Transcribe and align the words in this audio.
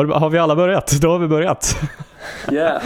Har, 0.00 0.20
har 0.20 0.30
vi 0.30 0.38
alla 0.38 0.56
börjat? 0.56 0.98
Då 1.00 1.10
har 1.10 1.18
vi 1.18 1.28
börjat. 1.28 1.76
Yeah. 2.52 2.82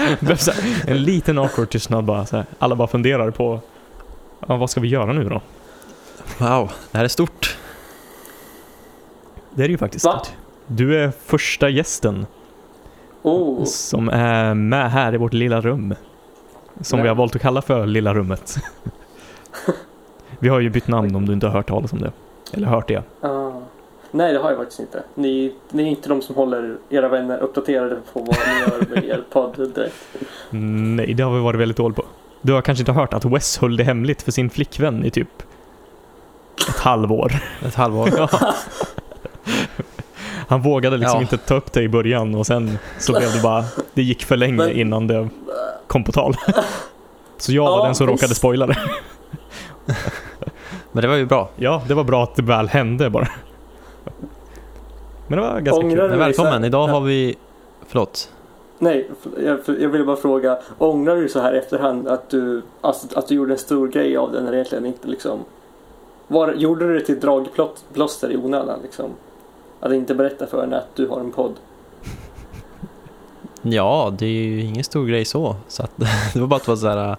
En 0.87 1.03
liten 1.03 1.39
awkward 1.39 1.71
tystnad 1.71 2.05
bara. 2.05 2.27
Så 2.27 2.37
här. 2.37 2.47
Alla 2.59 2.77
bara 2.77 2.89
funderar 2.89 3.31
på 3.31 3.61
ja, 4.49 4.57
vad 4.57 4.71
ska 4.71 4.81
vi 4.81 4.89
göra 4.89 5.13
nu 5.13 5.29
då? 5.29 5.41
Wow, 6.39 6.73
det 6.91 6.99
här 6.99 7.05
är 7.05 7.09
stort. 7.09 7.57
Det 9.51 9.63
är 9.63 9.69
det 9.69 9.73
ju 9.73 9.79
faktiskt. 9.79 10.05
Va? 10.05 10.23
Du 10.67 11.03
är 11.03 11.13
första 11.27 11.69
gästen 11.69 12.27
Oh, 13.23 13.65
som 13.65 14.09
är 14.09 14.55
med 14.55 14.91
här 14.91 15.15
i 15.15 15.17
vårt 15.17 15.33
lilla 15.33 15.61
rum. 15.61 15.95
Som 16.81 16.97
Nej. 16.97 17.03
vi 17.03 17.09
har 17.09 17.17
valt 17.17 17.37
att 17.37 17.43
kalla 17.43 17.63
för 17.63 17.87
Lilla 17.87 18.15
rummet. 18.15 18.57
vi 20.39 20.49
har 20.49 20.61
ju 20.61 20.71
bytt 20.71 20.89
namn 20.89 21.15
om 21.15 21.27
du 21.27 21.33
inte 21.33 21.47
har 21.47 21.53
hört 21.53 21.69
talas 21.69 21.93
om 21.93 22.01
det. 22.01 22.13
Eller 22.53 22.67
hört 22.67 22.89
det. 22.89 23.03
ah. 23.21 23.53
Nej, 24.17 24.33
det 24.33 24.39
har 24.39 24.51
jag 24.51 24.59
faktiskt 24.59 24.81
inte. 24.81 25.03
Ni, 25.15 25.53
ni 25.71 25.83
är 25.83 25.87
inte 25.87 26.09
de 26.09 26.23
som 26.23 26.35
håller 26.35 26.77
era 26.91 27.09
vänner 27.09 27.39
uppdaterade 27.39 27.97
på 28.13 28.21
vad 28.21 28.37
ni 28.47 28.61
gör 28.61 28.95
med 28.95 29.05
er 29.05 29.23
podd 29.33 29.71
direkt. 29.75 29.95
Nej, 30.51 31.15
det 31.15 31.23
har 31.23 31.35
vi 31.35 31.41
varit 31.41 31.61
väldigt 31.61 31.77
dåliga 31.77 31.97
på. 31.97 32.05
Du 32.43 32.53
har 32.53 32.63
kanske 32.63 32.83
inte 32.83 32.93
hört 32.93 33.15
att 33.15 33.25
Wes 33.25 33.59
höll 33.59 33.77
det 33.77 33.85
hemligt 33.85 34.23
för 34.23 34.33
sin 34.33 34.51
flickvän 34.51 35.05
i 35.05 35.11
typ 35.11 35.29
ett 36.69 36.79
halvår. 36.79 37.33
Ett 37.67 37.75
halvår. 37.75 38.09
Ja. 38.17 38.29
Han 40.49 40.63
vågade 40.63 40.97
liksom 40.97 41.17
Ja. 41.17 41.23
inte 41.23 41.37
ta 41.37 41.55
upp 41.55 41.73
det 41.73 41.83
i 41.83 41.89
början 41.89 42.35
och 42.35 42.47
sen 42.47 42.79
så 42.99 43.13
blev 43.13 43.33
det 43.33 43.43
bara, 43.43 43.65
det 43.95 44.03
gick 44.03 44.25
för 44.25 44.37
länge 44.37 44.57
Men- 44.57 44.71
innan 44.73 45.07
det 45.07 45.29
kom 45.87 46.05
på 46.05 46.13
tal. 46.13 46.37
Så 47.39 47.53
jag 47.53 47.65
var 47.65 47.79
Ja, 47.79 47.85
den 47.85 47.95
som 47.95 48.07
visst. 48.07 48.23
råkade 48.23 48.35
spoila 48.35 48.67
det. 48.67 48.77
Men 50.93 51.03
det 51.03 51.09
var 51.09 51.15
ju 51.17 51.27
bra. 51.27 51.49
Ja, 51.57 51.83
det 51.89 51.95
var 51.95 52.05
bra 52.05 52.23
att 52.23 52.37
det 52.37 52.43
väl 52.43 52.69
hände 52.69 53.11
bara. 53.11 53.29
Men 55.27 55.39
det 55.39 55.45
var 55.45 55.61
ganska 55.61 55.87
Ångrar 55.87 55.97
kul. 56.01 56.11
Men 56.11 56.19
välkommen, 56.19 56.53
här- 56.53 56.65
idag 56.67 56.87
har 56.89 57.01
vi... 57.01 57.37
Förlåt. 57.87 58.31
Nej, 58.79 59.11
jag, 59.45 59.59
jag 59.67 59.89
ville 59.89 60.05
bara 60.05 60.17
fråga. 60.17 60.59
Ångrar 60.79 61.17
du 61.17 61.29
så 61.29 61.41
här 61.41 61.53
efterhand 61.53 62.09
att 62.09 62.31
du, 62.31 62.63
alltså, 62.81 63.19
att 63.19 63.29
du 63.29 63.35
gjorde 63.35 63.53
en 63.53 63.59
stor 63.59 63.89
grej 63.89 64.17
av 64.17 64.33
det 64.33 64.41
när 64.43 64.51
det 64.51 64.57
egentligen 64.57 64.87
inte 64.87 65.09
liksom... 65.09 65.39
Var, 66.29 66.53
gjorde 66.53 66.89
du 66.89 66.99
det 66.99 67.05
till 67.05 67.21
dragplåster 67.21 68.33
i 68.33 68.37
onödan 68.37 68.79
liksom? 68.83 69.11
Att 69.81 69.93
inte 69.93 70.15
berätta 70.15 70.47
för 70.47 70.61
henne 70.61 70.77
att 70.77 70.97
du 70.97 71.09
har 71.09 71.21
en 71.21 71.31
podd? 71.33 71.53
Ja, 73.63 74.15
det 74.19 74.27
är 74.27 74.31
ju 74.31 74.61
ingen 74.61 74.85
stor 74.85 75.07
grej 75.07 75.25
så. 75.25 75.57
så 75.69 75.83
att, 75.83 75.91
det 76.35 76.41
var 76.41 76.47
bara 76.47 76.57
att 76.57 76.65
det 76.65 76.71
var 76.71 76.77
så 76.77 76.89
här... 76.89 77.09
äh, 77.11 77.17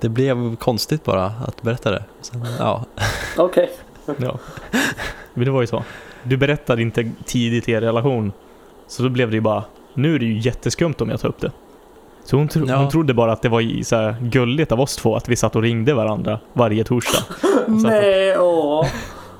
Det 0.00 0.08
blev 0.08 0.56
konstigt 0.56 1.04
bara 1.04 1.24
att 1.24 1.62
berätta 1.62 1.90
det. 1.90 2.04
Sen, 2.20 2.46
ja. 2.58 2.84
Okej. 3.36 3.70
Ja. 4.16 4.38
Men 5.34 5.44
det 5.44 5.50
var 5.50 5.60
ju 5.60 5.66
så. 5.66 5.82
Du 6.28 6.36
berättade 6.36 6.82
inte 6.82 7.10
tidigt 7.24 7.68
i 7.68 7.72
er 7.72 7.80
relation. 7.80 8.32
Så 8.86 9.02
då 9.02 9.08
blev 9.08 9.30
det 9.30 9.34
ju 9.34 9.40
bara, 9.40 9.64
nu 9.94 10.14
är 10.14 10.18
det 10.18 10.24
ju 10.24 10.38
jätteskumt 10.38 10.94
om 11.00 11.10
jag 11.10 11.20
tar 11.20 11.28
upp 11.28 11.40
det. 11.40 11.52
Så 12.24 12.36
hon, 12.36 12.48
tro, 12.48 12.66
Ja. 12.68 12.76
hon 12.76 12.88
trodde 12.88 13.14
bara 13.14 13.32
att 13.32 13.42
det 13.42 13.48
var 13.48 13.82
så 13.84 13.96
här 13.96 14.16
gulligt 14.20 14.72
av 14.72 14.80
oss 14.80 14.96
två 14.96 15.16
att 15.16 15.28
vi 15.28 15.36
satt 15.36 15.56
och 15.56 15.62
ringde 15.62 15.94
varandra 15.94 16.38
varje 16.52 16.84
torsdag. 16.84 17.18
Nej, 17.66 18.38
åh. 18.38 18.86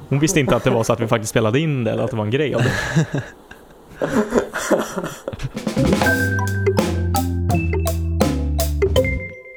Hon 0.08 0.18
visste 0.18 0.40
inte 0.40 0.56
att 0.56 0.64
det 0.64 0.70
var 0.70 0.82
så 0.82 0.92
att 0.92 1.00
vi 1.00 1.06
faktiskt 1.06 1.30
spelade 1.30 1.60
in 1.60 1.84
det 1.84 1.90
eller 1.90 2.04
att 2.04 2.10
det 2.10 2.16
var 2.16 2.24
en 2.24 2.30
grej 2.30 2.54
av 2.54 2.62
det. 2.62 3.06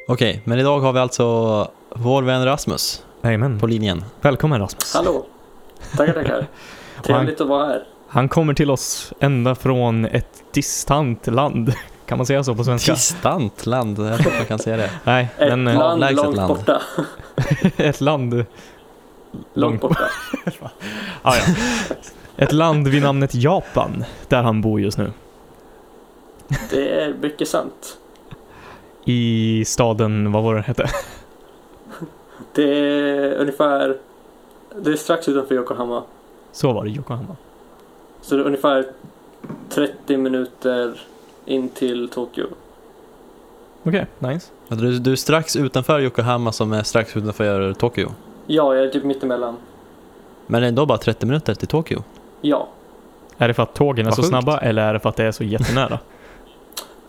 Okej, 0.08 0.42
men 0.46 0.60
idag 0.60 0.80
har 0.80 0.94
vi 0.94 1.00
alltså 1.00 1.68
vår 1.96 2.24
vän 2.24 2.46
Rasmus 2.46 3.04
Jajamän. 3.22 3.60
på 3.60 3.68
linjen. 3.68 4.04
Välkommen 4.22 4.60
Rasmus. 4.60 4.94
Hallå. 4.96 5.26
Tackar, 5.98 6.14
tackar. 6.14 6.48
Trevligt 7.04 7.42
att 7.42 7.48
vara 7.48 7.66
här. 7.66 7.84
Han 8.08 8.30
kommer 8.30 8.54
till 8.54 8.72
oss 8.72 9.14
ända 9.20 9.56
från 9.56 10.06
ett 10.06 10.44
distant 10.54 11.28
land. 11.28 11.74
Kan 12.06 12.18
man 12.18 12.26
säga 12.28 12.44
så 12.44 12.56
på 12.56 12.64
svenska? 12.64 12.94
Distant 12.94 13.66
land, 13.66 14.00
jag 14.00 14.20
tror 14.20 14.32
man 14.38 14.46
kan 14.46 14.60
säga 14.60 14.78
det. 14.78 14.90
Nej, 15.04 15.30
Ett 15.38 15.50
men 15.50 15.68
eh, 15.68 15.74
land 15.78 15.92
avlägset 15.94 16.26
långt 16.26 16.38
land. 16.38 16.54
borta. 16.58 16.82
ett 17.78 18.02
land 18.02 18.46
Långt 19.54 19.82
borta. 19.82 20.10
Ah, 21.22 21.36
ja. 21.36 21.54
Ett 22.38 22.52
land 22.52 22.88
vid 22.88 23.04
namnet 23.04 23.36
Japan, 23.36 24.04
där 24.28 24.44
han 24.44 24.62
bor 24.62 24.82
just 24.82 24.98
nu. 24.98 25.12
Det 26.70 27.02
är 27.02 27.14
mycket 27.22 27.48
sant. 27.48 27.98
I 29.06 29.64
staden, 29.68 30.32
vad 30.32 30.44
var 30.44 30.56
det 30.56 30.62
hette? 30.62 30.90
Det 32.54 32.80
är 32.80 33.34
ungefär... 33.34 33.98
Det 34.82 34.92
är 34.92 34.96
strax 34.96 35.30
utanför 35.30 35.56
Yokohama. 35.56 36.04
Så 36.52 36.74
var 36.74 36.84
det, 36.86 36.90
Yokohama. 36.90 37.36
Så 38.22 38.36
det 38.36 38.42
är 38.42 38.46
ungefär 38.46 38.86
30 39.70 40.18
minuter 40.18 41.02
in 41.46 41.70
till 41.70 42.10
Tokyo. 42.10 42.48
Okej, 43.84 44.08
nice. 44.20 44.52
Du, 44.68 45.00
du 45.00 45.12
är 45.12 45.16
strax 45.16 45.56
utanför 45.56 46.02
Yokohama 46.02 46.52
som 46.52 46.74
är 46.74 46.84
strax 46.84 47.18
utanför 47.18 47.74
Tokyo. 47.74 48.12
Ja, 48.48 48.76
jag 48.76 48.84
är 48.86 48.90
typ 48.90 49.04
mittemellan. 49.04 49.58
Men 50.48 50.64
ändå 50.64 50.86
bara 50.86 50.98
30 50.98 51.26
minuter 51.26 51.56
till 51.56 51.68
Tokyo. 51.68 52.04
Ja. 52.42 52.68
Är 53.38 53.48
det 53.48 53.54
för 53.54 53.64
att 53.64 53.74
tågen 53.74 54.06
är 54.06 54.10
Vad 54.10 54.16
så 54.16 54.22
sjukt. 54.22 54.30
snabba 54.30 54.58
eller 54.58 54.82
är 54.82 54.94
det 54.94 55.00
för 55.00 55.10
att 55.10 55.16
det 55.16 55.24
är 55.24 55.32
så 55.32 55.44
jättenära? 55.44 56.00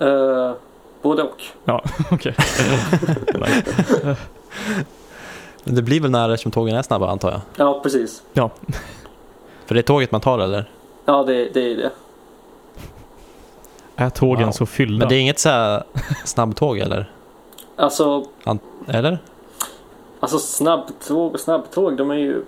Uh, 0.03 0.53
både 1.03 1.22
och. 1.22 1.43
Okej. 2.11 2.34
nice. 3.34 4.17
Men 5.65 5.75
det 5.75 5.83
blir 5.83 6.01
väl 6.01 6.11
nära 6.11 6.34
eftersom 6.34 6.53
tågen 6.53 6.77
är 6.77 6.83
snabba 6.83 7.11
antar 7.11 7.31
jag. 7.31 7.41
Ja, 7.57 7.81
precis. 7.83 8.22
För 9.70 9.75
det 9.75 9.81
är 9.81 9.82
tåget 9.82 10.12
man 10.12 10.20
tar 10.20 10.38
eller? 10.38 10.70
Ja, 11.04 11.22
det, 11.22 11.48
det 11.54 11.72
är 11.72 11.76
det. 11.76 11.91
Är 13.97 14.10
tågen 14.10 14.44
Wow. 14.44 14.53
så 14.53 14.66
fyllda? 14.66 14.98
Men 14.98 15.08
det 15.08 15.14
är 15.14 15.20
inget 15.20 15.38
så 15.38 15.48
här 15.48 15.84
snabbtåg 16.25 16.78
eller? 16.78 17.12
Alltså, 17.76 18.25
Eller? 18.88 19.19
alltså 20.20 20.38
snabbtåg, 20.38 21.41
snabbtåg, 21.41 21.97
de 21.97 22.10
är 22.10 22.14
ju... 22.14 22.44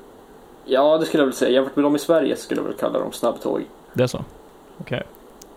Ja, 0.64 0.98
det 0.98 1.06
skulle 1.06 1.20
jag 1.20 1.26
väl 1.26 1.34
säga. 1.34 1.50
Jämfört 1.50 1.76
med 1.76 1.84
de 1.84 1.96
i 1.96 1.98
Sverige 1.98 2.36
skulle 2.36 2.60
jag 2.60 2.66
väl 2.66 2.76
kalla 2.76 2.98
dem 2.98 3.12
snabbtåg. 3.12 3.64
Det 3.92 4.02
är 4.02 4.06
så? 4.06 4.24
Okej. 4.80 5.02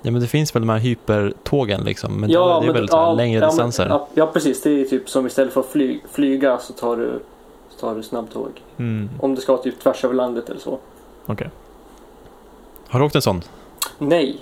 Ja 0.01 0.11
men 0.11 0.21
det 0.21 0.27
finns 0.27 0.55
väl 0.55 0.61
de 0.61 0.69
här 0.69 0.79
hypertågen 0.79 1.83
liksom. 1.83 2.19
Men 2.19 2.29
ja, 2.29 2.59
det 2.63 2.67
är 2.67 2.73
väl 2.73 2.89
så 2.89 2.97
här 2.97 3.03
ja, 3.03 3.13
längre 3.13 3.39
ja, 3.39 3.47
distanser. 3.47 3.83
Men, 3.83 3.97
ja, 3.97 4.07
ja, 4.13 4.27
precis. 4.27 4.61
Det 4.61 4.81
är 4.81 4.85
typ 4.85 5.09
som 5.09 5.27
istället 5.27 5.53
för 5.53 5.61
att 5.61 5.67
fly, 5.67 5.99
flyga 6.11 6.57
så 6.57 6.73
tar 6.73 6.97
du, 6.97 7.19
så 7.69 7.79
tar 7.79 7.95
du 7.95 8.03
snabbtåg. 8.03 8.49
Mm. 8.77 9.09
Om 9.19 9.35
du 9.35 9.41
ska 9.41 9.57
typ 9.57 9.79
tvärs 9.79 10.03
över 10.05 10.15
landet 10.15 10.49
eller 10.49 10.59
så. 10.59 10.79
Okej. 11.25 11.49
Har 12.87 12.99
du 12.99 13.05
åkt 13.05 13.15
en 13.15 13.21
sån? 13.21 13.41
Nej. 13.97 14.41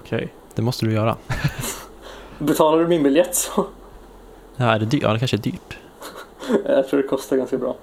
Okej. 0.00 0.32
Det 0.54 0.62
måste 0.62 0.86
du 0.86 0.92
göra. 0.92 1.16
Betalar 2.38 2.78
du 2.78 2.86
min 2.86 3.02
biljett 3.02 3.34
så... 3.34 3.64
Ja, 4.56 4.64
är 4.64 4.78
det 4.78 4.84
dyrt? 4.86 5.02
Ja, 5.02 5.12
det 5.12 5.18
kanske 5.18 5.36
är 5.36 5.38
dyrt. 5.38 5.78
jag 6.66 6.88
tror 6.88 7.02
det 7.02 7.08
kostar 7.08 7.36
ganska 7.36 7.56
bra. 7.58 7.74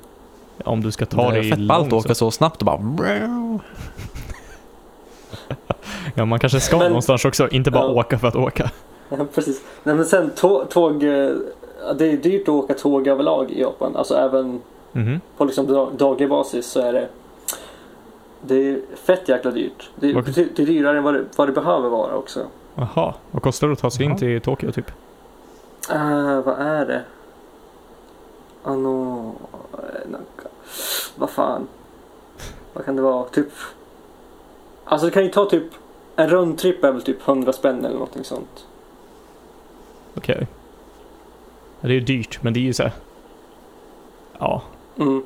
Om 0.63 0.81
du 0.81 0.91
ska 0.91 1.05
ta 1.05 1.29
det 1.31 1.39
dig 1.39 1.49
är 1.51 1.55
fett 1.55 1.67
ballt 1.67 1.87
att 1.87 1.93
åka 1.93 2.15
så. 2.15 2.31
snabbt 2.31 2.61
och 2.61 2.65
bara... 2.65 2.79
Ja, 6.15 6.25
man 6.25 6.39
kanske 6.39 6.59
ska 6.59 6.77
Men- 6.77 6.87
någonstans 6.87 7.25
också, 7.25 7.49
inte 7.49 7.71
bara 7.71 7.83
Ja. 7.83 7.89
åka 7.91 8.19
för 8.19 8.27
att 8.27 8.35
åka. 8.35 8.69
Ja, 9.09 9.17
precis. 9.35 9.61
Nej, 9.83 9.95
men 9.95 10.05
sen 10.05 10.31
tå- 10.35 10.65
tåg... 10.65 11.03
eh, 11.03 11.29
Det 11.97 12.05
är 12.11 12.17
dyrt 12.17 12.41
att 12.41 12.49
åka 12.49 12.73
tåg 12.73 13.07
överlag 13.07 13.51
i 13.51 13.61
Japan. 13.61 13.95
Alltså 13.95 14.15
även 14.15 14.61
Mhm. 14.91 15.21
på 15.37 15.45
liksom 15.45 15.67
dag- 15.67 15.93
daglig 15.97 16.29
basis 16.29 16.65
så 16.67 16.79
är 16.79 16.93
det... 16.93 17.09
Det 18.47 18.69
är 18.69 18.81
fett 18.95 19.29
jäkla 19.29 19.51
dyrt. 19.51 19.89
Det 19.95 20.09
är, 20.09 20.21
det 20.55 20.61
är 20.61 20.65
dyrare 20.65 20.97
än 20.97 21.03
vad 21.03 21.13
det, 21.13 21.25
vad 21.35 21.47
det 21.47 21.51
behöver 21.51 21.89
vara 21.89 22.15
också. 22.15 22.45
Jaha, 22.75 23.13
vad 23.31 23.43
kostar 23.43 23.67
det 23.67 23.73
att 23.73 23.79
ta 23.79 23.91
sig 23.91 24.05
in 24.05 24.09
Jaha. 24.09 24.19
till 24.19 24.41
Tokyo 24.41 24.71
typ? 24.71 24.91
Uh, 25.91 26.41
vad 26.41 26.59
är 26.59 26.85
det? 26.85 27.03
Ano... 28.63 29.35
Vad 31.15 31.29
fan? 31.29 31.67
Vad 32.73 32.85
kan 32.85 32.95
det 32.95 33.01
vara? 33.01 33.23
Typ... 33.25 33.49
Alltså 34.85 35.07
det 35.07 35.11
kan 35.11 35.23
ju 35.23 35.29
ta 35.29 35.45
typ... 35.45 35.63
En 36.15 36.29
rundtripp 36.29 36.83
är 36.83 36.91
väl 36.91 37.01
typ 37.01 37.27
100 37.27 37.53
spänn 37.53 37.79
eller 37.85 37.93
någonting 37.93 38.23
sånt. 38.23 38.65
Okej. 40.17 40.47
Ja, 41.81 41.87
Det 41.87 41.93
är 41.93 41.99
ju 41.99 41.99
dyrt, 41.99 42.43
men 42.43 42.53
det 42.53 42.59
är 42.59 42.61
ju 42.61 42.73
så 42.73 42.83
här. 42.83 42.91
Ja, 44.39 44.61
Mm. 44.97 45.23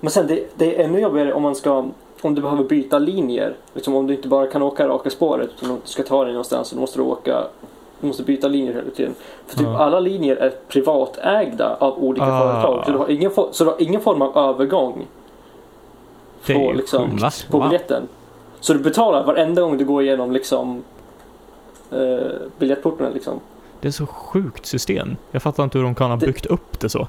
Men 0.00 0.10
sen 0.10 0.26
det, 0.26 0.46
det 0.54 0.76
är 0.76 0.84
ännu 0.84 1.00
jobbigare 1.00 1.32
om 1.32 1.42
man 1.42 1.54
ska 1.54 1.88
om 2.24 2.34
du 2.34 2.42
behöver 2.42 2.64
byta 2.64 2.98
linjer. 2.98 3.54
Liksom 3.74 3.94
om 3.94 4.06
du 4.06 4.14
inte 4.14 4.28
bara 4.28 4.46
kan 4.46 4.62
åka 4.62 4.88
raka 4.88 5.10
spåret 5.10 5.50
utan 5.56 5.70
om 5.70 5.76
du 5.84 5.88
ska 5.88 6.02
ta 6.02 6.24
dig 6.24 6.32
någonstans 6.32 6.68
så 6.68 6.76
måste 6.76 6.98
du 6.98 7.02
åka 7.02 7.44
du 8.00 8.06
måste 8.06 8.22
byta 8.22 8.48
linjer 8.48 8.72
hela 8.74 8.90
tiden. 8.90 9.14
För 9.46 9.56
typ 9.56 9.66
Ja. 9.66 9.78
alla 9.78 10.00
linjer 10.00 10.36
är 10.36 10.50
privatägda 10.68 11.76
av 11.80 12.04
olika 12.04 12.24
Ah. 12.26 12.40
företag. 12.62 12.84
Så 12.86 12.92
du, 12.92 12.98
har 12.98 13.10
ingen, 13.10 13.30
så 13.30 13.64
du 13.64 13.70
har 13.70 13.82
ingen 13.82 14.00
form 14.00 14.22
av 14.22 14.36
övergång 14.36 15.06
det 16.46 16.52
är 16.52 16.66
på, 16.66 16.72
liksom, 16.72 17.18
på 17.50 17.60
biljetten. 17.60 18.02
Så 18.60 18.72
du 18.72 18.78
betalar 18.78 19.24
varenda 19.24 19.62
gång 19.62 19.78
du 19.78 19.84
går 19.84 20.02
igenom 20.02 20.32
liksom 20.32 20.82
eh, 21.90 22.26
biljettporten 22.58 23.12
liksom. 23.12 23.40
Det 23.80 23.88
är 23.88 23.92
så 23.92 24.06
sjukt 24.06 24.66
system. 24.66 25.16
Jag 25.30 25.42
fattar 25.42 25.64
inte 25.64 25.78
hur 25.78 25.84
de 25.84 25.94
kan 25.94 26.10
ha 26.10 26.16
Det- 26.16 26.26
byggt 26.26 26.46
upp 26.46 26.80
det 26.80 26.88
så. 26.88 27.06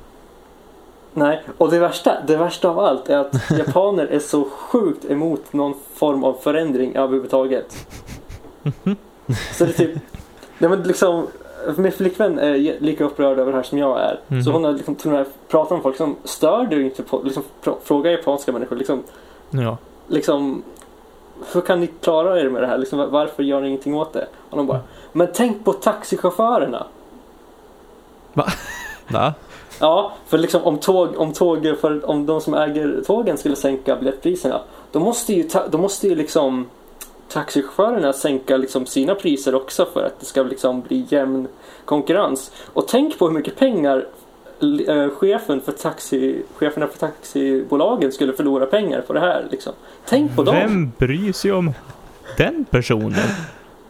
Nej, 1.13 1.44
och 1.57 1.71
det 1.71 1.80
värsta, 1.80 2.18
det 2.27 2.38
värsta 2.38 2.69
av 2.69 2.80
allt 2.80 3.10
är 3.10 3.18
att 3.18 3.33
japaner 3.57 4.06
är 4.07 4.19
så 4.19 4.44
sjukt 4.50 5.06
emot 5.06 5.54
någon 5.54 5.74
form 5.95 6.24
av 6.24 6.33
förändring 6.33 6.95
överhuvudtaget. 6.95 7.88
Så 9.54 9.65
det 9.65 9.71
är 9.71 9.74
typ, 9.74 9.92
nej 10.57 10.69
men 10.69 10.83
liksom, 10.83 11.27
min 11.77 11.92
flickvän 11.92 12.39
är 12.39 12.80
lika 12.80 13.04
upprörd 13.04 13.39
över 13.39 13.51
det 13.51 13.57
här 13.57 13.63
som 13.63 13.77
jag 13.77 14.00
är. 14.01 14.19
Mhm. 14.27 14.44
Så 14.44 14.51
hon 14.51 14.63
har 14.63 14.71
liksom 14.71 14.95
till 14.95 15.07
och 15.12 15.18
med 15.18 15.25
pratat 15.48 15.71
med 15.71 15.81
folk 15.81 15.98
som 15.98 16.15
stör 16.24 16.65
du 16.65 16.86
inte 16.86 17.04
på, 17.04 17.21
liksom 17.24 17.44
fråga 17.83 18.12
japanska 18.12 18.51
människor 18.51 18.75
liksom, 18.75 19.04
Ja. 19.50 19.77
liksom 20.07 20.63
hur 21.54 21.62
kan 21.62 21.80
ni 21.80 21.88
klara 21.88 22.39
er 22.39 22.50
med 22.50 22.62
det 22.62 22.68
här? 22.68 22.77
Liksom, 22.77 23.00
var- 23.00 23.07
varför 23.07 23.44
gör 23.44 23.62
ni 23.62 23.68
ingenting 23.68 23.95
åt 23.95 24.13
det? 24.13 24.27
Och 24.50 24.57
de 24.57 24.68
bara, 24.68 24.80
men 25.12 25.27
tänk 25.33 25.65
på 25.65 25.74
taxichaufförerna. 25.74 26.86
Va? 28.33 28.45
Ja, 29.79 30.13
för 30.27 30.37
liksom 30.37 30.63
om 30.63 30.77
tåg, 30.77 31.17
om 31.17 31.33
tåg, 31.33 31.75
för 31.81 32.09
om 32.09 32.25
de 32.25 32.41
som 32.41 32.53
äger 32.53 33.01
tågen 33.05 33.37
skulle 33.37 33.55
sänka 33.55 33.95
biljettpriserna, 33.95 34.61
då 34.91 34.99
måste 34.99 35.33
ju, 35.33 35.43
ta, 35.43 35.67
då 35.67 35.77
måste 35.77 36.07
ju 36.07 36.15
liksom 36.15 36.67
taxichaufförerna 37.29 38.13
sänka 38.13 38.57
liksom 38.57 38.85
sina 38.85 39.15
priser 39.15 39.55
också 39.55 39.85
för 39.93 40.03
att 40.03 40.19
det 40.19 40.25
ska 40.25 40.43
liksom 40.43 40.81
bli 40.81 41.05
jämn 41.09 41.47
konkurrens. 41.85 42.51
Och 42.73 42.87
tänk 42.87 43.19
på 43.19 43.27
hur 43.27 43.33
mycket 43.33 43.55
pengar 43.55 44.05
eh, 44.87 45.09
chefen 45.09 45.61
för 45.61 45.71
taxi, 45.71 46.43
cheferna 46.55 46.87
för 46.87 46.97
taxibolagen 46.97 48.11
skulle 48.11 48.33
förlora 48.33 48.65
pengar 48.65 49.01
på 49.01 49.13
det 49.13 49.19
här. 49.19 49.47
Liksom. 49.51 49.73
Tänk 50.05 50.35
på 50.35 50.43
dem! 50.43 50.55
Vem 50.55 50.91
bryr 50.97 51.33
sig 51.33 51.51
om 51.51 51.73
den 52.37 52.65
personen? 52.69 53.13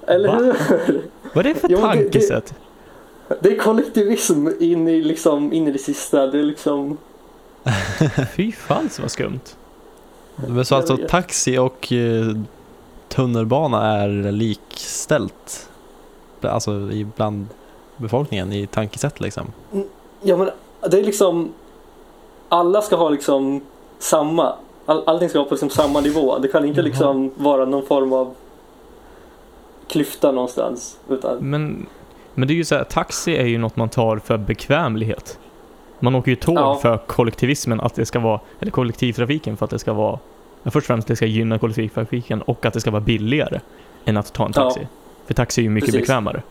Eller 0.08 0.30
Va? 0.30 0.54
hur? 0.86 1.02
Vad 1.34 1.46
är 1.46 1.54
det 1.54 1.60
för 1.60 1.70
Jo, 1.70 1.78
tankesätt? 1.78 2.54
Det 3.42 3.50
är 3.50 3.58
kollektivism 3.58 4.48
in 4.60 4.88
i, 4.88 5.02
liksom, 5.02 5.54
in 5.54 5.68
i 5.68 5.72
det 5.72 5.80
sista. 5.80 6.28
Det 6.28 6.40
är 6.40 6.44
liksom... 6.44 6.98
Fy 8.36 8.52
fan 8.52 8.90
vad 9.02 9.12
skumt. 9.12 9.56
Men 10.48 10.66
så 10.66 10.76
alltså 10.76 10.98
taxi 11.10 11.58
och 11.58 11.92
eh, 11.94 12.36
tunnelbana 13.10 13.98
är 14.02 14.32
likställt? 14.32 15.70
Alltså 16.42 16.72
i- 16.72 17.08
bland 17.16 17.48
befolkningen 17.98 18.54
i 18.54 18.68
tankesätt 18.68 19.20
liksom? 19.22 19.48
Ja 20.22 20.38
men 20.38 20.50
det 20.92 21.00
är 21.00 21.04
liksom 21.04 21.54
alla 22.50 22.82
ska 22.82 22.96
ha 22.96 23.10
liksom 23.10 23.62
samma 24.00 24.56
all, 24.86 25.04
allting 25.06 25.30
ska 25.30 25.40
vara 25.40 25.50
på 25.50 25.54
liksom 25.54 25.70
samma 25.70 26.02
nivå. 26.02 26.38
Det 26.40 26.48
kan 26.48 26.66
inte 26.66 26.82
liksom 26.82 27.32
vara 27.36 27.66
någon 27.66 27.86
form 27.86 28.14
av 28.14 28.36
klyfta 29.88 30.32
någonstans. 30.32 30.98
Utan, 31.10 31.38
Men, 31.38 31.86
men 32.36 32.48
det 32.48 32.54
är 32.54 32.56
ju 32.56 32.64
så 32.64 32.76
här, 32.76 32.84
taxi 32.84 33.36
är 33.38 33.46
ju 33.46 33.58
något 33.58 33.76
man 33.76 33.90
tar 33.90 34.18
för 34.18 34.38
bekvämlighet. 34.38 35.40
Man 36.00 36.16
åker 36.16 36.32
ju 36.32 36.36
tåg 36.36 36.58
Ja. 36.58 36.76
för 36.82 36.98
kollektivismen, 36.98 37.82
att 37.82 37.96
det 37.96 38.06
ska 38.06 38.20
vara, 38.20 38.40
eller 38.60 38.72
kollektivtrafiken 38.72 39.58
för 39.58 39.66
att 39.66 39.70
det 39.72 39.80
ska 39.80 39.94
vara, 39.94 40.20
först 40.64 40.76
och 40.76 40.84
främst 40.84 41.08
det 41.08 41.16
ska 41.16 41.26
gynna 41.26 41.60
kollektivtrafiken 41.60 42.42
och 42.42 42.66
att 42.66 42.74
det 42.74 42.80
ska 42.80 42.92
vara 42.92 43.02
billigare 43.02 43.60
än 44.06 44.18
att 44.18 44.34
ta 44.34 44.46
en 44.46 44.54
taxi. 44.54 44.80
Ja. 44.82 44.88
För 45.28 45.34
taxi 45.34 45.62
är 45.62 45.64
ju 45.64 45.70
mycket 45.70 45.88
Precis. 45.88 46.02
bekvämare. 46.02 46.42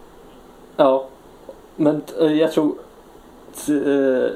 ja. 0.77 1.07
Men 1.77 2.03
eh, 2.21 2.33
jag 2.33 2.53
tror 2.53 2.75
eh, 3.69 4.31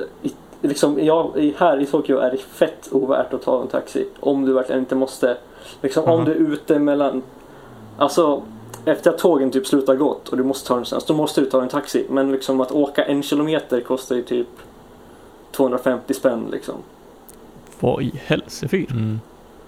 liksom, 0.61 1.05
ja, 1.05 1.33
i, 1.37 1.55
här 1.59 1.81
i 1.81 1.87
Tokyo 1.87 2.19
är 2.19 2.31
det 2.31 2.39
fett 2.39 2.89
ovärt 2.91 3.33
att 3.35 3.43
ta 3.43 3.63
en 3.63 3.69
taxi. 3.69 4.07
Om 4.21 4.45
du 4.45 4.53
verkligen 4.53 4.81
inte 4.81 4.95
måste. 4.95 5.37
Liksom, 5.83 6.05
Om 6.05 6.11
Aha. 6.11 6.25
du 6.25 6.31
är 6.33 6.37
ute 6.53 6.79
mellan 6.79 7.23
Alltså 7.99 8.43
efter 8.87 9.11
att 9.11 9.19
tågen 9.19 9.51
typ 9.51 9.67
slutar 9.67 9.97
gått 9.97 10.29
och 10.29 10.37
du 10.37 10.43
måste 10.43 10.69
ta 10.69 10.75
någonstans, 10.75 11.05
då 11.05 11.15
måste 11.15 11.41
du 11.41 11.51
ta 11.51 11.63
en 11.63 11.69
taxi. 11.69 12.07
Men 12.11 12.33
liksom 12.33 12.61
att 12.61 12.73
åka 12.73 13.05
en 13.05 13.23
kilometer 13.23 13.81
kostar 13.81 14.17
ju 14.17 14.23
typ 14.23 14.49
250 15.53 16.15
spänn 16.15 16.49
liksom. 16.53 16.75
Vad 17.81 18.03
i 18.03 18.13
helsefyr? 18.27 18.91
Mm. 18.91 19.21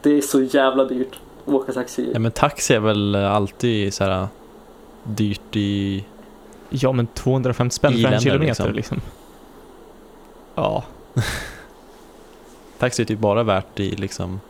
Det 0.02 0.10
är 0.10 0.20
så 0.20 0.42
jävla 0.42 0.84
dyrt 0.84 1.20
att 1.46 1.54
åka 1.54 1.72
taxi. 1.72 2.10
Ja 2.12 2.18
men 2.18 2.32
taxi 2.32 2.74
är 2.74 2.80
väl 2.80 3.14
alltid 3.14 3.94
så 3.94 4.04
här 4.04 4.26
dyrt 5.04 5.56
i... 5.56 6.04
Ja, 6.68 6.92
men 6.92 7.06
250 7.06 7.74
spänn 7.74 7.92
I 7.92 7.96
för 7.96 7.98
en 7.98 8.10
länder, 8.10 8.20
kilometer 8.20 8.72
liksom. 8.72 8.74
liksom. 8.74 9.00
Ja, 10.54 10.84
Taxi 12.78 13.02
är 13.02 13.06
typ 13.06 13.18
bara 13.18 13.42
värt 13.42 13.80
i 13.80 13.90
liksom... 13.90 14.40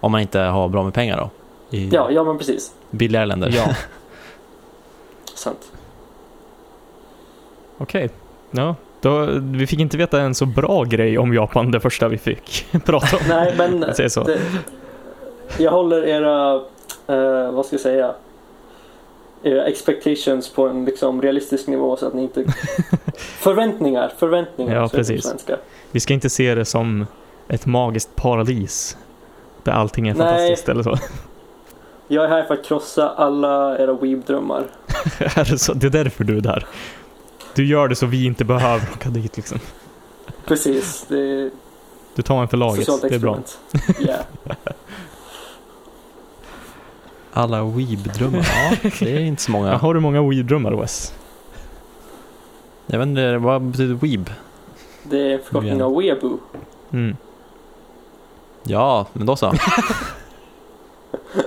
Om 0.00 0.12
man 0.12 0.20
inte 0.20 0.38
har 0.38 0.68
bra 0.68 0.84
med 0.84 0.94
pengar 0.94 1.16
då. 1.16 1.30
I 1.70 1.88
Ja, 1.92 2.10
ja 2.10 2.24
men 2.24 2.38
precis. 2.38 2.72
billigare 2.90 3.26
länder. 3.26 3.50
ja. 3.54 3.66
Sant. 5.34 5.72
okej. 7.78 8.10
Ja, 8.50 8.74
då, 9.00 9.26
vi 9.40 9.66
fick 9.66 9.80
inte 9.80 9.96
veta 9.96 10.20
en 10.20 10.34
så 10.34 10.46
bra 10.46 10.84
grej 10.84 11.18
om 11.18 11.34
Japan 11.34 11.70
det 11.70 11.80
första 11.80 12.08
vi 12.08 12.18
fick 12.18 12.66
prata 12.84 13.16
om. 13.16 13.22
Nej 13.28 13.54
men 13.58 13.84
Jag 13.98 14.12
så. 14.12 14.24
det, 14.24 14.38
jag 15.58 15.70
håller 15.70 16.02
era, 16.06 16.54
eh, 17.06 17.52
vad 17.52 17.66
ska 17.66 17.74
jag 17.74 17.80
säga, 17.80 18.14
era 19.42 19.66
expectations 19.66 20.48
på 20.52 20.68
en 20.68 20.84
liksom 20.84 21.22
realistisk 21.22 21.66
nivå 21.66 21.96
så 21.96 22.06
att 22.06 22.14
ni 22.14 22.22
inte... 22.22 22.44
förväntningar, 23.16 24.12
förväntningar. 24.18 24.74
Ja, 24.76 24.88
precis. 24.88 25.24
Svenska. 25.24 25.56
Vi 25.90 26.00
ska 26.00 26.14
inte 26.14 26.30
se 26.30 26.54
det 26.54 26.64
som 26.64 27.06
ett 27.48 27.66
magiskt 27.66 28.16
paradis. 28.16 28.96
Där 29.62 29.72
allting 29.72 30.08
är 30.08 30.14
Nej. 30.14 30.26
fantastiskt 30.26 30.68
eller 30.68 30.82
så. 30.82 30.96
Jag 32.08 32.24
är 32.24 32.28
här 32.28 32.44
för 32.44 32.54
att 32.54 32.64
krossa 32.64 33.08
alla 33.10 33.78
era 33.78 33.92
weeb-drömmar. 33.92 34.66
Är 35.18 35.50
det, 35.50 35.58
så? 35.58 35.74
det 35.74 35.86
är 35.86 35.90
därför 35.90 36.24
du 36.24 36.36
är 36.36 36.40
där. 36.40 36.66
Du 37.54 37.66
gör 37.66 37.88
det 37.88 37.94
så 37.94 38.06
vi 38.06 38.26
inte 38.26 38.44
behöver 38.44 38.88
åka 38.94 39.08
dit 39.08 39.36
liksom. 39.36 39.58
Precis, 40.46 41.04
det 41.08 41.18
är 41.18 41.50
Du 42.14 42.22
tar 42.22 42.42
en 42.42 42.48
för 42.48 42.56
laget, 42.56 42.88
det 43.02 43.14
är 43.14 43.18
bra. 43.18 43.38
Yeah. 44.00 44.20
Alla 47.32 47.64
weeb-drömmar, 47.64 48.46
ja 48.82 48.90
det 49.00 49.16
är 49.16 49.20
inte 49.20 49.42
så 49.42 49.50
många. 49.50 49.76
Har 49.82 49.94
du 49.94 50.00
många 50.00 50.22
weed-drömmar 50.22 50.80
Wes? 50.80 51.14
Jag 52.86 52.98
vet 52.98 53.08
inte, 53.08 53.38
vad 53.38 53.62
betyder 53.62 53.94
weeb? 53.94 54.30
Det 55.02 55.32
är 55.32 55.38
förkortning 55.38 55.82
av 55.82 55.96
weeaboo. 55.96 56.38
Mm. 56.92 57.16
Ja, 58.62 59.06
men 59.12 59.26
då 59.26 59.36
så. 59.36 59.52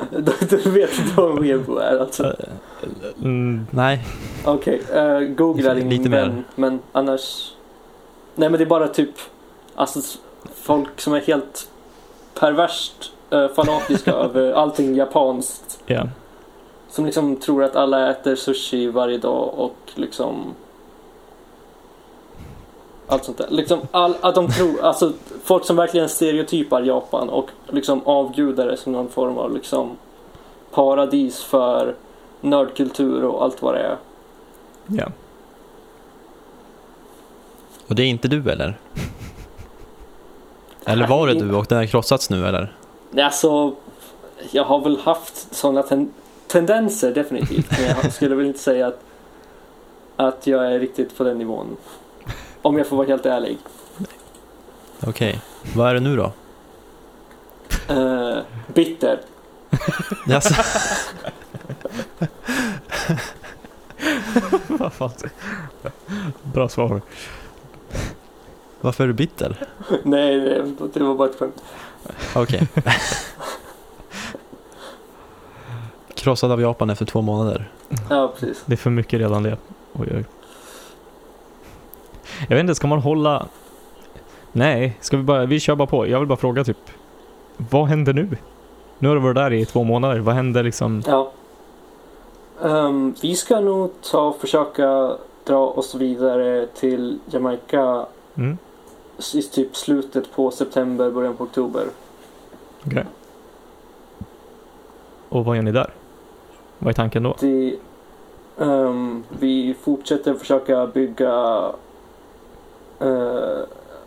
Du, 0.09 0.69
vet 0.69 0.99
inte 0.99 1.13
vad 1.15 1.39
weeaboo 1.39 1.77
är 1.77 1.99
alltså. 1.99 2.35
Mm, 3.23 3.67
Nej, 3.71 4.05
Okej, 4.45 4.81
okay, 4.89 5.27
googla 5.27 5.73
din 5.73 5.89
Lite 5.89 6.09
vän. 6.09 6.35
mer. 6.35 6.43
Men 6.55 6.79
annars... 6.91 7.53
Nej 8.35 8.49
men 8.49 8.57
det 8.57 8.63
är 8.63 8.69
bara 8.69 8.87
typ... 8.87 9.13
Alltså 9.75 10.19
folk 10.55 11.01
som 11.01 11.13
är 11.13 11.19
helt 11.21 11.69
perverst 12.39 13.11
uh, 13.33 13.47
fanatiska 13.47 14.11
över 14.25 14.51
allting 14.53 14.95
japanskt. 14.95 15.79
ja. 15.85 16.07
Som 16.89 17.05
liksom 17.05 17.35
tror 17.35 17.63
att 17.63 17.75
alla 17.75 18.11
äter 18.11 18.35
sushi 18.35 18.87
varje 18.87 19.17
dag 19.17 19.53
och 19.57 19.77
liksom... 19.95 20.55
Allt 23.09 23.23
sånt 23.25 23.37
där. 23.37 23.47
Liksom 23.49 23.79
all, 23.91 24.15
att 24.21 24.35
de 24.35 24.51
tror, 24.51 24.81
alltså 24.81 25.13
folk 25.43 25.65
som 25.65 25.75
verkligen 25.75 26.09
stereotypar 26.09 26.81
Japan 26.81 27.29
och 27.29 27.49
liksom 27.67 28.01
avgudar 28.07 28.67
det 28.67 28.77
som 28.77 28.93
någon 28.93 29.09
form 29.09 29.37
av 29.37 29.53
liksom 29.53 29.97
paradis 30.71 31.43
för 31.43 31.95
nördkultur 32.41 33.23
och 33.23 33.43
allt 33.43 33.61
vad 33.61 33.73
det 33.73 33.79
är. 33.79 33.97
ja. 34.87 35.05
och 37.87 37.95
det 37.95 38.03
är 38.03 38.07
inte 38.07 38.27
du 38.27 38.51
eller? 38.51 38.77
Eller 40.85 41.07
var 41.07 41.27
det 41.27 41.33
du 41.33 41.55
och 41.55 41.65
den 41.69 41.77
har 41.77 41.85
krossats 41.85 42.29
nu 42.29 42.47
eller? 42.47 42.75
Nej, 43.11 43.25
Alltså, 43.25 43.73
jag 44.51 44.63
har 44.63 44.79
väl 44.79 44.99
haft 44.99 45.55
sådana 45.55 45.81
ten- 45.83 46.13
tendenser 46.47 47.13
definitivt. 47.13 47.71
Men 47.71 47.83
jag 48.03 48.13
skulle 48.13 48.35
väl 48.35 48.45
inte 48.45 48.59
säga 48.59 48.87
att, 48.87 48.99
att 50.15 50.47
jag 50.47 50.73
är 50.73 50.79
riktigt 50.79 51.17
på 51.17 51.23
den 51.23 51.37
nivån. 51.37 51.77
Om 52.61 52.77
jag 52.77 52.87
får 52.87 52.97
vara 52.97 53.07
helt 53.07 53.25
ärlig. 53.25 53.57
Okej, 55.07 55.41
vad 55.75 55.89
är 55.89 55.93
det 55.93 55.99
nu 55.99 56.15
då? 56.17 56.31
Eh, 57.93 58.37
bitter. 58.67 59.21
Jaså? 60.27 60.53
Vad 64.67 64.93
fan. 64.93 65.11
Bra 66.43 66.69
svar. 66.69 67.01
Varför 68.81 69.03
är 69.03 69.07
du 69.07 69.13
bitter? 69.13 69.67
Nej, 70.03 70.39
det, 70.39 70.63
det 70.93 71.03
var 71.03 71.15
bara 71.15 71.29
ett 71.29 71.39
skämt. 71.39 71.63
Okej. 72.35 72.67
Krossad 76.13 76.51
av 76.51 76.61
Japan 76.61 76.89
efter 76.89 77.05
två 77.05 77.21
månader. 77.21 77.71
Ja, 78.09 78.27
precis. 78.27 78.63
Det 78.65 78.73
är 78.73 78.77
för 78.77 78.89
mycket 78.89 79.19
redan 79.19 79.43
det. 79.43 79.57
Oj, 79.93 80.07
oj. 80.15 80.25
Jag 82.47 82.55
vet 82.55 82.59
inte, 82.59 82.75
ska 82.75 82.87
man 82.87 82.99
hålla... 82.99 83.47
Nej, 84.51 84.97
ska 84.99 85.17
vi 85.17 85.23
bara... 85.23 85.45
Vi 85.45 85.59
kör 85.59 85.75
bara 85.75 85.87
på. 85.87 86.07
Jag 86.07 86.19
vill 86.19 86.27
bara 86.27 86.37
fråga 86.37 86.63
typ... 86.63 86.77
Vad 87.57 87.85
händer 87.87 88.13
nu? 88.13 88.37
Nu 88.99 89.07
har 89.07 89.15
du 89.15 89.21
varit 89.21 89.35
där 89.35 89.53
i 89.53 89.65
två 89.65 89.83
månader. 89.83 90.19
Vad 90.19 90.35
händer 90.35 90.63
liksom? 90.63 91.03
Ja. 91.07 91.31
Ehm, 92.63 93.15
vi 93.21 93.35
ska 93.35 93.59
nog 93.59 93.91
ta 94.11 94.27
och 94.27 94.41
försöka 94.41 95.15
dra 95.43 95.67
oss 95.67 95.95
vidare 95.95 96.67
till 96.67 97.19
Jamaica 97.25 98.05
Mm? 98.35 98.57
i 99.33 99.41
typ 99.41 99.75
slutet 99.75 100.31
på 100.35 100.51
september, 100.51 101.11
början 101.11 101.35
på 101.35 101.43
oktober. 101.43 101.83
Okej. 102.85 103.05
Och 105.29 105.45
vad 105.45 105.55
gör 105.55 105.63
ni 105.63 105.71
där? 105.71 105.93
Vad 106.79 106.89
är 106.89 106.93
tanken 106.93 107.23
då? 107.23 107.35
Det, 107.39 107.75
ehm, 108.59 109.23
vi 109.39 109.75
fortsätter 109.81 110.33
försöka 110.33 110.87
bygga 110.87 111.65
eh, 112.99 113.59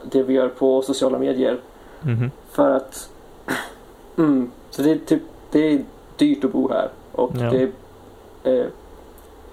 det 0.02 0.22
vi 0.22 0.34
gör 0.34 0.48
på 0.48 0.82
sociala 0.82 1.18
medier. 1.18 1.58
Mhm. 2.00 2.30
För 2.50 2.70
att 2.70 3.10
mm, 4.16 4.50
så 4.70 4.82
det, 4.82 4.90
är 4.90 4.98
typ, 4.98 5.22
det 5.50 5.58
är 5.72 5.84
dyrt 6.16 6.44
att 6.44 6.52
bo 6.52 6.68
här. 6.68 6.88
Och 7.12 7.30
Ja. 7.38 7.50
det, 7.50 7.72
eh, 8.52 8.66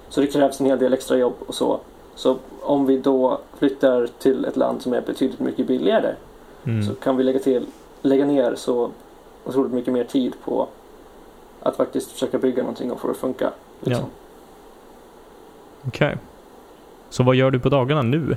så 0.08 0.20
det 0.20 0.26
krävs 0.26 0.60
en 0.60 0.66
hel 0.66 0.78
del 0.78 0.92
extra 0.92 1.16
jobb 1.16 1.34
och 1.46 1.54
så. 1.54 1.80
Så 2.14 2.36
om 2.60 2.86
vi 2.86 2.98
då 2.98 3.38
flyttar 3.58 4.06
till 4.18 4.44
ett 4.44 4.56
land 4.56 4.82
som 4.82 4.92
är 4.92 5.00
betydligt 5.00 5.40
mycket 5.40 5.66
billigare 5.66 6.14
Mm. 6.64 6.82
så 6.82 6.94
kan 6.94 7.16
vi 7.16 7.24
lägga, 7.24 7.38
till, 7.38 7.66
lägga 8.02 8.24
ner 8.26 8.54
så 8.54 8.90
otroligt 9.44 9.72
mycket 9.72 9.92
mer 9.92 10.04
tid 10.04 10.34
på 10.44 10.68
att 11.62 11.76
faktiskt 11.76 12.12
försöka 12.12 12.38
bygga 12.38 12.62
någonting 12.62 12.92
och 12.92 13.00
få 13.00 13.06
det 13.06 13.10
att 13.12 13.16
funka. 13.16 13.50
Liksom. 13.80 14.04
Okej. 15.86 16.16
Så 17.10 17.22
vad 17.22 17.34
gör 17.34 17.50
du 17.50 17.58
på 17.60 17.68
dagarna 17.68 18.02
nu? 18.02 18.36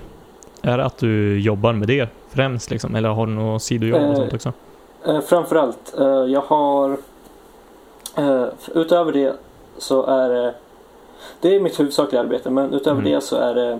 Är 0.65 0.77
det 0.77 0.85
att 0.85 0.97
du 0.97 1.39
jobbar 1.39 1.73
med 1.73 1.87
det 1.87 2.09
främst 2.29 2.71
liksom? 2.71 2.95
Eller 2.95 3.09
har 3.09 3.25
du 3.27 3.31
något 3.33 3.63
sidojobb 3.63 4.01
och 4.01 4.09
Eh, 4.09 4.15
sånt 4.15 4.33
också? 4.33 4.53
Eh, 5.05 5.21
framförallt, 5.21 5.93
eh, 5.99 6.05
jag 6.07 6.41
har 6.41 6.97
eh, 8.17 8.45
utöver 8.73 9.11
det 9.11 9.35
så 9.77 10.05
är 10.05 10.29
det 10.29 10.53
det 11.41 11.55
är 11.55 11.59
mitt 11.59 11.79
huvudsakliga 11.79 12.21
arbete 12.21 12.49
men 12.49 12.73
utöver 12.73 12.99
Mm. 13.01 13.11
det 13.13 13.21
så 13.21 13.35
är 13.35 13.55
det 13.55 13.79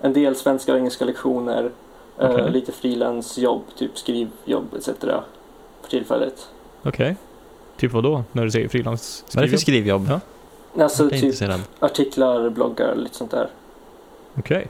en 0.00 0.12
del 0.12 0.36
svenska 0.36 0.72
och 0.72 0.78
engelska 0.78 1.04
lektioner, 1.04 1.70
eh, 2.18 2.30
Okej. 2.30 2.50
lite 2.50 2.72
frilansjobb, 2.72 3.62
typ 3.76 3.98
skrivjobb 3.98 4.74
etc. 4.76 4.88
för 5.82 5.90
tillfället. 5.90 6.48
Okej. 6.82 7.16
Typ 7.76 7.92
vad 7.92 8.02
då? 8.04 8.24
När 8.32 8.44
du 8.44 8.50
säger 8.50 8.68
Vad 8.84 8.86
är 9.36 9.42
det 9.42 9.48
för 9.48 9.56
skrivjobb? 9.56 10.06
Ja. 10.08 10.20
Alltså 10.82 11.08
typ 11.08 11.34
artiklar, 11.78 12.50
bloggar, 12.50 12.94
lite 12.94 13.14
sånt 13.16 13.30
där. 13.30 13.48
Okej. 14.38 14.68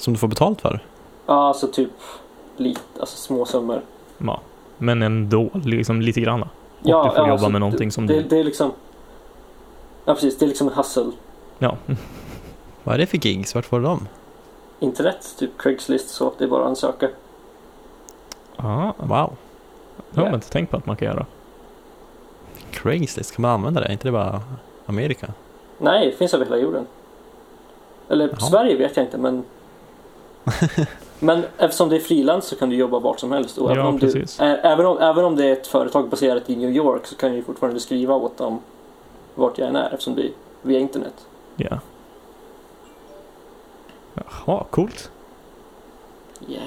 Som 0.00 0.12
du 0.12 0.18
får 0.18 0.28
betalt 0.28 0.60
för? 0.60 0.80
Ja, 1.26 1.48
alltså 1.48 1.66
typ 1.66 1.90
lite, 2.56 2.80
alltså 3.00 3.16
små 3.16 3.44
summor. 3.46 3.82
Ja. 4.18 4.40
Men 4.78 5.02
ändå, 5.02 5.50
liksom 5.64 6.00
lite 6.00 6.20
granna. 6.20 6.48
Och 6.80 6.88
ja, 6.88 7.02
du 7.04 7.08
får 7.10 7.18
ja, 7.18 7.22
jobba 7.22 7.32
alltså, 7.32 7.48
med 7.48 7.60
någonting 7.60 7.92
som 7.92 8.06
det, 8.06 8.14
du... 8.14 8.22
det 8.22 8.38
är 8.38 8.44
liksom 8.44 8.72
Ja 10.04 10.14
precis, 10.14 10.38
det 10.38 10.44
är 10.44 10.48
liksom 10.48 10.68
en 10.68 10.74
hustle. 10.74 11.12
Ja. 11.58 11.76
Vad 12.84 12.94
är 12.94 12.98
det 12.98 13.06
för 13.06 13.26
gigs? 13.26 13.54
Vart 13.54 13.64
får 13.64 13.78
du 13.78 13.84
dem? 13.84 14.08
Internet, 14.78 15.34
typ 15.38 15.58
Craigslist 15.58 16.08
så, 16.08 16.32
det 16.38 16.44
är 16.44 16.48
bara 16.48 16.62
att 16.62 16.68
ansöka. 16.68 17.08
Ah, 18.56 18.92
Wow. 18.96 19.36
det 20.10 20.20
har 20.20 20.26
man 20.26 20.34
inte 20.34 20.50
tänkt 20.50 20.70
på 20.70 20.76
att 20.76 20.86
man 20.86 20.96
kan 20.96 21.08
göra. 21.08 21.26
Craigslist, 22.70 23.34
kan 23.34 23.42
man 23.42 23.50
använda 23.50 23.80
det? 23.80 23.86
Är 23.86 23.92
inte 23.92 24.08
det 24.08 24.12
bara 24.12 24.42
Amerika? 24.86 25.26
Nej, 25.78 26.06
det 26.06 26.12
finns 26.12 26.34
över 26.34 26.44
hela 26.44 26.56
jorden. 26.56 26.86
Eller 28.08 28.28
Jaha. 28.28 28.40
Sverige 28.40 28.76
vet 28.76 28.96
jag 28.96 29.06
inte 29.06 29.18
men 29.18 29.44
Men 31.18 31.44
eftersom 31.58 31.88
det 31.88 31.96
är 31.96 32.00
frilans 32.00 32.44
så 32.44 32.56
kan 32.56 32.70
du 32.70 32.76
jobba 32.76 32.98
vart 32.98 33.20
som 33.20 33.32
helst. 33.32 33.58
Och 33.58 33.70
Ja, 33.70 33.74
även, 33.74 33.86
om 33.86 33.98
du, 33.98 34.24
även, 34.38 34.86
om, 34.86 34.98
även 34.98 35.24
om 35.24 35.36
det 35.36 35.44
är 35.46 35.52
ett 35.52 35.66
företag 35.66 36.08
baserat 36.08 36.50
i 36.50 36.56
New 36.56 36.70
York 36.70 37.06
så 37.06 37.16
kan 37.16 37.32
du 37.32 37.42
fortfarande 37.42 37.80
skriva 37.80 38.14
åt 38.14 38.36
dem 38.38 38.60
vart 39.34 39.58
jag 39.58 39.68
än 39.68 39.76
är 39.76 39.90
eftersom 39.92 40.14
det 40.14 40.22
är 40.22 40.30
via 40.62 40.78
internet. 40.78 41.14
Ja. 41.56 41.78
Jaha, 44.14 44.64
coolt. 44.70 45.10
Yeah. 46.48 46.62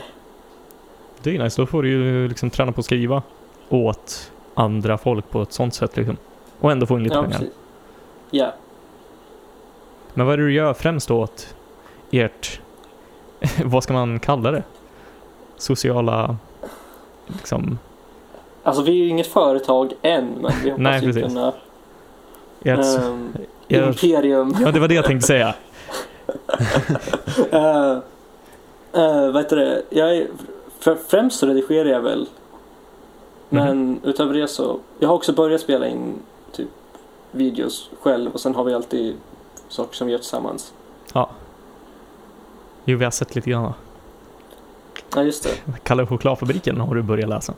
Det 1.21 1.35
är 1.35 1.43
nice. 1.43 1.61
Då 1.61 1.65
får 1.65 1.83
du 1.83 1.89
ju 1.89 2.27
liksom 2.27 2.49
träna 2.49 2.71
på 2.71 2.79
att 2.79 2.85
skriva 2.85 3.23
åt 3.69 4.31
andra 4.53 4.97
folk 4.97 5.29
på 5.29 5.41
ett 5.41 5.53
sånt 5.53 5.73
sätt 5.75 5.97
liksom. 5.97 6.17
Och 6.59 6.71
ändå 6.71 6.85
få 6.85 6.97
in 6.97 7.03
lite 7.03 7.15
Ja, 7.15 7.21
pengar. 7.23 7.37
precis. 7.37 7.53
Ja. 8.31 8.53
Men 10.13 10.25
vad 10.25 10.33
är 10.33 10.37
det 10.37 10.43
du 10.43 10.53
gör 10.53 10.73
främst 10.73 11.11
åt 11.11 11.55
ert, 12.11 12.61
vad 13.65 13.83
ska 13.83 13.93
man 13.93 14.19
kalla 14.19 14.51
det? 14.51 14.63
Sociala, 15.57 16.37
liksom, 17.27 17.77
Alltså 18.63 18.83
vi 18.83 18.91
är 18.91 18.95
ju 18.95 19.07
inget 19.07 19.27
företag 19.27 19.93
än 20.01 20.25
men 20.25 20.51
vi 20.63 20.69
hoppas 20.69 20.83
Nej, 20.83 21.05
ju 21.05 21.13
kunna 21.13 21.53
ert, 22.63 22.79
ehm, 22.79 23.33
ert, 23.67 24.03
Imperium. 24.03 24.55
ja 24.61 24.71
det 24.71 24.79
var 24.79 24.87
det 24.87 24.95
jag 24.95 25.05
tänkte 25.05 25.27
säga. 25.27 25.55
uh, 27.53 27.97
uh, 29.01 29.31
vad 29.31 29.35
heter 29.35 29.55
det? 29.55 29.83
Jag 29.89 30.17
är, 30.17 30.27
för, 30.79 30.97
främst 31.07 31.39
så 31.39 31.47
redigerar 31.47 31.89
jag 31.89 32.01
väl. 32.01 32.27
Men 33.49 33.99
utöver 34.03 34.33
det 34.33 34.47
så. 34.47 34.79
Jag 34.99 35.07
har 35.07 35.15
också 35.15 35.33
börjat 35.33 35.61
spela 35.61 35.87
in 35.87 36.15
typ 36.51 36.69
videos 37.31 37.89
själv 38.01 38.31
och 38.31 38.39
sen 38.39 38.55
har 38.55 38.63
vi 38.63 38.73
alltid 38.73 39.15
saker 39.67 39.95
som 39.95 40.07
vi 40.07 40.13
gör 40.13 40.19
tillsammans. 40.19 40.73
Jo, 42.85 42.97
vi 42.97 43.03
har 43.03 43.11
sett 43.11 43.35
lite 43.35 43.49
grann. 43.49 43.73
Ja 45.15 45.23
just 45.23 45.43
det. 45.43 45.73
Kalle 45.83 46.05
chokladfabriken 46.05 46.79
har 46.79 46.95
du 46.95 47.01
börjat 47.01 47.29
läsa. 47.29 47.53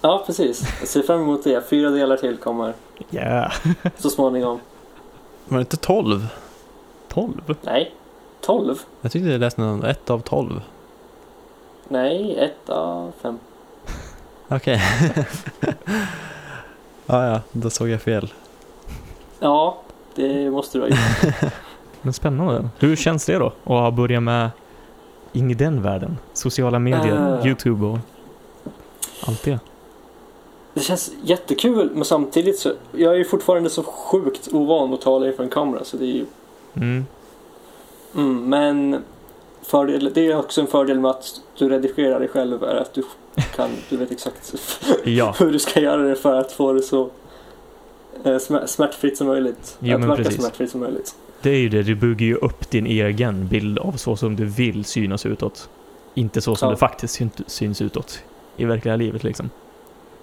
Ja 0.00 0.22
precis. 0.26 0.62
Jag 0.80 0.88
ser 0.88 1.02
fram 1.02 1.20
emot 1.20 1.44
det. 1.44 1.68
Fyra 1.70 1.90
delar 1.90 2.16
till 2.16 2.36
kommer 2.36 2.74
Yeah. 3.10 3.52
så 3.98 4.10
småningom. 4.10 4.60
Var 5.48 5.58
det 5.58 5.62
inte 5.62 5.76
12? 5.76 6.26
12? 7.08 7.56
Nej. 7.62 7.94
12? 8.40 8.78
Jag 9.00 9.12
tyckte 9.12 9.30
jag 9.30 9.40
läste 9.40 9.60
någon, 9.60 9.84
ett 9.84 10.10
av 10.10 10.20
12. 10.20 10.62
Nej, 11.88 12.36
ett 12.38 12.70
av 12.70 13.12
fem. 13.22 13.38
Okej. 14.48 14.82
ja, 17.06 17.26
ja, 17.26 17.40
då 17.52 17.70
såg 17.70 17.88
jag 17.88 18.02
fel. 18.02 18.32
Ja, 19.40 19.78
det 20.14 20.50
måste 20.50 20.78
du 20.78 20.82
ha 20.82 20.88
gjort. 20.88 21.34
Men 22.04 22.12
spännande. 22.12 22.68
Hur 22.78 22.96
känns 22.96 23.26
det 23.26 23.38
då? 23.38 23.46
Att 23.46 23.54
ha 23.64 23.90
börjat 23.90 24.22
med 24.22 24.50
in 25.32 25.50
i 25.50 25.54
den 25.54 25.82
världen? 25.82 26.18
Sociala 26.32 26.78
medier, 26.78 27.38
Eh. 27.40 27.46
YouTube 27.46 27.86
och 27.86 27.98
allt 29.26 29.42
det. 29.42 29.58
Det 30.74 30.80
känns 30.80 31.12
jättekul 31.22 31.90
men 31.94 32.04
samtidigt 32.04 32.58
så 32.58 32.72
jag 32.92 33.12
är 33.14 33.18
ju 33.18 33.24
fortfarande 33.24 33.70
så 33.70 33.82
sjukt 33.82 34.48
ovan 34.52 34.94
att 34.94 35.00
tala 35.00 35.26
inför 35.26 35.42
en 35.42 35.48
kamera 35.50 35.84
så 35.84 35.96
det 35.96 36.04
är 36.04 36.12
ju 36.14 36.26
Mm. 36.76 37.04
mm, 38.14 38.48
men 38.48 39.02
fördel, 39.62 40.10
det 40.14 40.26
är 40.26 40.36
också 40.38 40.60
en 40.60 40.66
fördel 40.66 41.00
med 41.00 41.10
att 41.10 41.40
du 41.58 41.68
redigerar 41.68 42.18
dig 42.20 42.28
själv 42.28 42.62
är 42.64 42.76
att 42.76 42.94
du 42.94 43.02
kan, 43.56 43.70
du 43.88 43.96
vet 43.96 44.10
exakt 44.12 44.54
Ja, 45.04 45.34
hur 45.38 45.52
du 45.52 45.58
ska 45.58 45.80
göra 45.80 46.02
det 46.02 46.16
för 46.16 46.34
att 46.40 46.52
få 46.52 46.72
det 46.72 46.82
så 46.82 47.02
eh, 48.24 48.28
sm- 48.32 48.66
smärtfritt 48.66 49.18
som 49.18 49.26
möjligt. 49.26 49.76
Jo, 49.78 49.96
att 49.96 50.04
verka 50.04 50.16
precis. 50.22 50.40
smärtfritt 50.40 50.70
som 50.70 50.80
möjligt. 50.80 51.14
Det 51.44 51.50
är 51.50 51.58
ju 51.58 51.68
det. 51.68 51.82
Du 51.82 51.94
bygger 51.94 52.26
ju 52.26 52.34
upp 52.34 52.70
din 52.70 52.86
egen 52.86 53.48
bild 53.48 53.78
av 53.78 53.92
så 53.92 54.16
som 54.16 54.36
du 54.36 54.44
vill 54.44 54.84
synas 54.84 55.26
utåt. 55.26 55.68
Inte 56.14 56.40
så 56.40 56.56
som 56.56 56.66
Ja. 56.66 56.70
det 56.70 56.76
faktiskt 56.76 57.14
syn- 57.14 57.44
syns 57.46 57.82
utåt 57.82 58.22
i 58.56 58.64
verkliga 58.64 58.96
livet 58.96 59.24
liksom. 59.24 59.50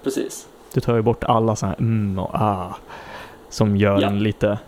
Precis. 0.04 0.48
Du 0.74 0.82
tar 0.82 0.96
ju 0.96 1.02
bort 1.02 1.24
alla 1.24 1.56
sådana 1.56 1.76
här 1.76 1.80
mm 1.82 2.20
och 2.20 2.30
ah 2.34 2.76
som 3.50 3.78
gör 3.78 4.02
Ja. 4.02 4.08
en 4.08 4.20
lite, 4.24 4.60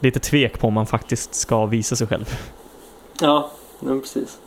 lite 0.00 0.20
tvek 0.20 0.58
på 0.58 0.66
om 0.68 0.74
man 0.74 0.86
faktiskt 0.86 1.34
ska 1.34 1.66
visa 1.66 1.96
sig 1.96 2.06
själv. 2.06 2.38
Ja, 3.20 3.50
men 3.80 4.00
precis. 4.00 4.38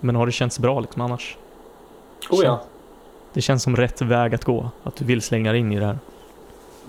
Men 0.00 0.16
har 0.16 0.26
det 0.26 0.32
känts 0.32 0.58
bra 0.58 0.80
liksom 0.80 1.02
annars? 1.02 1.36
Oh 2.30 2.44
ja, 2.44 2.62
Det 3.32 3.40
känns 3.40 3.62
som 3.62 3.76
rätt 3.76 4.02
väg 4.02 4.34
att 4.34 4.44
gå. 4.44 4.70
Att 4.82 4.96
du 4.96 5.04
vill 5.04 5.22
slänga 5.22 5.52
dig 5.52 5.60
in 5.60 5.72
i 5.72 5.78
det 5.80 5.86
här. 5.86 5.98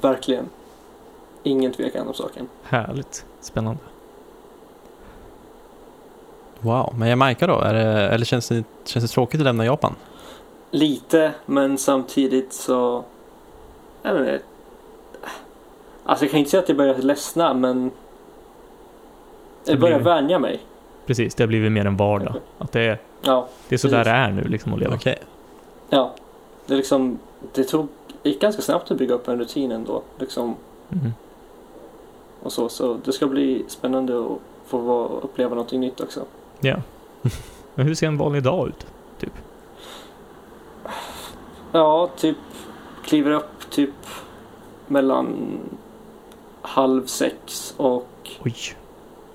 verkligen. 0.01 0.49
Ingen 1.43 1.71
tvekan 1.73 2.07
om 2.07 2.13
saken. 2.13 2.47
Härligt. 2.63 3.25
Spännande. 3.41 3.79
Wow, 6.59 6.93
men 6.97 7.09
Jamaica 7.09 7.47
då? 7.47 7.59
Är 7.59 7.73
det, 7.73 7.81
eller 8.09 8.25
känns 8.25 8.49
det, 8.49 8.63
känns 8.85 9.05
det 9.05 9.13
tråkigt 9.13 9.39
att 9.39 9.45
lämna 9.45 9.65
Japan? 9.65 9.95
Lite, 10.71 11.33
men 11.45 11.77
samtidigt 11.77 12.53
så... 12.53 13.03
Jag 14.03 14.13
vet 14.13 14.21
inte. 14.33 14.45
Alltså 16.03 16.25
jag 16.25 16.31
kan 16.31 16.39
inte 16.39 16.51
säga 16.51 16.63
att 16.63 16.69
jag 16.69 16.77
börjar 16.77 16.95
ledsna, 16.97 17.53
men... 17.53 17.91
Jag 19.65 19.75
Det 19.75 19.79
börjar 19.79 19.97
blir- 19.99 20.05
vänja 20.05 20.39
mig. 20.39 20.59
Precis, 21.05 21.35
det 21.35 21.43
har 21.43 21.47
blivit 21.47 21.71
mer 21.71 21.85
en 21.85 21.97
vardag. 21.97 22.35
Att 22.57 22.71
det 22.71 22.81
är, 22.81 22.97
Ja, 23.21 23.47
det 23.69 23.75
är 23.75 23.79
så 23.79 23.87
där 23.87 24.03
det 24.03 24.09
är 24.09 24.31
nu 24.31 24.43
liksom 24.43 24.73
att 24.73 24.79
leva. 24.79 24.95
Okej. 24.95 25.17
ja. 25.89 26.13
Det 26.65 26.73
är 26.73 26.77
liksom... 26.77 27.19
Det 27.53 27.63
tog... 27.63 27.87
Gick 28.23 28.41
ganska 28.41 28.61
snabbt 28.61 28.91
att 28.91 28.97
bygga 28.97 29.13
upp 29.15 29.27
en 29.27 29.39
rutin 29.39 29.71
ändå. 29.71 30.01
Liksom, 30.19 30.55
Mhm. 30.89 31.13
Och 32.43 32.51
så, 32.51 32.69
så 32.69 32.97
det 33.05 33.13
ska 33.13 33.27
bli 33.27 33.65
spännande 33.67 34.19
att 34.25 34.37
få 34.65 34.77
vara, 34.77 35.07
uppleva 35.07 35.49
någonting 35.49 35.79
nytt 35.79 36.01
också. 36.01 36.25
Ja. 36.59 36.75
Men 37.75 37.87
hur 37.87 37.95
ser 37.95 38.07
en 38.07 38.17
vanlig 38.17 38.43
dag 38.43 38.67
ut? 38.67 38.85
Ja, 41.71 42.09
typ 42.17 42.37
kliver 43.03 43.31
upp 43.31 43.69
typ 43.69 43.89
mellan 44.87 45.59
halv 46.61 47.05
sex 47.05 47.73
och 47.77 48.07
Oj. 48.45 48.55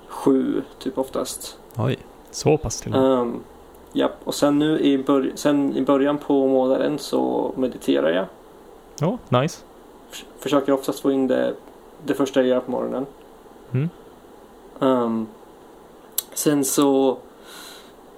sju 0.07 0.63
typ 0.79 0.97
oftast. 0.97 1.57
Oj. 1.77 1.97
Så 2.31 2.57
pass 2.57 2.81
till 2.81 2.93
och 2.95 3.01
med. 3.01 3.11
Um, 3.11 3.39
japp, 3.93 4.15
och 4.23 4.35
sen 4.35 4.59
nu 4.59 4.79
i, 4.79 4.97
bör- 4.97 5.31
sen 5.35 5.77
i 5.77 5.81
början 5.81 6.17
på 6.17 6.47
månaden 6.47 6.99
så 6.99 7.51
mediterar 7.57 8.09
jag. 8.11 8.25
Ja, 8.99 9.39
nice. 9.41 9.61
Förs- 10.11 10.25
Försöker 10.39 10.71
oftast 10.71 10.99
få 10.99 11.11
in 11.11 11.27
det, 11.27 11.53
det 12.05 12.13
första 12.13 12.39
jag 12.39 12.49
gör 12.49 12.59
på 12.59 12.71
morgonen. 12.71 13.05
Mm. 13.71 13.89
Um, 14.79 15.27
sen 16.33 16.65
så 16.65 17.17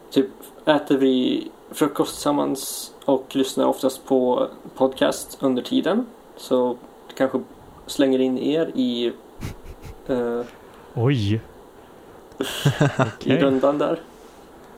typ 0.09 0.29
äter 0.65 0.97
vi 0.97 1.47
frukost 1.71 2.13
tillsammans 2.13 2.93
och 3.05 3.35
lyssnar 3.35 3.65
oftast 3.65 4.05
på 4.05 4.47
podcast 4.75 5.37
under 5.39 5.61
tiden. 5.61 6.05
Så 6.37 6.77
kanske 7.15 7.41
slänger 7.87 8.19
in 8.19 8.37
er 8.37 8.71
i, 8.75 9.13
eh, 10.07 10.41
Oj. 10.93 11.33
i 13.23 13.37
rundan 13.37 13.77
där. 13.77 13.99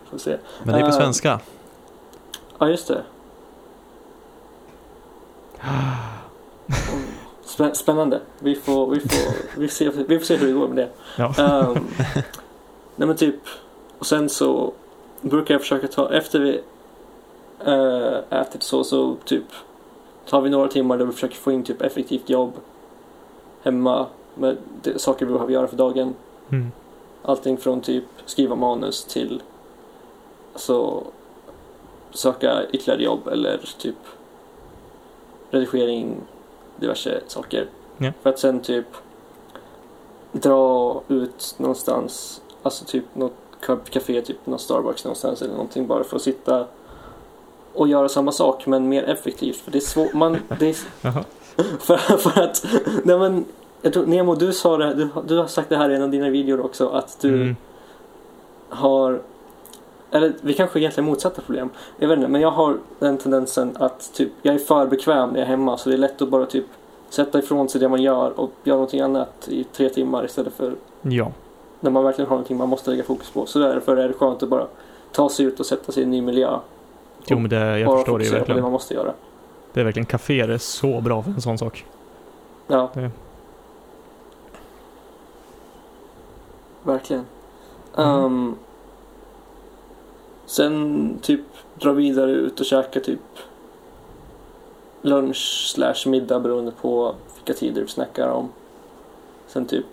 Får 0.10 0.18
se. 0.18 0.38
Men 0.64 0.74
det 0.74 0.80
är 0.80 0.86
på 0.86 0.88
Eh, 0.88 0.98
svenska. 0.98 1.40
Ja, 2.60 2.70
just 2.70 2.88
det. 2.88 3.04
Spä- 7.58 7.74
Spännande. 7.74 8.22
Vi 8.40 8.56
får, 8.56 8.90
vi, 8.90 9.00
får, 9.00 9.34
vi, 9.60 9.68
ser, 9.68 9.92
vi 10.08 10.20
får 10.20 10.26
se 10.26 10.36
hur 10.36 10.48
det 10.48 10.54
går 10.54 10.68
med 10.68 10.78
det. 10.78 10.90
Ja. 11.18 11.34
Ehm, 11.38 11.74
nej 12.96 13.08
men 13.08 13.16
typ, 13.16 13.40
och 14.00 14.06
sen 14.06 14.30
så 14.30 14.74
brukar 15.22 15.54
jag 15.54 15.62
försöka 15.62 15.88
ta, 15.88 16.14
efter 16.14 16.40
vi 16.40 16.62
uh, 17.68 18.20
ätit 18.30 18.64
så, 18.64 18.84
så 18.84 19.16
typ 19.26 19.44
tar 20.30 20.42
vi 20.42 20.50
några 20.50 20.68
timmar 20.68 20.98
där 20.98 21.06
vi 21.06 21.12
försöker 21.12 21.36
få 21.36 21.52
in 21.52 21.64
typ 21.64 21.82
effektivt 21.82 22.30
jobb 22.30 22.54
hemma 23.64 24.06
med 24.36 24.58
det, 24.82 25.00
saker 25.00 25.26
vi 25.26 25.34
behöver 25.34 25.54
göra 25.54 25.68
för 25.68 25.78
dagen. 25.78 26.16
Mm. 26.50 26.72
Allting 27.22 27.58
från 27.58 27.82
typ 27.82 28.06
skriva 28.26 28.56
manus 28.56 29.06
till 29.06 29.42
alltså, 30.54 31.04
söka 32.12 32.64
ytterligare 32.72 33.04
jobb 33.04 33.28
eller 33.28 33.62
typ 33.78 33.96
redigering, 35.52 36.22
diverse 36.84 37.22
saker. 37.28 37.68
Ja. 37.98 38.12
För 38.24 38.30
att 38.30 38.40
sen 38.40 38.60
typ 38.60 38.86
dra 40.32 41.02
ut 41.08 41.56
någonstans, 41.58 42.42
alltså 42.64 42.86
typ 42.86 43.06
något 43.14 43.34
café, 43.90 44.22
typ 44.22 44.46
någon 44.46 44.60
Starbucks 44.60 45.04
någonstans 45.06 45.42
eller 45.42 45.54
någonting 45.54 45.88
bara 45.88 46.04
för 46.04 46.16
att 46.16 46.22
sitta 46.22 46.66
och 47.74 47.88
göra 47.88 48.10
samma 48.10 48.32
sak 48.32 48.66
men 48.66 48.90
mer 48.90 49.04
effektivt. 49.04 49.56
För 49.58 49.72
det 49.72 49.78
är 49.78 49.82
svårt, 49.82 50.14
man, 50.14 50.38
det 50.60 50.70
är, 50.70 50.74
för, 51.80 51.98
för 51.98 52.42
att, 52.42 52.66
nej 53.04 53.20
men 53.20 53.46
jag 53.82 53.94
tror, 53.94 54.06
Nemo 54.06 54.36
du 54.36 54.54
sa 54.54 54.78
det, 54.78 54.94
du, 54.94 55.10
du 55.28 55.38
har 55.38 55.48
sagt 55.48 55.70
det 55.70 55.78
här 55.78 55.90
i 55.90 55.96
en 55.96 56.02
av 56.02 56.10
dina 56.10 56.30
videor 56.30 56.66
också 56.66 56.88
att 56.90 57.22
du 57.22 57.34
Mm. 57.42 57.56
har 58.70 59.22
eller 60.14 60.34
vi 60.42 60.54
kanske 60.54 60.80
egentligen 60.80 61.10
motsatta 61.10 61.42
problem. 61.42 61.70
Jag 61.98 62.08
vet 62.08 62.18
inte, 62.18 62.28
men 62.30 62.42
jag 62.42 62.52
har 62.52 62.78
den 63.00 63.18
tendensen 63.18 63.78
att 63.80 64.14
typ, 64.14 64.32
jag 64.42 64.56
är 64.56 64.60
för 64.60 64.88
bekväm 64.88 65.30
när 65.30 65.36
jag 65.40 65.46
är 65.46 65.50
hemma 65.50 65.78
så 65.78 65.90
det 65.90 65.96
är 65.96 65.98
lätt 65.98 66.22
att 66.22 66.30
bara 66.30 66.46
typ 66.46 66.66
sätta 67.10 67.40
ifrån 67.40 67.70
sig 67.70 67.82
det 67.82 67.90
man 67.90 68.02
gör 68.02 68.40
och 68.40 68.52
göra 68.64 68.76
någonting 68.76 69.02
annat 69.02 69.48
i 69.48 69.64
tre 69.64 69.90
timmar 69.90 70.26
istället 70.26 70.54
för 70.54 70.74
Ja. 71.02 71.32
när 71.80 71.92
man 71.92 72.04
verkligen 72.04 72.30
har 72.30 72.36
någonting 72.36 72.58
man 72.58 72.70
måste 72.70 72.90
lägga 72.92 73.04
fokus 73.04 73.30
på. 73.32 73.46
Så 73.46 73.60
därför 73.60 73.98
är 73.98 74.08
det 74.08 74.14
skönt 74.14 74.44
att 74.44 74.50
bara 74.50 74.68
ta 75.12 75.30
sig 75.30 75.46
ut 75.46 75.60
och 75.60 75.66
sätta 75.66 75.92
sig 75.92 76.02
i 76.02 76.04
en 76.04 76.12
ny 76.12 76.22
miljö. 76.22 76.60
Jo, 77.28 77.40
men 77.40 77.50
det, 77.50 77.80
jag 77.80 77.88
bara 77.88 77.98
förstår 77.98 78.18
det 78.20 78.24
ju 78.24 78.30
fokusera 78.30 78.30
på 78.30 78.34
det 78.34 78.40
verkligen. 78.40 78.64
man 78.64 78.72
måste 78.72 78.94
göra. 78.94 79.14
Det 79.74 79.80
är 79.80 79.84
verkligen 79.84 80.06
kaféer 80.06 80.48
är 80.50 80.58
så 80.58 81.02
bra 81.02 81.24
för 81.24 81.32
en 81.32 81.42
sån 81.42 81.58
sak. 81.58 81.86
Ja. 82.68 82.90
Det- 82.94 83.12
Verkligen. 86.84 87.26
Mm. 87.98 88.10
Ehm, 88.26 88.56
sen 90.54 91.18
typ 91.22 91.42
dra 91.80 91.92
vidare 91.92 92.32
ut 92.32 92.60
och 92.60 92.66
käka 92.66 93.00
typ 93.00 93.20
lunch 95.02 95.66
slash 95.76 95.96
middag 96.06 96.40
beroende 96.40 96.72
på 96.82 97.16
vilka 97.36 97.60
tider 97.60 97.82
vi 97.82 97.88
snackar 97.88 98.28
om. 98.28 98.50
Sen 99.48 99.66
typ 99.66 99.86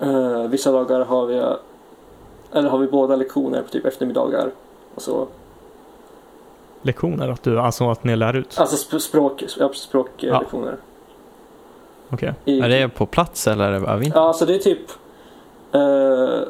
eh, 0.00 0.42
vissa 0.42 0.72
dagar 0.72 1.00
har 1.04 1.26
vi 1.26 1.42
eller 2.52 2.68
har 2.68 2.78
vi 2.78 2.86
båda 2.86 3.16
lektioner 3.16 3.62
på 3.62 3.68
typ 3.68 3.84
eftermiddagar. 3.86 4.50
Och 4.94 5.02
så. 5.02 5.26
Lektioner, 6.82 7.28
att 7.28 7.42
du, 7.42 7.60
alltså 7.60 7.90
att 7.90 8.04
ni 8.04 8.16
lär 8.16 8.36
ut? 8.36 8.58
Alltså 8.58 8.76
sp- 8.76 8.98
språk, 8.98 9.44
språklektioner. 9.74 10.32
Ja. 10.34 10.40
lektioner. 10.40 10.76
Okej. 12.10 12.34
I- 12.44 12.60
Är 12.60 12.68
det 12.68 12.88
på 12.88 13.06
plats 13.06 13.46
eller 13.46 13.64
är 13.64 13.70
det 13.80 13.86
över 13.90 14.12
Ja, 14.14 14.20
alltså 14.28 14.46
det 14.46 14.54
är 14.54 14.58
typ... 14.58 14.90
Eh, 15.72 16.40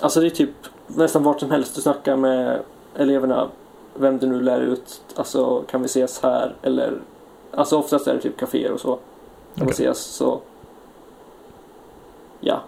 alltså 0.00 0.20
det 0.20 0.26
är 0.26 0.30
typ 0.30 0.50
nästan 0.88 1.22
vart 1.22 1.40
som 1.40 1.50
helst 1.50 1.74
du 1.74 1.80
snackar 1.80 2.16
med 2.16 2.62
eleverna. 2.96 3.48
Vem 3.94 4.18
du 4.18 4.26
nu 4.26 4.40
lär 4.40 4.60
ut. 4.60 5.00
Alltså 5.16 5.62
kan 5.70 5.80
vi 5.82 5.86
ses 5.86 6.22
här 6.22 6.54
eller... 6.62 6.92
Alltså 7.54 7.78
oftast 7.78 8.06
är 8.06 8.14
det 8.14 8.20
typ 8.20 8.36
kaféer 8.36 8.72
och 8.72 8.80
så. 8.80 8.98
Kan 9.54 9.66
vi 9.66 9.72
Okej. 9.72 9.86
ses 9.86 9.98
så... 9.98 10.40
Ja. 12.40 12.60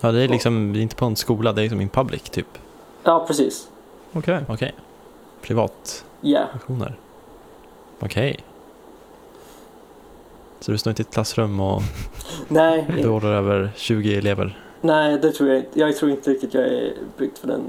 Ja, 0.00 0.12
det 0.12 0.20
är 0.22 0.28
liksom 0.28 0.72
det 0.72 0.78
är 0.78 0.82
inte 0.82 0.96
på 0.96 1.04
en 1.04 1.16
skola, 1.16 1.52
det 1.52 1.60
är 1.60 1.62
liksom 1.62 1.80
in 1.80 1.88
public 1.88 2.22
typ. 2.22 2.58
Ja, 3.02 3.24
precis. 3.26 3.68
Okej. 4.12 4.44
Okej. 4.48 4.74
Privat 5.42 6.04
Ja. 6.20 6.40
lektioner. 6.52 6.98
Okej. 8.00 8.36
Så 10.60 10.72
du 10.72 10.78
står 10.78 10.90
inte 10.90 11.02
i 11.02 11.04
ett 11.04 11.12
klassrum 11.14 11.60
och 11.60 11.82
Nej, 12.48 12.86
beordrar 13.02 13.32
över 13.32 13.70
20 13.76 14.18
elever? 14.18 14.58
Nej, 14.80 15.18
det 15.18 15.32
tror 15.32 15.48
jag 15.48 15.58
inte. 15.58 15.78
Jag 15.80 15.96
tror 15.96 16.10
inte 16.10 16.30
riktigt 16.30 16.54
jag 16.54 16.64
är 16.64 16.92
byggd 17.16 17.38
för 17.38 17.46
den 17.48 17.62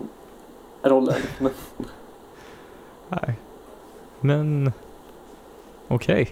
rollen. 0.84 1.15
Men, 1.39 1.52
Nej. 3.10 3.36
Men... 4.19 4.72
Okej. 5.88 6.30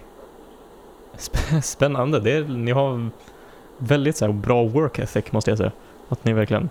Sp- 1.16 1.60
Spännande. 1.60 2.20
Det 2.20 2.32
är, 2.32 2.44
ni 2.44 2.70
har 2.70 3.08
väldigt 3.78 4.16
så 4.16 4.24
här, 4.26 4.32
bra 4.32 4.64
work 4.64 4.98
ethic 4.98 5.32
måste 5.32 5.50
jag 5.50 5.58
säga. 5.58 5.72
Att 6.08 6.24
ni 6.24 6.32
verkligen... 6.32 6.68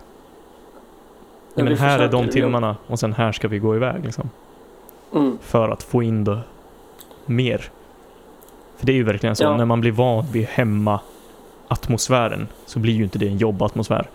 Ja, 1.53 1.63
men 1.63 1.77
här 1.77 1.99
är 1.99 2.09
de 2.11 2.27
timmarna 2.29 2.77
och 2.87 2.99
sen 2.99 3.13
här 3.13 3.31
ska 3.31 3.47
vi 3.47 3.59
gå 3.59 3.75
iväg 3.75 4.05
liksom. 4.05 4.29
mm, 5.13 5.37
För 5.41 5.69
att 5.69 5.83
få 5.83 6.03
in 6.03 6.23
det 6.23 6.39
mer. 7.25 7.69
För 8.77 8.85
det 8.85 8.91
är 8.91 8.95
ju 8.95 9.03
verkligen 9.03 9.35
så, 9.35 9.43
Ja. 9.43 9.57
när 9.57 9.65
man 9.65 9.81
blir 9.81 9.91
van 9.91 10.25
vid 10.31 10.45
hemma 10.47 10.99
atmosfären 11.67 12.47
så 12.65 12.79
blir 12.79 12.93
ju 12.93 13.03
inte 13.03 13.19
det 13.19 13.27
en 13.27 13.37
jobbatmosfär. 13.37 14.09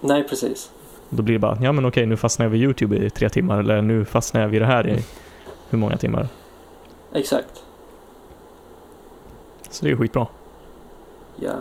nej, 0.00 0.28
precis. 0.28 0.70
Då 1.10 1.22
blir 1.22 1.32
det 1.34 1.38
bara, 1.38 1.58
ja 1.62 1.72
men 1.72 1.84
okej 1.84 2.06
nu 2.06 2.16
fastnar 2.16 2.46
jag 2.46 2.50
vid 2.50 2.62
YouTube 2.62 2.96
i 2.96 3.10
tre 3.10 3.28
timmar 3.28 3.58
eller 3.58 3.82
nu 3.82 4.04
fastnar 4.04 4.40
jag 4.40 4.48
vid 4.48 4.62
det 4.62 4.66
här 4.66 4.88
i 4.88 5.04
hur 5.70 5.78
många 5.78 5.96
timmar. 5.96 6.28
Exakt. 7.12 7.62
Så 9.70 9.84
det 9.84 9.90
är 9.90 9.96
skitbra. 9.96 10.26
Ja. 11.36 11.52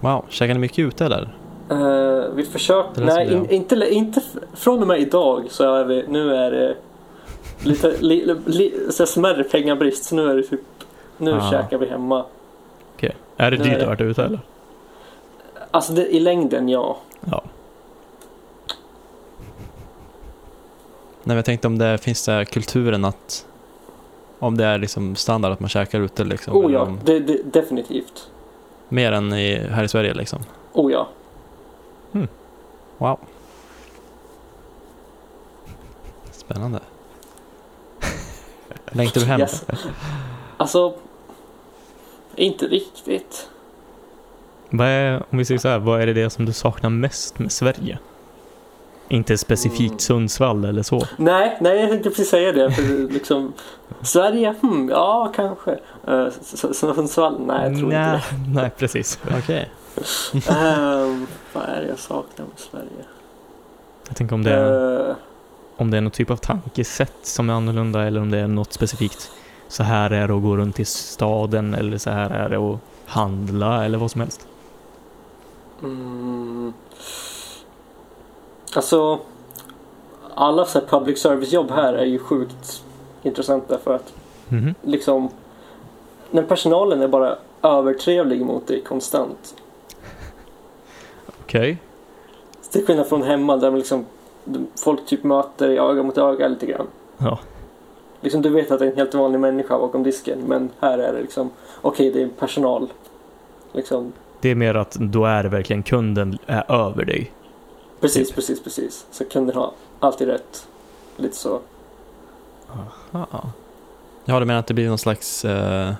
Wow, 0.00 0.24
käkar 0.28 0.54
ni 0.54 0.60
mycket 0.60 0.78
ute 0.78 1.04
eller? 1.06 1.36
Uh, 1.72 2.34
vi 2.34 2.44
försöker, 2.44 3.04
nej 3.04 3.32
in, 3.32 3.50
inte, 3.50 3.88
inte 3.90 4.20
från 4.54 4.80
och 4.80 4.86
med 4.86 5.00
idag 5.00 5.46
så 5.50 5.74
är 5.74 5.84
vi, 5.84 6.04
nu 6.08 6.34
är 6.34 6.50
det 6.50 6.76
lite, 7.64 7.96
li, 8.00 8.34
li, 8.46 8.72
smärre 8.90 9.44
pengabrist 9.44 10.04
så 10.04 10.14
nu 10.14 10.30
är 10.30 10.36
det 10.36 10.42
typ, 10.42 10.60
nu 11.18 11.32
Ah. 11.34 11.50
käkar 11.50 11.78
vi 11.78 11.86
hemma. 11.86 12.24
Är 13.36 13.50
det 13.50 13.56
dyrt 13.56 13.80
att 13.82 13.86
vara 13.86 13.98
ute 13.98 14.24
eller? 14.24 14.40
Alltså 15.70 15.92
det, 15.92 16.06
i 16.14 16.20
längden 16.20 16.68
ja. 16.68 16.98
Ja. 17.20 17.42
Nej, 21.24 21.36
jag 21.36 21.44
tänkte 21.44 21.66
om 21.66 21.78
det 21.78 21.98
finns 21.98 22.24
det 22.24 22.44
kulturen 22.44 23.04
att 23.04 23.46
om 24.38 24.56
det 24.56 24.64
är 24.64 24.78
liksom 24.78 25.16
standard 25.16 25.52
att 25.52 25.60
man 25.60 25.68
käkar 25.68 26.00
ute 26.00 26.24
liksom. 26.24 26.56
Oh 26.56 26.64
eller 26.64 26.74
ja, 26.74 26.82
om- 26.82 27.00
det, 27.04 27.20
det, 27.20 27.42
definitivt. 27.44 28.30
Mer 28.88 29.12
än 29.12 29.32
i, 29.32 29.54
här 29.58 29.84
i 29.84 29.88
Sverige 29.88 30.14
liksom. 30.14 30.38
Oh 30.72 30.92
ja. 30.92 31.08
Wow. 32.98 33.18
Spännande. 36.30 36.80
Längtar 38.92 39.20
du 39.20 39.26
hem? 39.26 39.40
Yes. 39.40 39.64
Alltså, 40.56 40.94
inte 42.36 42.66
riktigt. 42.66 43.48
Vad 44.70 44.86
är, 44.86 45.22
om 45.30 45.38
vi 45.38 45.44
säger 45.44 45.58
så 45.58 45.68
här, 45.68 45.78
vad 45.78 46.02
är 46.02 46.06
det, 46.06 46.12
det 46.12 46.30
som 46.30 46.44
du 46.44 46.52
saknar 46.52 46.90
mest 46.90 47.38
med 47.38 47.52
Sverige? 47.52 47.98
Inte 49.08 49.38
specifikt 49.38 49.90
Mm. 49.90 49.98
Sundsvall 49.98 50.64
eller 50.64 50.82
så. 50.82 51.06
Nej, 51.16 51.58
nej 51.60 51.80
jag 51.80 51.90
tänkte 51.90 52.10
precis 52.10 52.28
säga 52.28 52.52
det. 52.52 52.70
För 52.70 53.12
liksom, 53.12 53.52
Sverige, 54.02 54.54
hmm, 54.60 54.88
ja 54.88 55.32
kanske. 55.36 55.78
Uh, 56.08 56.28
Sundsvall, 56.72 57.46
nej 57.46 57.70
jag 57.70 57.78
tror 57.78 57.88
nej, 57.88 58.14
inte 58.14 58.50
nej, 58.60 58.70
precis. 58.78 59.18
Okej. 59.38 59.70
det. 60.32 60.48
Ehm, 60.48 61.26
vad 61.52 61.64
är 61.64 61.80
det 61.80 61.88
jag 61.88 61.98
saknar 61.98 62.46
med 62.46 62.58
Sverige? 62.58 63.04
Jag 64.08 64.16
tänker 64.16 64.34
om 64.34 64.42
det, 64.44 64.50
är, 64.50 65.10
Eh, 65.10 65.16
om 65.76 65.90
det 65.90 65.96
är 65.96 66.00
något 66.00 66.12
typ 66.12 66.30
av 66.30 66.36
tankesätt 66.36 67.16
som 67.22 67.50
är 67.50 67.54
annorlunda 67.54 68.02
eller 68.02 68.20
om 68.20 68.30
det 68.30 68.38
är 68.38 68.48
något 68.48 68.72
specifikt. 68.72 69.30
Så 69.72 69.82
här 69.82 70.10
är 70.10 70.28
det 70.28 70.34
att 70.34 70.42
gå 70.42 70.56
runt 70.56 70.80
i 70.80 70.84
staden 70.84 71.74
eller 71.74 71.98
så 71.98 72.10
här 72.10 72.30
är 72.30 72.48
det 72.48 72.56
att 72.56 72.78
handla 73.06 73.84
eller 73.84 73.98
vad 73.98 74.10
som 74.10 74.20
helst. 74.20 74.46
Mm. 75.82 76.72
Alltså, 78.76 79.18
alla 80.34 80.64
så 80.64 80.78
här 80.80 80.86
public 80.86 81.22
service-jobb 81.22 81.70
här 81.70 81.94
är 81.94 82.04
ju 82.04 82.18
sjukt 82.18 82.82
intressanta 83.22 83.78
för 83.78 83.94
att 83.94 84.12
Mhm. 84.48 84.74
liksom 84.82 85.28
när 86.30 86.42
personalen 86.42 87.02
är 87.02 87.08
bara 87.08 87.36
övertrevlig 87.62 88.44
mot 88.44 88.66
dig 88.66 88.82
konstant. 88.82 89.54
Okej. 91.42 91.78
Till 92.70 92.86
skillnad 92.86 93.06
från 93.06 93.22
hemma 93.22 93.56
där 93.56 93.70
man 93.70 93.78
liksom, 93.78 94.06
folk 94.84 95.06
typ 95.06 95.24
möter 95.24 95.68
dig 95.68 95.78
öga 95.78 96.02
mot 96.02 96.18
öga 96.18 96.48
lite 96.48 96.66
grann. 96.66 96.86
Ja. 97.18 97.38
Liksom 98.22 98.42
du 98.42 98.48
vet 98.48 98.70
att 98.70 98.78
det 98.78 98.86
är 98.86 98.90
en 98.90 98.96
helt 98.96 99.14
vanlig 99.14 99.40
människa 99.40 99.78
bakom 99.78 100.02
disken 100.02 100.38
men 100.46 100.70
här 100.80 100.98
är 100.98 101.12
det 101.12 101.20
liksom 101.20 101.50
okej 101.80 102.10
det 102.10 102.22
är 102.22 102.28
personal. 102.28 102.88
Liksom, 103.72 104.12
Det 104.40 104.50
är 104.50 104.54
mer 104.54 104.74
att 104.74 104.92
då 104.92 105.24
är 105.24 105.42
det 105.42 105.48
verkligen 105.48 105.82
kunden 105.82 106.38
är 106.46 106.72
över 106.72 107.04
dig. 107.04 107.32
precis, 108.00 108.28
Typ. 108.28 108.34
precis, 108.34 108.62
precis. 108.62 109.06
Så 109.10 109.24
kunden 109.24 109.56
har 109.56 109.70
alltid 110.00 110.28
rätt. 110.28 110.66
Lite 111.16 111.36
så. 111.36 111.60
Aha. 113.12 113.52
Ja, 114.24 114.40
du 114.40 114.46
menar 114.46 114.60
att 114.60 114.66
det 114.66 114.74
blir 114.74 114.88
någon 114.88 114.98
slags 114.98 115.44
eh, 115.44 115.92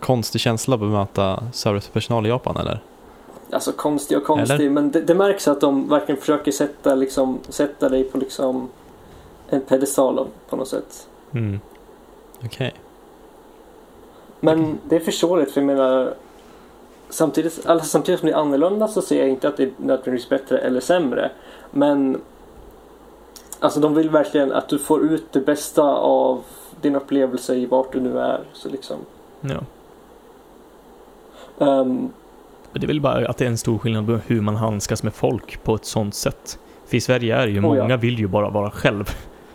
konstig 0.00 0.40
känsla 0.40 0.74
att 0.74 0.80
bemöta 0.80 1.42
servicepersonal 1.52 2.26
i 2.26 2.28
Japan 2.28 2.56
eller? 2.56 2.80
Alltså 3.50 3.72
konstig 3.72 4.18
och 4.18 4.24
konstig 4.24 4.54
Eller? 4.54 4.70
men 4.70 4.90
det, 4.90 5.00
det 5.00 5.14
märks 5.14 5.48
att 5.48 5.60
de 5.60 5.88
verkligen 5.88 6.20
försöker 6.20 6.52
sätta, 6.52 6.94
liksom, 6.94 7.38
sätta 7.48 7.88
dig 7.88 8.04
på 8.04 8.18
liksom 8.18 8.68
en 9.50 9.60
pedestal 9.60 10.26
på 10.48 10.56
något 10.56 10.68
sätt. 10.68 11.08
Mm. 11.32 11.60
Okej. 12.44 12.74
Men 14.40 14.78
det 14.88 14.96
är 14.96 15.00
förståeligt 15.00 15.52
för 15.52 15.60
jag 15.60 15.66
menar 15.66 16.14
samtidigt, 17.08 17.66
alltså, 17.66 17.88
samtidigt 17.88 18.20
som 18.20 18.28
det 18.28 18.34
är 18.34 18.38
annorlunda 18.38 18.88
så 18.88 19.02
ser 19.02 19.18
jag 19.18 19.28
inte 19.28 19.48
att 19.48 19.56
det 19.56 19.62
är 19.62 19.70
nödvändigtvis 19.76 20.28
bättre 20.28 20.58
eller 20.58 20.80
sämre. 20.80 21.30
Men 21.70 22.20
alltså 23.60 23.80
de 23.80 23.94
vill 23.94 24.10
verkligen 24.10 24.52
att 24.52 24.68
du 24.68 24.78
får 24.78 25.04
ut 25.04 25.32
det 25.32 25.40
bästa 25.40 25.82
av 25.96 26.42
din 26.80 26.96
upplevelse 26.96 27.54
i 27.54 27.66
vart 27.66 27.92
du 27.92 28.00
nu 28.00 28.18
är. 28.18 28.40
Så 28.52 28.68
liksom. 28.68 28.96
Ja. 29.40 29.60
Men 31.58 32.80
Det 32.80 32.82
är 32.82 32.86
väl 32.86 33.00
bara 33.00 33.28
att 33.28 33.36
det 33.36 33.44
är 33.44 33.48
en 33.48 33.58
stor 33.58 33.78
skillnad 33.78 34.06
på 34.06 34.12
hur 34.26 34.40
man 34.40 34.56
handskas 34.56 35.02
med 35.02 35.14
folk 35.14 35.62
på 35.62 35.74
ett 35.74 35.84
sånt 35.84 36.14
sätt. 36.14 36.58
För 36.86 36.96
i 36.96 37.00
Sverige 37.00 37.36
är 37.36 37.46
det 37.46 37.52
ju, 37.52 37.58
Oh, 37.58 37.76
ja. 37.76 37.82
många 37.82 37.96
vill 37.96 38.18
ju 38.18 38.26
bara 38.26 38.50
vara 38.50 38.70
själv 38.70 39.10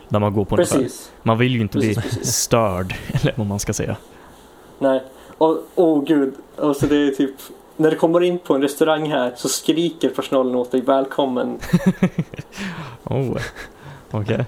när 0.08 0.18
man 0.18 0.32
går 0.34 0.44
på 0.44 0.54
en 0.56 0.62
affär. 0.62 0.76
precis. 0.78 1.12
Man 1.22 1.38
vill 1.38 1.52
ju 1.52 1.60
inte 1.60 1.78
Precis, 1.78 1.96
bli 1.98 2.02
precis. 2.10 2.34
störd, 2.36 2.94
eller 3.12 3.34
vad 3.36 3.46
man 3.46 3.58
ska 3.58 3.72
säga. 3.72 3.96
Nej. 4.78 5.02
Och 5.38 5.58
åh 5.74 6.04
gud. 6.04 6.34
Alltså 6.58 6.86
det 6.86 6.96
är 6.96 7.10
typ 7.10 7.34
när 7.76 7.90
du 7.90 7.96
kommer 7.96 8.20
in 8.20 8.38
på 8.38 8.54
en 8.54 8.62
restaurang 8.62 9.10
här 9.10 9.32
så 9.36 9.48
skriker 9.48 10.08
personalen 10.08 10.54
åt 10.54 10.70
dig 10.70 10.80
välkommen. 10.80 11.58
Oh. 13.04 13.36
Okej. 14.10 14.44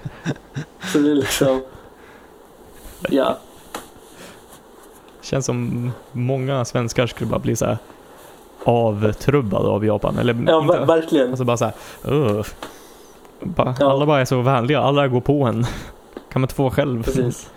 Så 0.93 0.97
det 0.99 1.11
är 1.11 1.15
liksom 1.15 1.61
Ja. 3.09 3.37
Känns 5.21 5.45
som 5.45 5.91
många 6.11 6.65
svenskar 6.65 7.07
skulle 7.07 7.29
bara 7.29 7.39
bli 7.39 7.55
så 7.55 7.65
här 7.65 7.77
avtrubbade 8.63 9.67
av 9.67 9.85
Japan. 9.85 10.17
Eller 10.17 10.33
Ja, 10.33 10.61
inte, 10.61 10.73
ver- 10.73 10.85
verkligen. 10.85 11.29
Alltså 11.29 11.43
bara 11.43 11.57
så 11.57 11.65
här, 11.65 11.73
"Ugh." 12.03 12.45
Bara, 13.39 13.75
Ja. 13.79 13.91
Alla 13.91 14.05
bara 14.05 14.21
är 14.21 14.25
så 14.25 14.41
vänliga, 14.41 14.79
alla 14.79 15.07
går 15.07 15.21
på 15.21 15.43
en. 15.43 15.63
Kan 16.13 16.41
man 16.41 16.43
inte 16.43 16.55
få 16.55 16.69
själv? 16.69 17.03
Precis. 17.03 17.49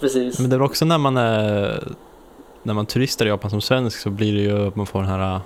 Precis. 0.00 0.38
Men 0.38 0.50
det 0.50 0.56
är 0.56 0.62
också 0.62 0.84
när 0.84 0.98
man 0.98 1.16
är 1.16 1.84
när 2.62 2.74
man 2.74 2.86
turistar 2.86 3.26
i 3.26 3.28
Japan 3.28 3.50
som 3.50 3.60
svensk 3.60 3.98
så 3.98 4.10
blir 4.10 4.34
det 4.34 4.40
ju 4.40 4.68
att 4.68 4.76
man 4.76 4.86
får 4.86 5.00
den 5.00 5.08
här 5.08 5.40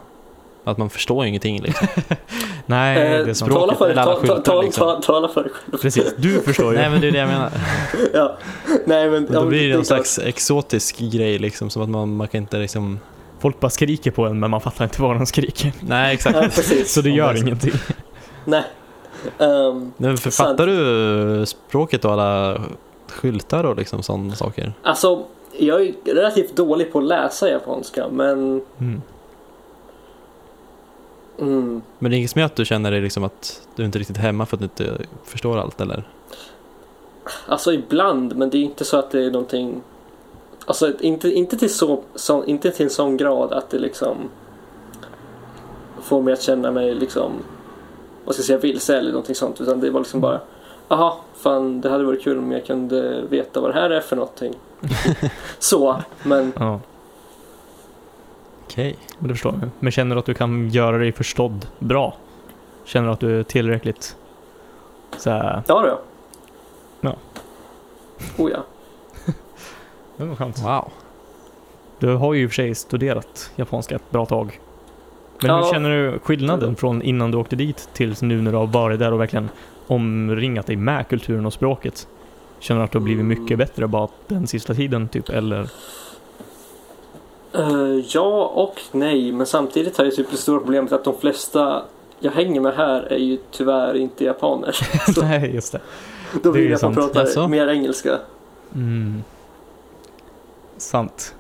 att 0.65 0.79
man 0.79 0.91
förstår 0.91 1.27
ingenting 1.27 1.63
liksom. 1.63 1.89
Nej, 2.67 2.99
Eh, 2.99 3.25
det 3.25 3.31
är 3.31 3.35
som 3.35 3.49
språket 3.49 3.61
tala 3.61 3.75
för 3.75 3.87
dig, 3.87 3.95
ta, 3.97 4.27
ta, 4.27 4.43
ta, 4.43 4.63
liksom. 4.63 4.85
ta, 4.85 5.03
tala 5.03 5.29
för 5.29 5.43
dig 5.43 5.53
själv. 5.53 5.81
Precis, 5.83 6.15
du 6.17 6.41
förstår 6.41 6.73
ju. 6.73 6.79
Nej 6.79 6.91
men 6.91 7.01
det 7.01 7.09
är 7.09 7.13
det 7.13 7.19
jag 7.19 7.29
menar. 7.29 7.51
Ja. 8.15 8.37
Nej 8.85 9.11
men, 9.11 9.23
Men 9.23 9.33
ja, 9.35 9.41
då 9.41 9.47
blir 9.47 9.69
det 9.69 9.75
någon 9.75 9.85
slags 9.85 10.19
exotisk 10.19 10.99
grej 10.99 11.39
liksom 11.39 11.71
som 11.71 11.83
att 11.83 11.89
man, 11.89 12.17
man 12.17 12.29
kan 12.29 12.41
inte 12.41 12.59
liksom 12.59 12.99
Folk 13.39 13.61
bara 13.61 13.71
skriker 13.71 14.11
på 14.11 14.27
en 14.27 14.41
men 14.41 14.51
man 14.51 14.61
fattar 14.61 14.85
inte 14.85 15.03
vad 15.03 15.17
de 15.17 15.27
skriker. 15.27 15.73
Nej 15.81 16.15
exakt. 16.15 16.37
Nej, 16.37 16.51
precis. 16.51 16.93
Så 16.95 17.01
det 17.01 17.11
gör 17.11 17.37
ingenting. 17.37 17.73
Nej. 18.45 18.65
Ehm, 19.39 19.93
Men 19.97 20.17
för, 20.17 20.31
Sant. 20.31 20.49
fattar 20.51 20.67
du 20.67 21.47
språket 21.47 22.05
och 22.05 22.13
alla 22.13 22.61
skyltar 23.09 23.65
och 23.65 23.77
liksom 23.77 24.03
sådana 24.03 24.35
saker? 24.35 24.73
alltså, 24.83 25.25
jag 25.59 25.83
är 25.83 25.95
relativt 26.05 26.57
dålig 26.57 26.93
på 26.93 26.99
att 26.99 27.05
läsa 27.05 27.49
japanska 27.49 28.09
men 28.09 28.63
Mm. 28.79 29.03
mm, 31.39 31.83
Men 31.99 32.11
det 32.11 32.17
är 32.17 32.19
inget 32.19 32.31
som 32.31 32.39
gör 32.39 32.47
att 32.47 32.57
du 32.57 32.65
känner 32.65 32.91
dig 32.91 33.01
liksom 33.01 33.25
att 33.25 33.69
du 33.77 33.85
inte 33.85 33.99
är 33.99 34.01
riktigt 34.01 34.17
hemma 34.17 34.47
för 34.47 34.57
att 34.57 34.61
du 34.61 34.65
inte 34.65 34.99
förstår 35.25 35.59
allt 35.59 35.81
eller? 35.81 36.09
Alltså 37.47 37.73
ibland, 37.73 38.37
men 38.37 38.51
det 38.51 38.59
är 38.59 38.63
inte 38.63 38.85
så 38.85 38.97
att 38.97 39.11
det 39.11 39.25
är 39.25 39.31
någonting 39.31 39.83
Alltså 40.67 40.93
inte, 41.01 41.31
inte, 41.33 41.57
till 41.57 41.75
så, 41.75 42.03
så, 42.15 42.45
inte 42.45 42.71
till 42.71 42.91
sån 42.91 43.17
grad 43.17 43.53
att 43.53 43.71
det 43.71 43.79
liksom 43.79 44.17
får 46.03 46.23
mig 46.23 46.33
att 46.35 46.43
känna 46.43 46.71
mig 46.71 46.95
liksom 46.95 47.33
vad 48.25 48.35
ska 48.35 48.41
jag 48.41 48.47
säga, 48.47 48.59
vilse 48.59 48.99
eller 48.99 49.11
någonting 49.11 49.35
sånt. 49.35 49.61
Utan 49.61 49.81
det 49.81 49.91
var 49.91 50.01
liksom 50.01 50.21
bara 50.21 50.41
Aha, 50.89 51.21
fan 51.35 51.81
det 51.81 51.91
hade 51.91 52.05
varit 52.05 52.23
kul 52.25 52.39
om 52.39 52.53
jag 52.53 52.67
kunde 52.67 53.23
veta 53.23 53.61
vad 53.61 53.71
det 53.71 53.81
här 53.81 53.91
är 53.91 54.01
för 54.01 54.17
någonting. 54.17 54.55
så, 55.59 56.03
men 56.23 56.53
Ja, 56.59 56.81
Okej. 58.65 58.97
men 59.19 59.29
det 59.29 59.35
förstår 59.35 59.55
jag. 59.61 59.71
Men 59.81 59.93
känner 59.93 60.15
du 60.17 60.19
att 60.19 60.27
du 60.27 60.35
kan 60.35 60.69
göra 60.69 60.99
dig 60.99 61.13
förstådd 61.13 61.67
bra? 61.79 62.15
Känner 62.85 63.07
du 63.07 63.13
att 63.13 63.21
du 63.21 63.39
är 63.41 63.43
tillräckligt 63.43 64.17
så 65.17 65.31
här, 65.31 65.63
ja 65.67 65.83
då. 65.83 66.01
Ja. 67.01 67.17
Oh 68.39 68.51
ja. 68.51 68.65
det 70.17 70.25
var 70.25 70.37
skönt. 70.37 70.59
Wow. 70.63 70.93
Du 71.99 72.15
har 72.15 72.35
ju 72.35 72.43
i 72.43 72.47
och 72.47 72.51
för 72.51 72.55
sig 72.55 72.75
studerat 72.75 73.51
japanska 73.57 73.97
ett 73.97 74.11
bra 74.11 74.27
tag. 74.27 74.61
Men 75.41 75.51
Ja. 75.51 75.65
hur 75.65 75.73
känner 75.73 75.91
du 75.91 76.19
skillnaden 76.19 76.77
från 76.77 77.03
innan 77.03 77.31
du 77.31 77.39
åkte 77.39 77.57
dit 77.57 77.89
till 77.93 78.15
nu 78.21 78.43
när 78.43 78.51
du 78.53 78.57
har 78.59 78.67
varit 78.67 78.99
där 78.99 79.13
och 79.13 79.21
verkligen 79.21 79.49
omringat 79.87 80.67
dig 80.67 80.77
med 80.77 81.09
kulturen 81.09 81.47
och 81.47 81.53
språket? 81.53 82.09
Känner 82.59 82.81
du 82.81 82.85
att 82.85 82.93
du 82.93 82.99
har 82.99 83.05
blivit 83.05 83.25
mycket 83.25 83.59
bättre 83.59 83.87
bara 83.87 84.09
den 84.27 84.47
sista 84.47 84.75
tiden 84.75 85.09
typ 85.09 85.29
eller? 85.29 85.69
Eh, 87.53 88.05
ja 88.09 88.47
och 88.55 88.81
nej, 88.93 89.33
men 89.33 89.47
samtidigt 89.47 89.97
har 89.99 90.05
jag 90.05 90.15
typ 90.15 90.31
det 90.31 90.37
stora 90.37 90.59
problemet 90.61 90.93
att 90.93 91.05
de 91.05 91.15
flesta 91.21 91.83
jag 92.21 92.33
hänger 92.33 92.61
med 92.61 92.75
här 92.75 93.03
är 93.03 93.17
ju 93.19 93.39
tyvärr 93.51 93.95
inte 93.97 94.25
japaner. 94.25 94.77
Nej, 95.23 95.55
just 95.55 95.73
det. 95.73 95.81
då 96.43 96.53
Det 96.53 96.59
vill 96.59 96.71
jag 96.71 96.71
man 96.71 96.79
sant. 96.79 96.95
pratar 96.97 97.21
Jaså? 97.21 97.49
mer 97.49 97.69
engelska. 97.69 98.19
Mm. 98.75 99.23
Sant. 100.77 101.35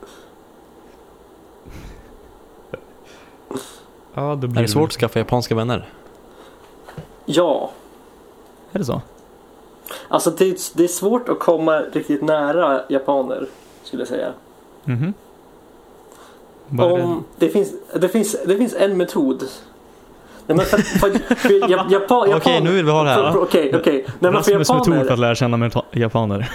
Ja, 4.14 4.34
då 4.40 4.46
blir 4.48 4.58
Är 4.58 4.62
det 4.62 4.68
svårt 4.68 4.88
att 4.90 4.94
skaffa 4.96 5.18
japanska 5.18 5.54
vänner? 5.54 5.88
Ja, 7.24 7.70
Är 8.72 8.78
det 8.78 8.84
så? 8.84 9.02
alltså 10.08 10.30
det, 10.30 10.44
är- 10.44 10.76
det 10.76 10.84
är 10.84 10.88
svårt 10.88 11.28
att 11.28 11.38
komma 11.38 11.78
riktigt 11.80 12.22
nära 12.22 12.80
japaner 12.88 13.46
skulle 13.82 14.00
jag 14.02 14.08
säga. 14.08 14.28
Mhm. 14.84 15.14
Vad 16.68 16.92
är 16.92 16.96
det? 16.96 17.02
Om, 17.04 17.24
det, 17.36 17.48
finns, 17.48 17.72
det, 17.94 18.08
finns, 18.08 18.36
det 18.46 18.56
finns 18.56 18.74
en 18.74 18.96
metod. 18.96 19.42
Nej, 20.46 20.56
men 20.56 20.66
för, 20.66 20.78
för, 20.78 21.34
för, 21.34 21.70
ja- 21.70 21.86
Japan, 21.90 22.34
Okej, 22.34 22.60
nu 22.62 22.72
vill 22.72 22.84
vi 22.84 22.90
ha 22.90 23.02
det 23.02 23.10
här. 23.10 23.32
för- 23.32 23.42
Okej, 23.42 23.76
okej. 23.76 24.04
Nej, 24.18 24.32
men 24.32 24.42
för 24.42 24.52
Rasmus 24.52 24.68
metod 24.88 25.06
för 25.06 25.12
att 25.12 25.18
lära 25.18 25.34
känna 25.34 25.70
japaner. 25.92 26.50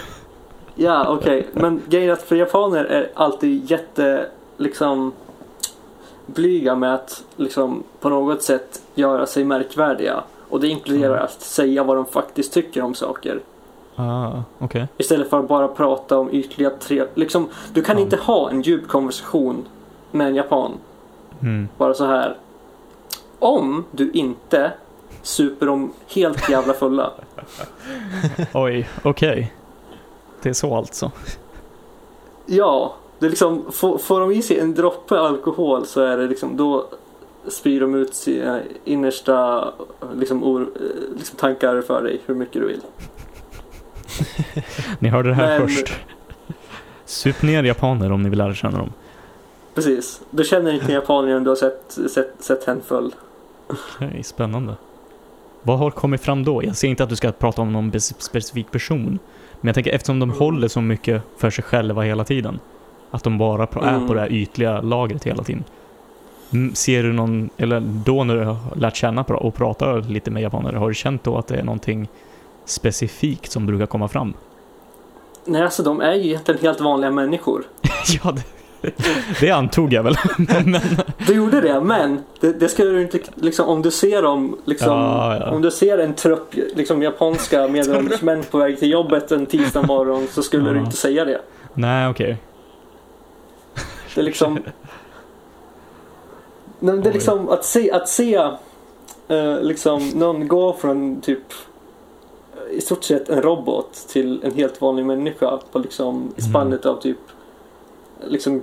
Ja, 0.76 1.06
okej. 1.08 1.48
Men 1.54 1.82
grejen 1.88 2.10
är 2.10 2.14
att 2.14 2.22
för 2.22 2.36
japaner 2.36 2.86
är 2.86 3.10
alltid 3.14 3.72
jätte, 3.72 4.26
liksom, 4.58 5.12
blyga 6.34 6.76
med 6.76 6.94
att 6.94 7.24
liksom 7.36 7.84
på 8.00 8.10
något 8.10 8.44
sätt 8.44 8.82
göra 8.96 9.26
sig 9.26 9.44
märkvärdiga. 9.44 10.24
Och 10.50 10.60
det 10.60 10.68
inkluderar 10.68 11.14
Mm. 11.14 11.24
att 11.26 11.42
säga 11.42 11.84
vad 11.84 11.96
de 11.98 12.06
faktiskt 12.06 12.54
tycker 12.54 12.82
om 12.82 12.94
saker. 12.96 13.40
Ah, 13.96 14.32
okej. 14.60 14.88
Istället 14.98 15.30
för 15.30 15.40
att 15.40 15.48
bara 15.48 15.68
prata 15.68 16.18
om 16.18 16.30
ytliga 16.34 16.70
tre... 16.70 17.06
Liksom, 17.16 17.50
du 17.74 17.82
kan 17.82 17.98
Ja. 17.98 18.04
inte 18.04 18.18
ha 18.18 18.50
en 18.50 18.62
djup 18.62 18.88
konversation 18.88 19.66
med 20.12 20.28
en 20.28 20.36
japan. 20.36 20.72
Mm. 21.42 21.70
Bara 21.78 21.94
så 21.94 22.06
här. 22.06 22.38
Om 23.40 23.86
du 23.92 24.12
inte 24.12 24.72
super 25.22 25.66
dem 25.66 25.94
helt 26.08 26.50
jävla 26.50 26.74
fulla. 26.74 27.12
Oj, 28.54 28.90
okej. 29.04 29.54
Det 30.42 30.50
är 30.50 30.54
så 30.54 30.76
alltså. 30.76 31.12
Ja, 32.46 32.94
det 33.20 33.30
liksom, 33.30 33.66
får, 33.72 33.98
får 33.98 34.20
de 34.20 34.32
i 34.32 34.42
sig 34.42 34.60
en 34.60 34.74
droppe 34.76 35.20
alkohol 35.20 35.86
så 35.86 36.02
är 36.02 36.18
det 36.18 36.28
liksom, 36.28 36.58
då 36.58 36.86
spyr 37.48 37.82
de 37.82 37.96
ut 37.96 38.14
sina 38.16 38.60
innersta 38.86 39.68
liksom, 40.16 40.44
or, 40.44 40.62
eh, 40.62 41.18
liksom 41.18 41.38
tankar 41.38 41.82
för 41.82 42.04
dig 42.04 42.20
hur 42.26 42.36
mycket 42.36 42.54
du 42.62 42.68
vill. 42.68 42.82
Ni 45.00 45.10
hörde 45.10 45.30
det 45.30 45.36
här 45.36 45.60
Men- 45.60 45.68
först. 45.70 45.94
Sup 47.06 47.42
ner 47.42 47.64
japaner 47.64 48.12
om 48.12 48.22
ni 48.24 48.30
vill 48.30 48.38
lära 48.38 48.54
känna 48.54 48.78
dem. 48.78 48.94
Precis. 49.74 50.22
Du 50.30 50.44
känner 50.44 50.72
inte 50.74 50.92
japaner 50.92 51.38
om 51.38 51.44
du 51.44 51.50
har 51.50 51.56
sett, 51.56 51.98
sett, 52.12 52.34
sett 52.40 52.64
hen 52.64 52.82
full. 52.88 53.16
Okej, 53.68 54.24
spännande. 54.24 54.76
Vad 55.62 55.80
har 55.80 55.92
kommit 55.92 56.22
fram 56.22 56.44
då? 56.44 56.64
Jag 56.64 56.78
ser 56.78 56.88
inte 56.88 57.04
att 57.04 57.10
du 57.10 57.16
ska 57.16 57.32
prata 57.32 57.62
om 57.62 57.74
någon 57.74 58.00
specifik 58.02 58.72
person. 58.72 59.20
Men 59.62 59.68
jag 59.68 59.76
tänker 59.76 59.92
eftersom 59.92 60.20
de 60.20 60.30
Mm. 60.30 60.40
håller 60.40 60.68
så 60.68 60.82
mycket 60.82 61.22
för 61.38 61.50
sig 61.50 61.64
själva 61.64 62.02
hela 62.02 62.24
tiden. 62.24 62.60
Att 63.12 63.24
de 63.24 63.38
bara 63.38 63.64
är 63.64 63.88
Mm. 63.96 64.08
på 64.08 64.14
det 64.14 64.20
här 64.20 64.32
ytliga 64.34 64.82
lagret 64.82 65.24
hela 65.24 65.44
tiden. 65.44 65.64
Mm, 66.54 66.76
Ser 66.76 67.04
du 67.04 67.14
någon, 67.14 67.50
eller 67.58 67.80
då 67.80 68.24
när 68.24 68.36
du 68.36 68.44
har 68.44 68.58
lärt 68.76 68.96
känna 68.96 69.22
och 69.24 69.56
pratar 69.56 70.02
lite 70.02 70.32
med 70.32 70.44
japaner, 70.44 70.74
har 70.74 70.88
du 70.88 70.94
känt 70.96 71.24
då 71.24 71.38
att 71.38 71.48
det 71.48 71.56
är 71.56 71.64
någonting 71.64 72.08
specifikt 72.66 73.52
som 73.52 73.66
brukar 73.66 73.86
komma 73.86 74.08
fram? 74.08 74.34
Nej, 75.46 75.62
alltså 75.62 75.84
de 75.84 76.02
är 76.02 76.14
ju 76.14 76.24
egentligen 76.30 76.62
helt 76.62 76.82
vanliga 76.82 77.12
människor. 77.12 77.64
ja, 78.24 78.32
det, 78.82 78.92
det 79.40 79.52
antog 79.52 79.94
jag 79.94 80.04
väl. 80.04 80.16
Men, 80.38 80.78
Du 81.28 81.34
gjorde 81.36 81.62
det, 81.62 81.82
men 81.82 82.20
det, 82.40 82.54
det 82.60 82.70
ska 82.70 82.84
du 82.84 83.02
inte, 83.02 83.20
liksom, 83.36 83.68
om 83.70 83.82
du 83.82 83.92
ser 83.92 84.22
dem, 84.22 84.58
liksom, 84.66 84.88
Ja, 84.94 85.38
ja. 85.40 85.50
om 85.52 85.62
du 85.62 85.72
ser 85.72 85.98
en 85.98 86.14
trupp 86.14 86.56
liksom, 86.76 87.02
japanska 87.04 87.68
medelålders 87.72 88.22
män 88.22 88.44
på 88.52 88.58
väg 88.58 88.80
till 88.80 88.92
jobbet 88.92 89.32
en 89.32 89.46
tisdag 89.46 89.82
morgon 89.88 90.28
så 90.32 90.44
skulle 90.44 90.70
du 90.70 90.76
Ja. 90.78 90.84
inte 90.86 90.98
säga 90.98 91.26
det. 91.26 91.42
nej, 91.74 92.08
okej. 92.10 92.38
Det 94.20 94.24
är 94.24 94.26
liksom... 94.26 94.54
Nej, 96.80 96.98
det 96.98 97.10
är 97.10 97.14
liksom 97.14 97.50
att 97.50 97.66
se, 97.66 97.92
att 97.92 98.10
se 98.10 98.36
eh, 99.28 99.62
liksom 99.62 100.10
någon 100.10 100.48
gå 100.48 100.74
från 100.74 101.22
typ 101.22 101.44
eh, 102.54 102.78
i 102.78 102.82
stort 102.82 103.04
sett 103.04 103.30
en 103.30 103.42
robot 103.42 103.94
till 104.10 104.42
en 104.44 104.54
helt 104.54 104.82
vanlig 104.82 105.06
människa 105.06 105.60
på 105.72 105.80
liksom 105.80 106.34
i 106.38 106.42
Mm. 106.42 106.52
spannet 106.52 106.86
av 106.86 107.02
typ 107.02 107.18
liksom 108.28 108.62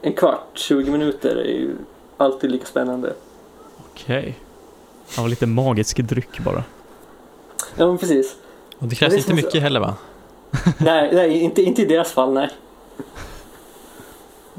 en 0.00 0.12
kvart, 0.12 0.46
20 0.54 0.90
minuter 0.90 1.36
är 1.36 1.44
ju 1.44 1.76
alltid 2.16 2.50
lika 2.50 2.66
spännande. 2.66 3.12
Okej. 3.92 4.38
Det 5.14 5.20
var 5.20 5.28
lite 5.28 5.46
magisk 5.46 5.98
dryck 5.98 6.40
bara. 6.40 6.64
Ja 7.76 7.86
men 7.86 7.98
precis. 7.98 8.36
Och 8.78 8.86
det 8.88 8.94
krävs 8.96 9.10
det 9.12 9.16
inte 9.16 9.28
som 9.30 9.38
så- 9.38 9.44
mycket 9.46 9.62
heller 9.62 9.80
va? 9.80 9.94
nej, 10.78 11.10
nej 11.14 11.40
inte, 11.40 11.62
inte 11.62 11.82
i 11.82 11.84
deras 11.84 12.12
fall 12.12 12.32
nej. 12.32 12.50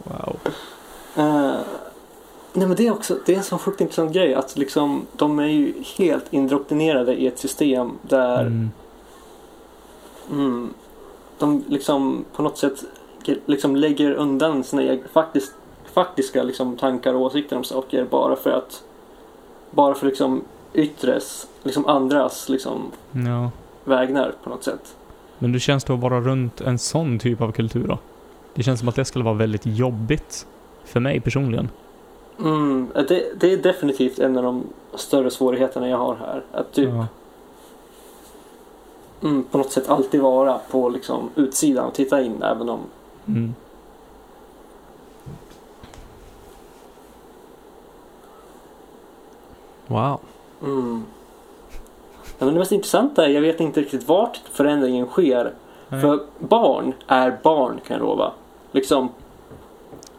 Wow. 0.05 0.37
Eh, 1.15 1.55
nej 2.53 2.67
men 2.67 2.75
det 2.75 2.87
är 2.87 2.91
också 2.91 3.17
det 3.25 3.33
är 3.33 3.37
en 3.37 3.43
sån 3.43 3.59
sjukt 3.59 3.81
intressant 3.81 4.13
grej 4.13 4.33
att 4.33 4.57
liksom 4.57 5.05
de 5.15 5.39
är 5.39 5.47
ju 5.47 5.73
helt 5.97 6.33
indoktrinerade 6.33 7.13
i 7.15 7.27
ett 7.27 7.39
system 7.39 7.91
där 8.01 8.41
Mm. 8.41 8.69
Mm. 10.31 10.73
De 11.39 11.63
liksom 11.67 12.25
på 12.35 12.41
något 12.43 12.57
sätt 12.57 12.83
liksom 13.45 13.75
lägger 13.75 14.11
undan 14.11 14.63
sina 14.63 14.83
egna 14.83 15.07
faktis, 15.13 15.51
faktiska 15.93 16.43
liksom, 16.43 16.77
tankar 16.77 17.13
och 17.13 17.21
åsikter 17.21 17.57
om 17.57 17.63
saker 17.63 18.05
bara 18.11 18.35
för 18.35 18.49
att 18.49 18.83
bara 19.71 19.95
för 19.95 20.05
liksom 20.07 20.41
yttres, 20.73 21.47
liksom 21.63 21.85
andras 21.85 22.49
liksom 22.49 22.91
Ja. 23.11 23.51
vägnar 23.83 24.33
på 24.43 24.49
något 24.49 24.63
sätt. 24.63 24.95
Men 25.39 25.51
hur 25.53 25.59
känns 25.59 25.83
det 25.83 25.93
att 25.93 25.99
vara 25.99 26.21
runt 26.21 26.61
en 26.61 26.79
sån 26.79 27.19
typ 27.19 27.41
av 27.41 27.51
kultur 27.51 27.87
då? 27.87 27.97
Det 28.55 28.63
känns 28.63 28.79
som 28.79 28.89
att 28.89 28.95
det 28.95 29.05
skulle 29.05 29.25
vara 29.25 29.35
väldigt 29.35 29.65
jobbigt 29.65 30.47
för 30.83 30.99
mig 30.99 31.19
personligen. 31.19 31.69
Mm, 32.39 32.91
det, 32.93 33.39
det 33.39 33.53
är 33.53 33.57
definitivt 33.57 34.19
en 34.19 34.37
av 34.37 34.43
de 34.43 34.63
större 34.93 35.31
svårigheterna 35.31 35.89
jag 35.89 35.97
har 35.97 36.15
här. 36.15 36.43
Att 36.51 36.71
typ 36.73 36.89
Ja. 36.89 37.07
mm, 39.21 39.43
på 39.43 39.57
något 39.57 39.71
sätt 39.71 39.89
alltid 39.89 40.21
vara 40.21 40.59
på 40.71 40.89
liksom 40.89 41.29
utsidan 41.35 41.85
och 41.85 41.93
titta 41.93 42.21
in 42.21 42.43
även 42.43 42.69
om 42.69 42.79
Mm. 43.27 43.55
Wow. 49.87 50.19
mm. 50.63 51.03
Ja, 52.39 52.45
men 52.45 52.53
det 52.53 52.59
mest 52.59 52.71
intressanta 52.71 53.25
är 53.25 53.29
jag 53.29 53.41
vet 53.41 53.59
inte 53.59 53.81
riktigt 53.81 54.07
vart 54.07 54.41
förändringen 54.51 55.07
sker. 55.07 55.53
Nej. 55.89 56.01
För 56.01 56.19
barn 56.39 56.93
är 57.07 57.37
barn 57.43 57.79
kan 57.87 57.97
jag 57.97 58.05
lova. 58.07 58.31
Liksom 58.75 59.09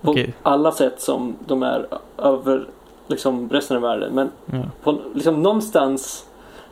på 0.00 0.10
Okej. 0.10 0.34
alla 0.42 0.72
sätt 0.72 1.00
som 1.00 1.36
de 1.46 1.62
är 1.62 1.86
över 2.18 2.66
liksom 3.06 3.48
resten 3.50 3.76
av 3.76 3.82
världen. 3.82 4.14
Men 4.14 4.30
Ja. 4.46 4.62
på, 4.82 4.98
liksom 5.14 5.42
någonstans 5.42 6.26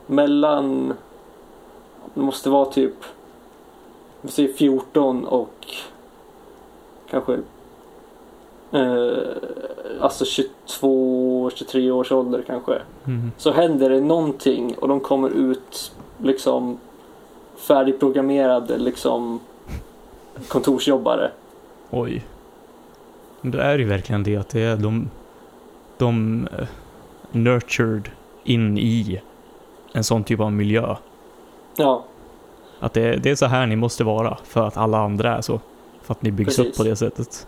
mellan 0.07 0.93
det 2.13 2.21
måste 2.21 2.49
vara 2.49 2.65
typ 2.65 2.93
vi 4.21 4.31
säger 4.31 4.53
14 4.53 5.25
och 5.25 5.67
kanske 7.09 7.37
eh, 8.71 9.17
alltså 10.01 10.25
22, 10.25 11.49
23 11.55 11.91
års 11.91 12.11
ålder 12.11 12.43
kanske. 12.47 12.81
Mm. 13.05 13.31
Så 13.37 13.51
händer 13.51 13.89
det 13.89 14.01
någonting 14.01 14.75
och 14.79 14.87
de 14.87 14.99
kommer 14.99 15.29
ut 15.29 15.91
liksom 16.17 16.77
färdigprogrammerade 17.55 18.77
liksom 18.77 19.39
kontorsjobbare. 20.47 21.31
Oj. 21.97 22.25
Men 23.41 23.51
det 23.51 23.63
är 23.63 23.79
ju 23.79 23.85
verkligen 23.85 24.23
det 24.23 24.37
att 24.37 24.49
det 24.49 24.61
är 24.61 24.77
de, 24.77 25.09
de 25.97 26.47
eh, 26.59 26.67
nurtured 27.31 28.09
in 28.43 28.77
i 28.77 29.21
en 29.93 30.03
sån 30.03 30.23
typ 30.23 30.39
av 30.39 30.51
miljö. 30.53 30.95
Ja, 31.77 32.05
Att 32.79 32.93
det, 32.93 33.15
det 33.17 33.29
är 33.31 33.35
så 33.35 33.45
här 33.45 33.65
ni 33.67 33.75
måste 33.75 34.03
vara 34.03 34.37
för 34.43 34.67
att 34.67 34.77
alla 34.77 34.97
andra 34.97 35.37
är 35.37 35.41
så. 35.41 35.59
För 36.01 36.13
att 36.13 36.21
ni 36.21 36.31
byggs 36.31 36.59
upp 36.59 36.65
Precis. 36.65 36.77
på 36.77 36.83
det 36.83 36.95
sättet. 36.95 37.47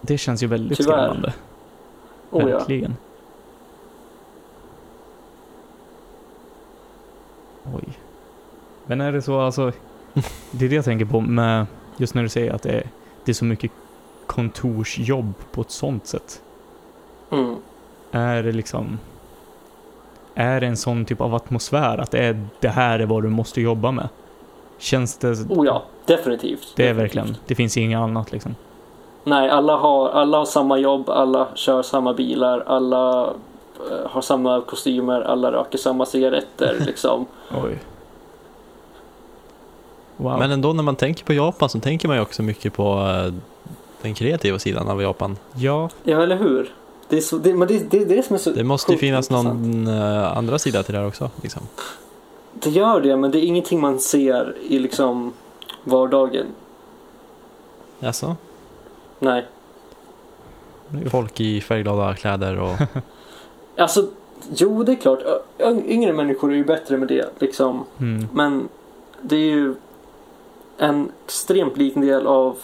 Det 0.00 0.18
känns 0.18 0.42
ju 0.42 0.46
väldigt 0.46 0.78
Tyvärr. 0.78 0.92
skrämmande. 0.92 1.32
oh 2.30 2.50
ja. 2.50 2.58
Verkligen. 2.58 2.96
Oj. 7.74 7.98
Men 8.86 9.00
är 9.00 9.12
det 9.12 9.22
så 9.22 9.40
alltså, 9.40 9.72
det 10.50 10.64
är 10.64 10.68
det 10.68 10.74
jag 10.74 10.84
tänker 10.84 11.04
på 11.04 11.20
med, 11.20 11.66
just 11.96 12.14
när 12.14 12.22
du 12.22 12.28
säger 12.28 12.52
att 12.52 12.62
det 12.62 12.70
är, 12.70 12.86
det 13.24 13.32
är 13.32 13.34
så 13.34 13.44
mycket 13.44 13.70
kontorsjobb 14.26 15.32
på 15.52 15.60
ett 15.60 15.70
sånt 15.70 16.06
sätt. 16.06 16.42
Mm. 17.30 17.56
Är 18.10 18.42
det 18.42 18.52
liksom, 18.52 18.98
är 20.34 20.60
det 20.60 20.66
en 20.66 20.76
sån 20.76 21.04
typ 21.04 21.20
av 21.20 21.34
atmosfär 21.34 21.98
att 21.98 22.10
det 22.10 22.18
är, 22.18 22.46
det 22.60 22.68
här 22.68 22.98
är 22.98 23.06
vad 23.06 23.22
du 23.22 23.28
måste 23.28 23.60
jobba 23.60 23.90
med? 23.90 24.08
Känns 24.78 25.16
det, 25.18 25.28
Oh 25.28 25.66
ja, 25.66 25.82
definitivt. 26.06 26.72
det 26.76 26.82
är 26.82 26.94
definitivt. 26.94 27.16
verkligen, 27.16 27.36
det 27.46 27.54
finns 27.54 27.76
inget 27.76 27.98
annat 27.98 28.32
liksom. 28.32 28.54
Nej, 29.24 29.50
alla 29.50 29.76
har, 29.76 30.08
alla 30.08 30.38
har 30.38 30.44
samma 30.44 30.78
jobb, 30.78 31.10
alla 31.10 31.48
kör 31.54 31.82
samma 31.82 32.14
bilar, 32.14 32.64
alla 32.66 33.24
eh, 33.90 34.10
har 34.10 34.20
samma 34.20 34.60
kostymer, 34.60 35.20
alla 35.20 35.52
röker 35.52 35.78
samma 35.78 36.06
cigaretter 36.06 36.76
liksom. 36.86 37.26
Oj. 37.64 37.78
Wow. 40.18 40.38
Men 40.38 40.50
ändå 40.50 40.72
när 40.72 40.82
man 40.82 40.96
tänker 40.96 41.24
på 41.24 41.32
Japan 41.32 41.68
så 41.68 41.80
tänker 41.80 42.08
man 42.08 42.16
ju 42.16 42.22
också 42.22 42.42
mycket 42.42 42.72
på 42.72 42.98
eh, 43.26 43.32
den 44.02 44.14
kreativa 44.14 44.58
sidan 44.58 44.88
av 44.88 45.02
Japan. 45.02 45.36
ja, 45.56 45.90
Ja, 46.04 46.22
eller 46.22 46.36
hur? 46.36 46.74
Det 47.08 47.16
är, 47.16 47.20
så, 47.20 47.38
det, 47.38 47.54
men 47.54 47.68
det, 47.68 47.90
det 47.90 48.02
är 48.02 48.06
det 48.06 48.22
som 48.22 48.34
är 48.34 48.40
så 48.40 48.50
Det 48.50 48.64
måste 48.64 48.92
ju 48.92 48.98
finnas 48.98 49.30
intressant. 49.30 49.60
någon 49.60 49.86
eh, 49.86 50.36
andra 50.36 50.58
sida 50.58 50.82
till 50.82 50.94
det 50.94 51.00
här 51.00 51.06
också. 51.06 51.30
Liksom. 51.42 51.62
Det 52.52 52.70
gör 52.70 53.00
det, 53.00 53.16
men 53.16 53.30
det 53.30 53.38
är 53.38 53.42
ingenting 53.42 53.80
man 53.80 54.00
ser 54.00 54.56
i 54.68 54.78
liksom 54.78 55.32
vardagen. 55.84 56.46
Alltså, 58.00 58.36
Nej. 59.18 59.46
folk 61.10 61.40
i 61.40 61.60
färgglada 61.60 62.14
kläder 62.14 62.58
och 62.58 62.76
Alltså, 63.76 64.06
jo 64.54 64.84
det 64.84 64.92
är 64.92 64.96
klart. 64.96 65.18
Yngre 65.86 66.12
människor 66.12 66.52
är 66.52 66.56
ju 66.56 66.64
bättre 66.64 66.96
med 66.96 67.08
det 67.08 67.30
liksom. 67.38 67.84
mm. 67.98 68.28
Men 68.32 68.68
det 69.22 69.36
är 69.36 69.50
ju 69.50 69.74
en 70.78 71.12
extremt 71.24 71.76
liten 71.76 72.02
del 72.02 72.26
av 72.26 72.56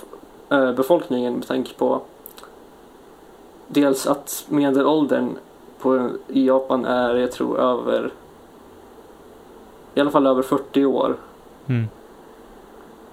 eh, 0.50 0.72
befolkningen 0.72 1.35
med 1.35 1.46
tanke 1.46 1.74
på 1.74 2.03
dels 3.68 4.07
att 4.07 4.46
medelåldern 4.48 5.37
på, 5.81 6.11
i 6.29 6.46
Japan 6.46 6.85
är, 6.85 7.14
jag 7.14 7.33
tror, 7.33 7.59
över 7.59 8.11
i 9.94 10.00
alla 10.00 10.11
fall 10.11 10.27
över 10.27 10.42
40 10.42 10.85
år. 10.85 11.16
Mm. 11.66 11.88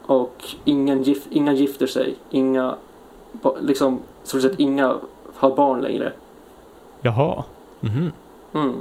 Och 0.06 0.46
ingen 0.64 1.04
gif, 1.04 1.28
inga 1.30 1.54
gifter 1.54 1.88
sig. 1.88 2.16
Inga, 2.30 2.76
liksom, 3.62 4.00
stort 4.24 4.42
sett 4.42 4.60
inga 4.60 4.96
har 5.36 5.56
barn 5.56 5.82
längre. 5.82 6.14
Jaha. 7.02 7.44
Mhm. 7.80 8.12
Mm. 8.54 8.76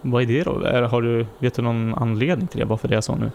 Vad 0.00 0.22
är 0.22 0.26
det 0.26 0.42
då? 0.42 0.60
Är, 0.60 0.82
har 0.82 1.02
du, 1.02 1.26
vet 1.38 1.54
du 1.54 1.62
någon 1.62 1.94
anledning 1.94 2.48
till 2.48 2.60
det? 2.60 2.66
Varför 2.66 2.88
det 2.88 2.96
är 2.96 3.00
så 3.00 3.14
nu? 3.14 3.30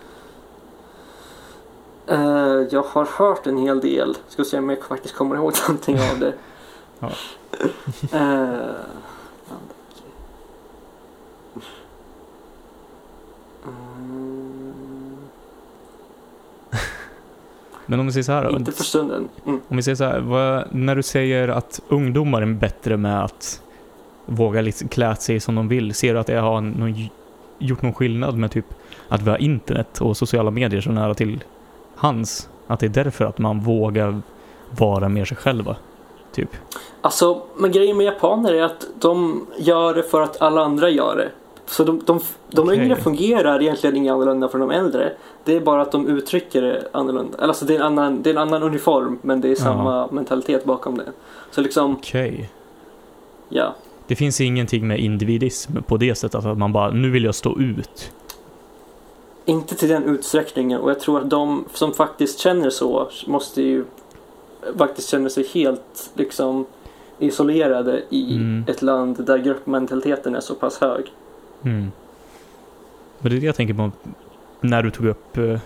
Eh, 2.07 2.67
jag 2.71 2.83
har 2.83 3.05
hört 3.05 3.47
en 3.47 3.57
hel 3.57 3.79
del. 3.79 4.17
Ska 4.27 4.43
se 4.43 4.57
om 4.57 4.69
jag 4.69 4.83
faktiskt 4.83 5.15
kommer 5.15 5.35
ihåg 5.35 5.53
någonting 5.67 5.99
av 5.99 6.19
det. 6.19 6.33
Ja. 6.99 7.11
Mm. 8.11 8.59
Men 17.85 17.99
om 17.99 18.05
vi 18.05 18.11
säger 18.11 18.23
så 18.23 18.31
här 18.31 18.43
då, 18.43 18.51
Inte 18.57 18.71
för 18.71 18.83
stunden. 18.83 19.29
Mm. 19.45 19.61
Om 19.67 19.77
vi 19.77 19.83
säger 19.83 19.95
så 19.95 20.03
här, 20.03 20.19
vad, 20.19 20.75
när 20.75 20.95
du 20.95 21.03
säger 21.03 21.47
att 21.47 21.81
ungdomar 21.87 22.41
är 22.41 22.45
bättre 22.45 22.97
med 22.97 23.23
att 23.23 23.61
våga 24.25 24.61
liksom 24.61 24.87
klä 24.87 25.15
sig 25.15 25.39
som 25.39 25.55
de 25.55 25.67
vill, 25.67 25.93
ser 25.93 26.13
du 26.13 26.19
att 26.19 26.27
det 26.27 26.35
har 26.35 26.61
någon, 26.61 27.09
gjort 27.57 27.81
någon 27.81 27.93
skillnad 27.93 28.37
med 28.37 28.51
typ 28.51 28.65
att 29.09 29.21
vi 29.21 29.29
har 29.29 29.37
internet 29.37 30.01
och 30.01 30.17
sociala 30.17 30.51
medier 30.51 30.81
så 30.81 30.91
nära 30.91 31.13
till 31.13 31.43
hands? 31.95 32.49
Att 32.67 32.79
det 32.79 32.85
är 32.85 33.03
därför 33.03 33.25
att 33.25 33.37
man 33.37 33.59
vågar 33.59 34.21
vara 34.69 35.09
mer 35.09 35.25
sig 35.25 35.37
själva? 35.37 35.75
Typ. 36.31 36.49
Alltså, 37.01 37.41
men 37.57 37.71
grejen 37.71 37.97
med 37.97 38.05
japaner 38.05 38.53
är 38.53 38.63
att 38.63 38.87
de 38.99 39.45
gör 39.57 39.93
det 39.93 40.03
för 40.03 40.21
att 40.21 40.41
alla 40.41 40.61
andra 40.61 40.89
gör 40.89 41.15
det. 41.15 41.29
Så 41.65 41.83
de, 41.83 42.01
de, 42.05 42.19
de 42.51 42.61
Okej. 42.61 42.79
yngre 42.79 42.95
fungerar 42.95 43.61
egentligen 43.61 43.95
inget 43.95 44.13
annorlunda 44.13 44.49
från 44.49 44.61
de 44.61 44.71
äldre. 44.71 45.13
Det 45.43 45.55
är 45.55 45.61
bara 45.61 45.81
att 45.81 45.91
de 45.91 46.07
uttrycker 46.07 46.61
det 46.61 46.87
annorlunda. 46.91 47.37
Alltså 47.37 47.65
det 47.65 47.73
är 47.75 47.79
en 47.79 47.85
annan, 47.85 48.21
det 48.21 48.29
är 48.29 48.31
en 48.31 48.37
annan 48.37 48.63
uniform 48.63 49.19
men 49.21 49.41
det 49.41 49.51
är 49.51 49.55
samma 49.55 50.07
mentalitet 50.11 50.65
bakom 50.65 50.97
det. 50.97 51.11
Så 51.51 51.61
liksom, 51.61 51.93
Okej. 51.93 52.49
ja. 53.49 53.75
Det 54.07 54.15
finns 54.15 54.41
ingenting 54.41 54.87
med 54.87 54.99
individism 54.99 55.71
på 55.87 55.97
det 55.97 56.15
sättet 56.15 56.45
att 56.45 56.57
man 56.57 56.73
bara, 56.73 56.91
nu 56.91 57.11
vill 57.11 57.23
jag 57.23 57.35
stå 57.35 57.59
ut. 57.59 58.11
Inte 59.45 59.75
till 59.75 59.89
den 59.89 60.03
utsträckningen 60.03 60.79
och 60.81 60.89
jag 60.89 60.99
tror 60.99 61.21
att 61.21 61.29
de 61.29 61.65
som 61.73 61.93
faktiskt 61.93 62.39
känner 62.39 62.69
så 62.69 63.09
måste 63.27 63.61
ju 63.61 63.85
faktiskt 64.77 65.09
känna 65.09 65.29
sig 65.29 65.47
helt 65.53 66.11
liksom 66.13 66.65
isolerade 67.19 68.03
i 68.09 68.35
Mm. 68.35 68.65
ett 68.67 68.81
land 68.81 69.25
där 69.25 69.37
gruppmentaliteten 69.37 70.35
är 70.35 70.39
så 70.39 70.55
pass 70.55 70.77
hög. 70.81 71.05
Mm. 71.63 71.91
Men 73.19 73.31
det 73.31 73.37
är 73.37 73.39
det 73.39 73.45
jag 73.45 73.55
tänker 73.55 73.73
på 73.73 73.91
när 74.61 74.83
du 74.83 74.91
tog 74.91 75.05
upp 75.07 75.37
eh, 75.37 75.59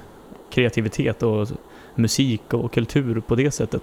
kreativitet 0.50 1.24
och 1.24 1.48
musik 1.96 2.54
och 2.54 2.72
kultur 2.72 3.20
på 3.28 3.36
det 3.36 3.52
sättet. 3.52 3.82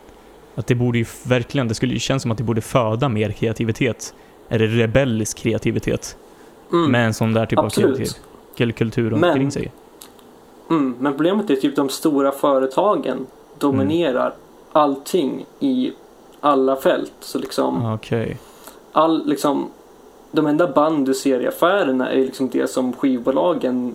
Att 0.55 0.67
det 0.67 0.75
borde 0.75 0.99
ju 0.99 1.05
verkligen, 1.27 1.69
det 1.69 1.75
skulle 1.75 1.93
ju 1.93 1.99
kännas 1.99 2.23
som 2.23 2.31
att 2.31 2.39
det 2.39 2.45
borde 2.45 2.61
föda 2.61 3.09
mer 3.09 3.31
kreativitet. 3.31 4.15
Eller 4.49 4.67
rebellisk 4.67 5.39
kreativitet. 5.39 6.17
Mm. 6.73 6.91
Med 6.93 7.07
en 7.07 7.15
sån 7.15 7.33
där 7.33 7.47
typ 7.47 7.59
av 7.59 7.65
Absolut. 7.65 7.97
kreativ- 7.99 8.17
kul- 8.57 8.73
kultur 8.73 9.15
omkring 9.15 9.51
sig. 9.51 9.73
Mm, 10.71 10.95
men 11.01 11.13
problemet 11.13 11.51
är 11.51 11.57
typ 11.57 11.77
de 11.77 11.89
stora 11.89 12.33
företagen 12.33 13.27
dominerar 13.59 14.35
allting 14.73 15.47
i 15.61 15.93
alla 16.41 16.77
fält. 16.77 17.13
Så 17.21 17.39
liksom, 17.39 17.95
Okej. 17.95 18.39
all, 18.93 19.27
liksom 19.27 19.69
de 20.31 20.47
enda 20.47 20.67
band 20.69 21.07
du 21.07 21.15
ser 21.15 21.41
i 21.41 21.47
affärerna 21.49 22.11
är 22.11 22.17
liksom 22.17 22.49
det 22.49 22.71
som 22.71 22.93
skivbolagen 22.93 23.95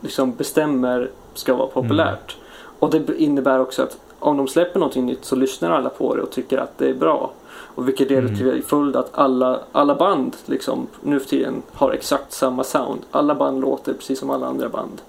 liksom 0.00 0.32
bestämmer 0.34 1.10
ska 1.34 1.54
vara 1.54 1.68
populärt. 1.68 2.36
Och 2.78 2.90
det 2.90 3.16
innebär 3.18 3.60
också 3.60 3.82
att 3.82 3.98
om 4.18 4.36
de 4.36 4.48
släpper 4.48 4.80
någonting 4.80 5.06
nytt 5.06 5.24
så 5.24 5.36
lyssnar 5.36 5.70
alla 5.70 5.88
på 5.88 6.14
det 6.16 6.22
och 6.22 6.30
tycker 6.30 6.58
att 6.58 6.78
det 6.78 6.88
är 6.90 6.94
bra. 6.94 7.30
Och 7.48 7.88
vilket 7.88 8.10
leder 8.10 8.22
Mm. 8.28 8.36
till 8.36 8.62
följd 8.64 8.96
att 8.96 9.10
alla, 9.18 9.60
alla 9.72 9.94
band 9.94 10.36
liksom, 10.46 10.86
nu 11.02 11.20
för 11.20 11.28
tiden 11.28 11.62
har 11.72 11.90
exakt 11.90 12.32
samma 12.32 12.64
sound. 12.64 13.00
Alla 13.10 13.34
band 13.34 13.60
låter 13.60 13.92
precis 13.92 14.18
som 14.18 14.30
alla 14.30 14.46
andra 14.46 14.68
band 14.68 15.00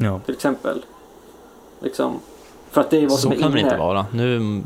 Ja. 0.00 0.20
till 0.24 0.34
exempel. 0.34 0.84
Liksom, 1.80 2.20
för 2.70 2.80
att 2.80 2.90
det 2.90 2.96
är 2.96 3.02
vad 3.02 3.10
Så 3.12 3.16
som 3.18 3.32
är 3.32 3.36
kan 3.36 3.52
det 3.52 3.60
inne. 3.60 3.68
inte 3.68 3.78
vara. 3.80 4.06
Nu, 4.12 4.62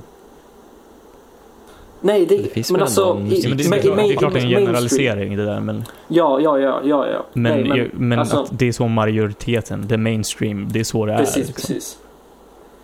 Nej, 2.05 2.27
det, 2.27 2.37
Det 2.37 2.49
finns 2.49 2.71
men 2.71 2.79
väl 2.79 2.83
alltså... 2.87 3.05
ändå 3.16 3.35
i- 3.35 3.40
ja 3.40 3.49
men 3.49 3.59
det, 3.59 3.64
är 3.64 3.68
ma- 3.68 3.81
klart, 3.81 3.97
det 3.97 4.12
är 4.12 4.16
klart 4.16 4.35
en 4.37 4.49
generalisering 4.49 5.37
det 5.37 5.45
där 5.45 5.61
men, 5.61 5.85
Ja, 6.09 6.40
ja, 6.40 6.59
ja, 6.59 6.81
ja, 6.85 7.07
ja. 7.09 7.27
men, 7.33 7.61
Nej, 7.61 7.79
ju- 7.79 7.90
men 7.95 8.18
alltså- 8.18 8.42
att 8.42 8.59
det 8.59 8.68
är 8.68 8.73
så 8.73 8.88
majoriteten, 8.88 9.85
det 9.88 9.95
är 9.95 9.99
mainstream, 9.99 10.68
det 10.73 10.81
är 10.81 10.85
så 10.85 11.07
det 11.07 11.12
är. 11.12 11.18
Precis, 11.18 11.37
liksom. 11.37 11.55
precis. 11.55 11.99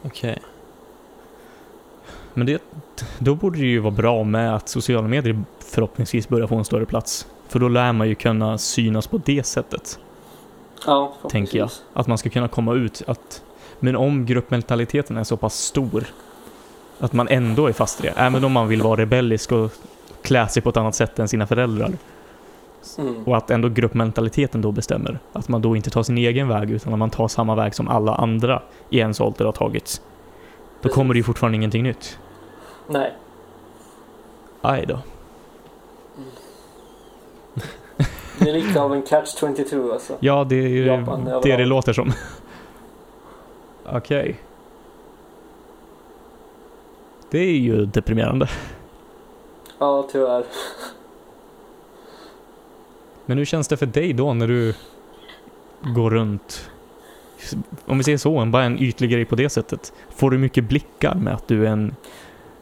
okej. 0.03 0.39
Men 2.35 2.47
det, 2.47 2.63
då 3.19 3.35
borde 3.35 3.59
det 3.59 3.65
ju 3.67 3.79
vara 3.79 3.95
bra 3.95 4.25
med 4.25 4.55
att 4.57 4.69
sociala 4.69 5.09
medier 5.09 5.43
förhoppningsvis 5.59 6.29
börjar 6.29 6.47
få 6.47 6.57
en 6.57 6.65
större 6.65 6.87
plats. 6.87 7.27
För 7.49 7.59
då 7.59 7.69
lär 7.69 7.93
man 7.93 8.09
ju 8.09 8.15
kunna 8.15 8.59
synas 8.59 9.07
på 9.07 9.21
det 9.25 9.47
sättet, 9.47 9.99
Ja, 10.87 11.15
tänker 11.31 11.59
jag. 11.59 11.71
Att 11.93 12.07
man 12.07 12.19
ska 12.19 12.31
kunna 12.31 12.49
komma 12.49 12.75
ut. 12.75 13.03
Att, 13.07 13.43
men 13.81 13.97
om 13.97 14.27
gruppmentaliteten 14.27 15.17
är 15.17 15.25
så 15.25 15.37
pass 15.37 15.59
stor 15.59 16.05
att 16.99 17.13
man 17.13 17.29
ändå 17.29 17.67
är 17.67 17.73
fast 17.73 18.01
i 18.01 18.03
det, 18.03 18.13
även 18.17 18.45
om 18.45 18.53
man 18.53 18.69
vill 18.69 18.83
vara 18.83 19.01
rebellisk 19.01 19.53
och 19.53 19.73
klä 20.23 20.49
sig 20.49 20.63
på 20.63 20.69
ett 20.71 20.77
annat 20.77 20.95
sätt 20.95 21.19
än 21.19 21.29
sina 21.29 21.47
föräldrar. 21.47 21.93
Mm. 22.99 23.25
Och 23.25 23.37
att 23.37 23.51
ändå 23.51 23.69
gruppmentaliteten 23.69 24.61
då 24.63 24.73
bestämmer. 24.73 25.19
Att 25.33 25.49
man 25.49 25.63
då 25.63 25.77
inte 25.77 25.91
tar 25.91 26.03
sin 26.03 26.19
egen 26.19 26.49
väg 26.49 26.71
utan 26.71 26.93
att 26.93 26.99
man 26.99 27.11
tar 27.11 27.29
samma 27.29 27.55
väg 27.55 27.75
som 27.75 27.89
alla 27.89 28.15
andra 28.15 28.63
i 28.91 28.99
ens 28.99 29.21
ålder 29.21 29.45
har 29.45 29.53
tagit. 29.53 30.03
Då 30.03 30.83
Precis. 30.83 30.95
kommer 30.95 31.15
det 31.15 31.19
ju 31.19 31.25
fortfarande 31.25 31.57
ingenting 31.57 31.83
nytt. 31.83 32.19
Nej. 32.89 33.13
Aj 34.61 34.87
då. 34.87 34.99
Det 38.39 38.51
är 38.51 38.53
lite 38.53 38.81
av 38.81 38.95
en 38.95 39.03
catch 39.03 39.35
22 39.41 39.93
alltså. 39.93 40.17
Ja, 40.21 40.45
det 40.45 40.57
är 40.57 40.69
ju 40.69 40.87
Japan 40.87 41.25
det 41.43 41.57
det 41.57 41.65
låter 41.65 41.93
som. 41.93 42.13
Okej. 43.87 44.41
Det 47.31 47.39
är 47.39 47.59
ju 47.59 47.87
deprimerande. 47.87 48.49
Ja, 49.79 50.09
tyvärr. 50.13 50.45
Men 53.27 53.39
hur 53.39 53.45
känns 53.45 53.69
det 53.69 53.77
för 53.77 53.87
dig 53.87 54.13
då 54.13 54.35
när 54.35 54.49
du 54.49 54.75
går 55.95 56.11
runt? 56.11 56.71
Om 57.87 57.99
vi 57.99 58.05
säger 58.05 58.19
så, 58.19 58.45
bara 58.47 58.65
en 58.65 58.79
ytlig 58.79 59.11
grej 59.11 59.25
på 59.25 59.37
det 59.37 59.49
sättet. 59.49 59.93
Får 60.09 60.31
du 60.31 60.39
mycket 60.39 60.65
blickar 60.65 61.15
med 61.15 61.35
att 61.35 61.49
du 61.49 61.67
är 61.67 61.71
en 61.71 61.95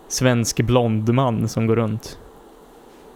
svensk 0.09 0.61
blond 0.61 1.15
man 1.15 1.49
som 1.49 1.67
går 1.67 1.77
runt? 1.77 2.19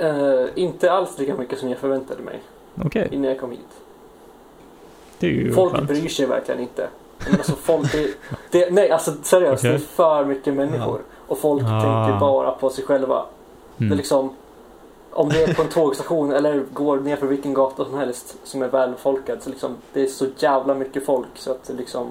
Eh, 0.01 0.47
inte 0.55 0.93
alls 0.93 1.19
lika 1.19 1.35
mycket 1.35 1.59
som 1.59 1.69
jag 1.69 1.79
förväntade 1.79 2.23
mig 2.23 2.43
Okej, 2.85 3.09
innan 3.13 3.29
jag 3.31 3.41
kom 3.41 3.51
hit. 3.51 3.61
är 5.21 5.53
Folk 5.53 5.73
skönt. 5.75 5.89
bryr 5.89 6.09
sig 6.09 6.27
verkligen 6.27 6.61
inte. 6.61 6.89
Men 7.31 7.35
alltså 7.35 7.53
folk, 7.53 7.93
det, 7.93 8.15
det, 8.51 8.71
nej 8.71 8.91
alltså 8.91 9.13
seriöst, 9.23 9.61
Okej. 9.61 9.71
det 9.71 9.77
är 9.77 9.79
för 9.79 10.25
mycket 10.25 10.55
människor. 10.55 11.01
Och 11.27 11.39
folk 11.39 11.63
Ah. 11.63 11.67
tänker 12.05 12.21
bara 12.21 12.51
på 12.51 12.71
sig 12.71 12.85
själva. 12.85 13.25
Det 13.77 13.85
är 13.85 13.87
Mm. 13.87 13.99
liksom, 13.99 14.31
om 15.11 15.29
det 15.29 15.43
är 15.43 15.55
på 15.55 15.63
en 15.63 15.69
tågstation 15.75 16.33
eller 16.33 16.65
går 16.73 16.97
ner 17.01 17.17
för 17.17 17.27
vilken 17.27 17.55
gata 17.55 17.85
som 17.85 17.95
helst 17.99 18.37
som 18.45 18.63
är 18.63 18.69
välbefolkad 18.69 19.43
så 19.43 19.51
liksom, 19.51 19.77
det 19.93 20.03
är 20.03 20.07
så 20.07 20.27
jävla 20.39 20.75
mycket 20.75 21.07
folk 21.07 21.27
så 21.35 21.51
att 21.51 21.65
det 21.65 21.73
liksom 21.73 22.07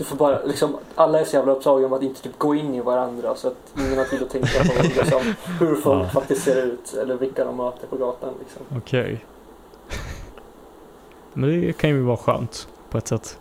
du 0.00 0.04
får 0.04 0.16
bara, 0.16 0.44
liksom, 0.44 0.76
alla 0.94 1.20
är 1.20 1.24
så 1.24 1.36
jävla 1.36 1.52
upptagna 1.52 1.86
om 1.86 1.92
att 1.92 2.02
inte 2.02 2.22
typ 2.22 2.38
gå 2.38 2.54
in 2.54 2.74
i 2.74 2.80
varandra 2.80 3.34
så 3.36 3.48
att 3.48 3.72
ingen 3.78 3.98
har 3.98 4.04
tid 4.04 4.22
att 4.22 4.30
tänka 4.30 4.48
på 4.64 4.82
liksom, 4.82 5.34
hur 5.60 5.74
folk 5.76 6.04
Ja. 6.04 6.08
faktiskt 6.08 6.42
ser 6.44 6.62
ut 6.66 6.94
eller 6.94 7.14
vilka 7.14 7.44
de 7.44 7.56
möter 7.56 7.86
på 7.86 7.96
gatan. 7.96 8.34
Liksom. 8.40 8.62
Okej. 8.78 9.24
Men 11.32 11.60
det 11.60 11.72
kan 11.72 11.90
ju 11.90 12.02
vara 12.02 12.16
skönt 12.16 12.68
på 12.90 12.98
ett 12.98 13.08
sätt, 13.08 13.38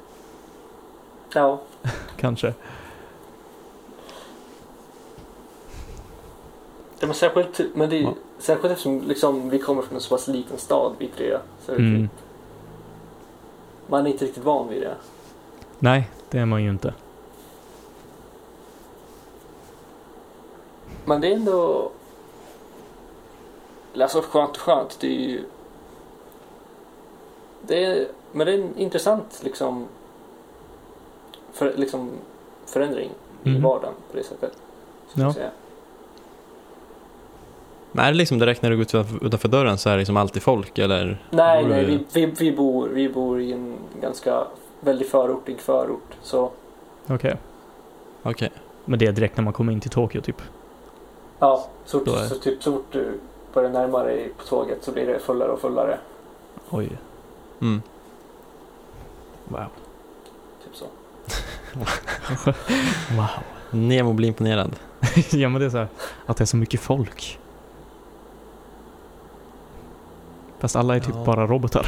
Ja, 1.33 1.59
kanske. 2.17 2.53
det 6.99 7.05
men 7.05 7.15
särskilt, 7.15 7.75
men 7.75 7.89
det 7.89 7.97
Ja. 7.97 8.13
särskilt 8.39 8.71
eftersom 8.71 9.01
liksom, 9.07 9.49
vi 9.49 9.59
kommer 9.59 9.81
från 9.81 9.95
en 9.95 10.01
så 10.01 10.09
pass 10.15 10.27
liten 10.27 10.57
stad, 10.57 10.91
vi 10.97 11.07
tre. 11.07 11.37
Så 11.65 11.71
Mm. 11.71 12.07
typ, 12.07 12.11
man 13.87 14.05
är 14.07 14.11
inte 14.11 14.25
riktigt 14.25 14.43
van 14.43 14.69
vid 14.69 14.81
det. 14.81 14.95
Nej, 15.79 16.09
det 16.31 16.39
är 16.39 16.45
man 16.45 16.63
ju 16.63 16.69
inte. 16.69 16.93
Men 21.05 21.21
det 21.21 21.27
är 21.27 21.35
ändå... 21.35 21.91
Eller 23.93 24.03
Alltså 24.05 24.21
skönt 24.21 24.49
och 24.51 24.57
skönt. 24.57 24.97
Det 24.99 25.07
är 25.07 25.29
ju... 25.29 25.43
Det 27.61 27.85
är... 27.85 28.07
Men 28.31 28.47
det 28.47 28.53
är 28.53 28.57
en 28.57 28.77
intressant 28.77 29.41
liksom... 29.43 29.87
För, 31.53 31.73
liksom 31.77 32.11
förändring 32.65 33.09
i 33.43 33.49
Mhm. 33.49 33.61
vardagen 33.61 33.93
på 34.11 34.17
det 34.17 34.23
sättet. 34.23 34.53
Ja. 35.13 35.33
säga. 35.33 35.49
Men 37.91 38.05
är 38.05 38.11
det 38.11 38.17
liksom 38.17 38.39
direkt 38.39 38.61
när 38.61 38.69
du 38.69 38.75
går 38.75 38.81
utanför, 38.81 39.25
utanför 39.25 39.47
dörren 39.47 39.77
så 39.77 39.89
är 39.89 39.93
det 39.93 39.99
liksom 39.99 40.17
alltid 40.17 40.41
folk 40.43 40.77
eller? 40.77 41.23
Nej, 41.29 41.65
nej. 41.65 41.85
Vi, 41.85 42.05
vi, 42.13 42.25
vi, 42.25 42.51
bor, 42.51 42.87
vi 42.87 43.09
bor 43.09 43.41
i 43.41 43.51
en 43.53 43.75
ganska 44.01 44.47
väldigt 44.79 45.09
förortig 45.09 45.59
förort. 45.59 46.17
Så 46.21 46.51
Okej. 47.07 47.37
Okej. 48.23 48.51
Men 48.85 48.99
det 48.99 49.05
är 49.07 49.11
direkt 49.11 49.37
när 49.37 49.43
man 49.43 49.53
kommer 49.53 49.71
in 49.73 49.79
till 49.81 49.91
Tokyo 49.91 50.21
typ? 50.21 50.41
ja, 51.39 51.67
så, 51.85 51.99
är- 52.01 52.27
så, 52.27 52.35
typ, 52.35 52.63
så 52.63 52.71
fort 52.71 52.85
du 52.91 53.19
börjar 53.53 53.69
närma 53.69 54.03
dig 54.03 54.31
på 54.37 54.43
tåget 54.43 54.83
så 54.83 54.91
blir 54.91 55.05
det 55.07 55.19
fullare 55.19 55.49
och 55.51 55.59
fullare. 55.61 55.99
Oj. 56.69 56.89
Mm. 57.61 57.81
Wow. 59.47 59.65
Typ 60.63 60.75
så. 60.75 60.85
Wow. 63.15 63.27
Nemo 63.71 64.13
blir 64.13 64.27
imponerad. 64.27 64.75
ja 65.31 65.49
men 65.49 65.59
det 65.61 65.65
är 65.65 65.69
så 65.69 65.77
här, 65.77 65.87
att 66.25 66.37
det 66.37 66.43
är 66.43 66.45
så 66.45 66.57
mycket 66.57 66.79
folk. 66.79 67.39
Fast 70.59 70.75
alla 70.75 70.95
är 70.95 70.99
typ 70.99 71.15
Ja. 71.15 71.23
bara 71.25 71.47
robotar. 71.47 71.87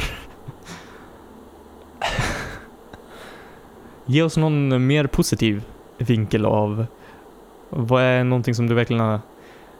Ge 4.06 4.22
oss 4.22 4.36
någon 4.36 4.86
mer 4.86 5.06
positiv 5.06 5.62
vinkel 5.98 6.46
av 6.46 6.86
vad 7.70 8.02
är 8.02 8.24
någonting 8.24 8.54
som 8.54 8.66
du 8.68 8.74
verkligen 8.74 9.00
har, 9.00 9.20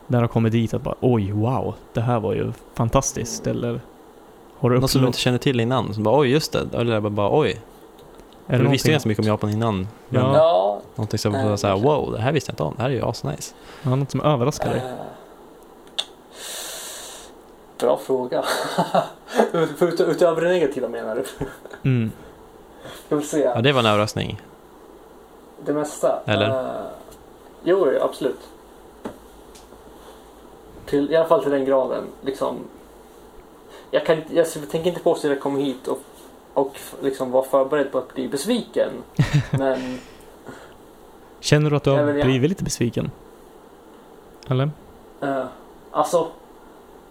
där 0.07 0.21
har 0.21 0.27
kommit 0.27 0.51
dit 0.51 0.73
att 0.73 0.81
bara 0.81 0.95
oj, 0.99 1.31
wow, 1.31 1.75
det 1.93 2.01
här 2.01 2.19
var 2.19 2.33
ju 2.33 2.51
fantastiskt 2.73 3.47
eller 3.47 3.81
har 4.57 4.69
du 4.69 4.79
Något 4.79 4.91
som 4.91 5.01
du 5.01 5.07
inte 5.07 5.19
känner 5.19 5.37
till 5.37 5.59
innan. 5.59 5.93
Som 5.93 6.03
bara 6.03 6.19
oj, 6.19 6.29
just 6.31 6.51
det. 6.51 6.67
Eller 6.73 6.99
bara, 6.99 7.09
bara 7.09 7.39
oj. 7.39 7.61
Är 8.47 8.59
du 8.59 8.67
visste 8.67 8.87
någonting- 8.87 8.91
ganska 8.91 9.09
mycket 9.09 9.23
om 9.23 9.27
Japan 9.27 9.49
innan. 9.49 9.87
Ja. 10.09 10.31
Ja, 10.35 10.81
någonting 10.95 11.19
som 11.19 11.31
var 11.33 11.57
såhär 11.57 11.77
wow, 11.79 12.11
det 12.11 12.19
här 12.21 12.31
visste 12.31 12.49
jag 12.49 12.53
inte 12.53 12.63
om. 12.63 12.73
Det 12.77 12.81
här 12.81 12.89
är 12.89 12.93
ju 12.93 13.01
asnice. 13.05 13.53
Ja, 13.83 13.95
något 13.95 14.11
som 14.11 14.21
överraskar 14.21 14.69
dig? 14.69 14.77
Eh, 14.77 14.93
Bra 17.79 17.97
fråga. 18.05 18.43
Ut- 19.53 19.81
ut- 19.81 19.99
Utöver 20.01 20.41
det 20.41 20.49
negativa 20.49 20.87
menar 20.89 21.15
du? 21.15 21.23
Mm. 21.89 22.11
Ska 23.05 23.15
vi 23.15 23.23
se. 23.23 23.39
Ja, 23.39 23.61
det 23.61 23.71
var 23.71 23.79
en 23.79 23.85
överraskning. 23.85 24.41
Det 25.65 25.73
mesta? 25.73 26.19
Eller? 26.25 26.49
Eh, 26.49 26.81
jo, 27.63 27.87
absolut. 28.01 28.39
Till, 30.85 31.11
I 31.11 31.15
alla 31.15 31.27
fall 31.27 31.41
till 31.43 31.51
den 31.51 31.65
graden. 31.65 32.03
Liksom, 32.21 32.57
jag, 33.91 34.05
kan, 34.05 34.17
inte- 34.17 34.35
jag 34.35 34.47
tänker 34.51 34.89
inte 34.89 34.99
påstå 35.01 35.27
att 35.27 35.33
jag 35.33 35.41
kom 35.41 35.57
hit 35.57 35.87
och, 35.87 35.99
och 36.53 36.75
liksom 37.01 37.31
var 37.31 37.43
förberedd 37.43 37.91
på 37.91 37.97
att 37.97 38.13
bli 38.13 38.27
besviken. 38.27 38.89
men 39.51 39.99
Känner 41.39 41.69
du 41.69 41.75
att 41.75 41.83
du 41.83 41.89
har 41.89 41.97
jag. 41.99 42.25
blivit 42.25 42.49
lite 42.49 42.63
besviken? 42.63 43.11
Eller? 44.49 44.69
eh, 45.21 45.45
alltså, 45.91 46.27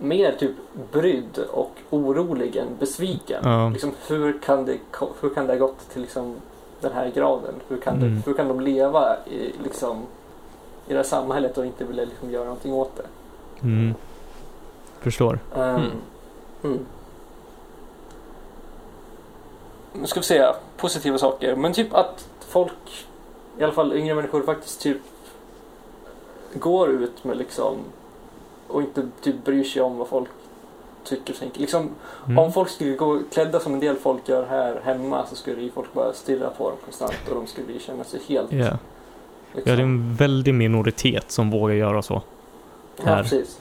mer 0.03 0.33
typ 0.33 0.53
brydd 0.93 1.39
och 1.39 1.71
orolig 1.91 2.57
än 2.57 2.67
besviken. 2.79 3.41
Ja. 3.45 3.69
Liksom, 3.69 3.93
hur, 4.09 4.39
kan 4.39 4.65
det, 4.65 4.79
hur 5.21 5.31
kan 5.35 5.47
det 5.47 5.53
ha 5.53 5.59
gått 5.59 5.89
till 5.93 6.03
liksom, 6.03 6.35
den 6.81 6.93
här 6.93 7.11
graden? 7.11 7.55
Hur 7.69 7.77
kan, 7.77 7.97
Mm. 7.97 8.15
det, 8.15 8.23
hur 8.27 8.35
kan 8.35 8.49
de 8.49 8.61
leva 8.61 9.17
i, 9.27 9.53
liksom, 9.65 9.99
i 10.87 10.93
det 10.93 10.97
här 10.97 11.03
samhället 11.05 11.59
och 11.59 11.67
inte 11.67 11.85
vilja 11.85 12.05
liksom, 12.05 12.31
göra 12.31 12.45
någonting 12.45 12.73
åt 12.73 12.97
det? 12.97 13.07
Mm. 13.63 13.95
Förstår. 15.01 15.39
Um, 15.55 15.61
Mm. 15.63 15.91
mm. 16.65 16.87
Nu 19.93 20.07
ska 20.07 20.21
vi 20.21 20.27
se, 20.27 20.53
positiva 20.77 21.19
saker. 21.19 21.57
Men 21.57 21.73
typ 21.73 21.95
att 21.95 22.29
folk, 22.49 23.07
i 23.59 23.63
alla 23.65 23.73
fall 23.73 23.93
yngre 23.93 24.15
människor, 24.15 24.43
faktiskt 24.43 24.81
typ 24.81 24.99
går 26.55 26.89
ut 26.91 27.25
med 27.25 27.37
liksom 27.37 27.77
och 28.73 28.83
inte 28.83 29.09
typ 29.23 29.45
bryr 29.45 29.65
sig 29.65 29.83
om 29.83 29.99
vad 29.99 30.09
folk 30.09 30.29
tycker 31.05 31.33
och 31.33 31.39
tänker. 31.39 31.61
Liksom, 31.61 31.91
Mm. 32.27 32.39
Om 32.39 32.53
folk 32.53 32.69
skulle 32.69 32.97
gå 32.97 33.21
klädda 33.33 33.61
som 33.61 33.75
en 33.75 33.81
del 33.81 33.97
folk 33.97 34.29
gör 34.29 34.47
här 34.47 34.81
hemma 34.85 35.27
så 35.27 35.37
skulle 35.37 35.63
ju 35.63 35.71
folk 35.71 35.93
bara 35.93 36.13
stirra 36.13 36.51
på 36.51 36.69
dem 36.71 36.79
konstant 36.85 37.15
och 37.29 37.35
de 37.35 37.47
skulle 37.47 37.79
känna 37.79 38.05
sig 38.05 38.21
helt... 38.29 38.53
Ja. 38.53 38.79
Liksom, 39.55 39.71
ja, 39.71 39.77
det 39.77 39.83
är 39.83 39.85
en 39.85 40.15
väldig 40.15 40.55
minoritet 40.55 41.31
som 41.31 41.51
vågar 41.51 41.75
göra 41.75 42.03
så. 42.03 42.23
Ja, 42.97 43.05
här. 43.05 43.23
precis. 43.23 43.61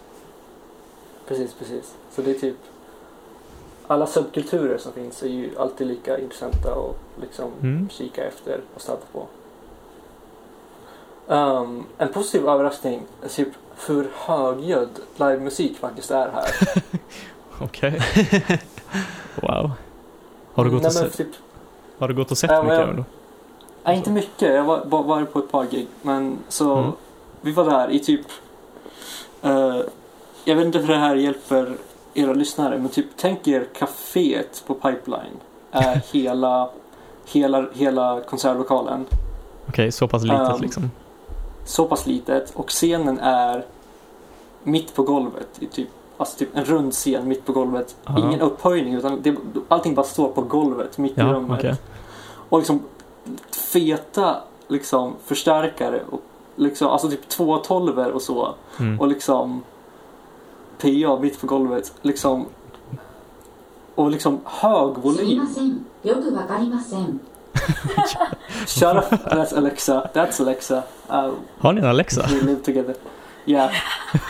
Precis, 1.27 1.53
precis. 1.53 1.95
Så 2.11 2.21
det 2.21 2.31
är 2.31 2.39
typ... 2.39 2.57
Alla 3.87 4.07
subkulturer 4.07 4.77
som 4.77 4.91
finns 4.93 5.23
är 5.23 5.27
ju 5.27 5.49
alltid 5.57 5.87
lika 5.87 6.19
intressanta 6.19 6.75
och 6.75 6.95
liksom 7.21 7.51
Mm. 7.61 7.89
kika 7.89 8.23
efter 8.25 8.61
och 8.75 8.81
stöta 8.81 9.05
på. 9.11 9.25
Ehm, 11.33 11.83
en 11.97 12.13
positiv 12.13 12.47
överraskning 12.47 13.01
typ 13.29 13.47
hur 13.87 14.09
högljudd 14.15 14.89
livemusik 15.15 15.77
faktiskt 15.77 16.11
är 16.11 16.29
här. 16.33 16.45
Okej. 17.61 18.01
wow. 19.35 19.71
Har 20.53 20.63
du, 20.65 20.69
gått 20.71 20.81
Nej, 20.81 20.87
och 20.87 20.93
sett, 20.93 21.17
typ, 21.17 21.27
har 21.99 22.07
du 22.07 22.13
gått 22.13 22.31
och 22.31 22.37
sett 22.37 22.51
Ja, 22.51 22.63
men 22.63 22.65
mycket 22.65 22.87
jag- 22.87 22.95
det? 22.97 23.03
nej, 23.83 23.97
inte 23.97 24.09
mycket. 24.11 24.53
Jag 24.55 24.63
var 24.63 24.85
bara 24.85 25.25
på 25.25 25.39
ett 25.39 25.51
par 25.51 25.65
gig. 25.65 25.87
Men 26.01 26.37
så 26.49 26.77
Mm. 26.77 26.91
vi 27.41 27.51
var 27.51 27.65
där 27.65 27.91
i 27.91 27.99
typ... 27.99 28.25
eh, 29.41 29.77
jag 30.45 30.55
vet 30.55 30.65
inte 30.65 30.79
hur 30.79 30.87
det 30.87 30.95
här 30.99 31.15
hjälper 31.15 31.77
era 32.13 32.33
lyssnare 32.33 32.77
men 32.77 32.89
typ 32.89 33.05
tänk 33.17 33.47
er 33.47 33.67
kaféet 33.75 34.63
på 34.67 34.73
Pipeline 34.73 35.37
är 35.71 36.01
hela, 36.13 36.69
hela, 37.25 37.65
hela 37.73 38.21
konsertlokalen. 38.21 39.05
Okej, 39.69 39.91
så 39.91 40.07
pass 40.07 40.23
litet 40.23 40.55
Um, 40.55 40.61
liksom 40.61 40.91
så 41.65 41.85
pass 41.85 42.07
litet 42.07 42.51
och 42.55 42.69
scenen 42.69 43.19
är 43.19 43.65
mitt 44.63 44.95
på 44.95 45.03
golvet. 45.03 45.61
Typ, 45.71 45.89
alltså 46.17 46.37
typ 46.37 46.57
en 46.57 46.65
rund 46.65 46.93
scen 46.93 47.27
mitt 47.27 47.45
på 47.45 47.53
golvet. 47.53 47.95
Aha. 48.05 48.19
Ingen 48.19 48.41
upphöjning 48.41 48.93
utan 48.93 49.21
det, 49.21 49.35
allting 49.67 49.95
bara 49.95 50.05
står 50.05 50.27
på 50.27 50.41
golvet 50.41 50.97
mitt 50.97 51.13
ja, 51.15 51.29
i 51.29 51.33
rummet. 51.33 51.59
Okay. 51.59 51.75
Och 52.49 52.59
liksom 52.59 52.79
feta 53.51 54.35
liksom 54.67 55.13
förstärkare 55.25 56.01
och 56.09 56.21
liksom, 56.55 56.87
alltså 56.87 57.09
typ 57.09 57.29
212 57.29 57.99
och 57.99 58.21
så. 58.21 58.55
Mm. 58.79 58.99
Och 58.99 59.07
liksom 59.07 59.63
PA 60.77 61.19
mitt 61.21 61.41
på 61.41 61.47
golvet. 61.47 61.93
Liksom, 62.01 62.45
och 63.95 64.11
liksom 64.11 64.39
hög 64.45 64.97
volym. 64.97 65.47
Shut 68.67 68.95
up, 68.95 69.09
that's 69.09 69.53
Alexa, 69.53 70.09
that's 70.13 70.39
Alexa. 70.39 70.83
Uh, 71.09 71.33
Har 71.59 71.73
ni 71.73 71.81
en 71.81 71.87
Alexa? 71.87 72.27
We 72.29 72.41
live 72.41 72.61
together. 72.63 72.95
Yeah. 73.45 73.71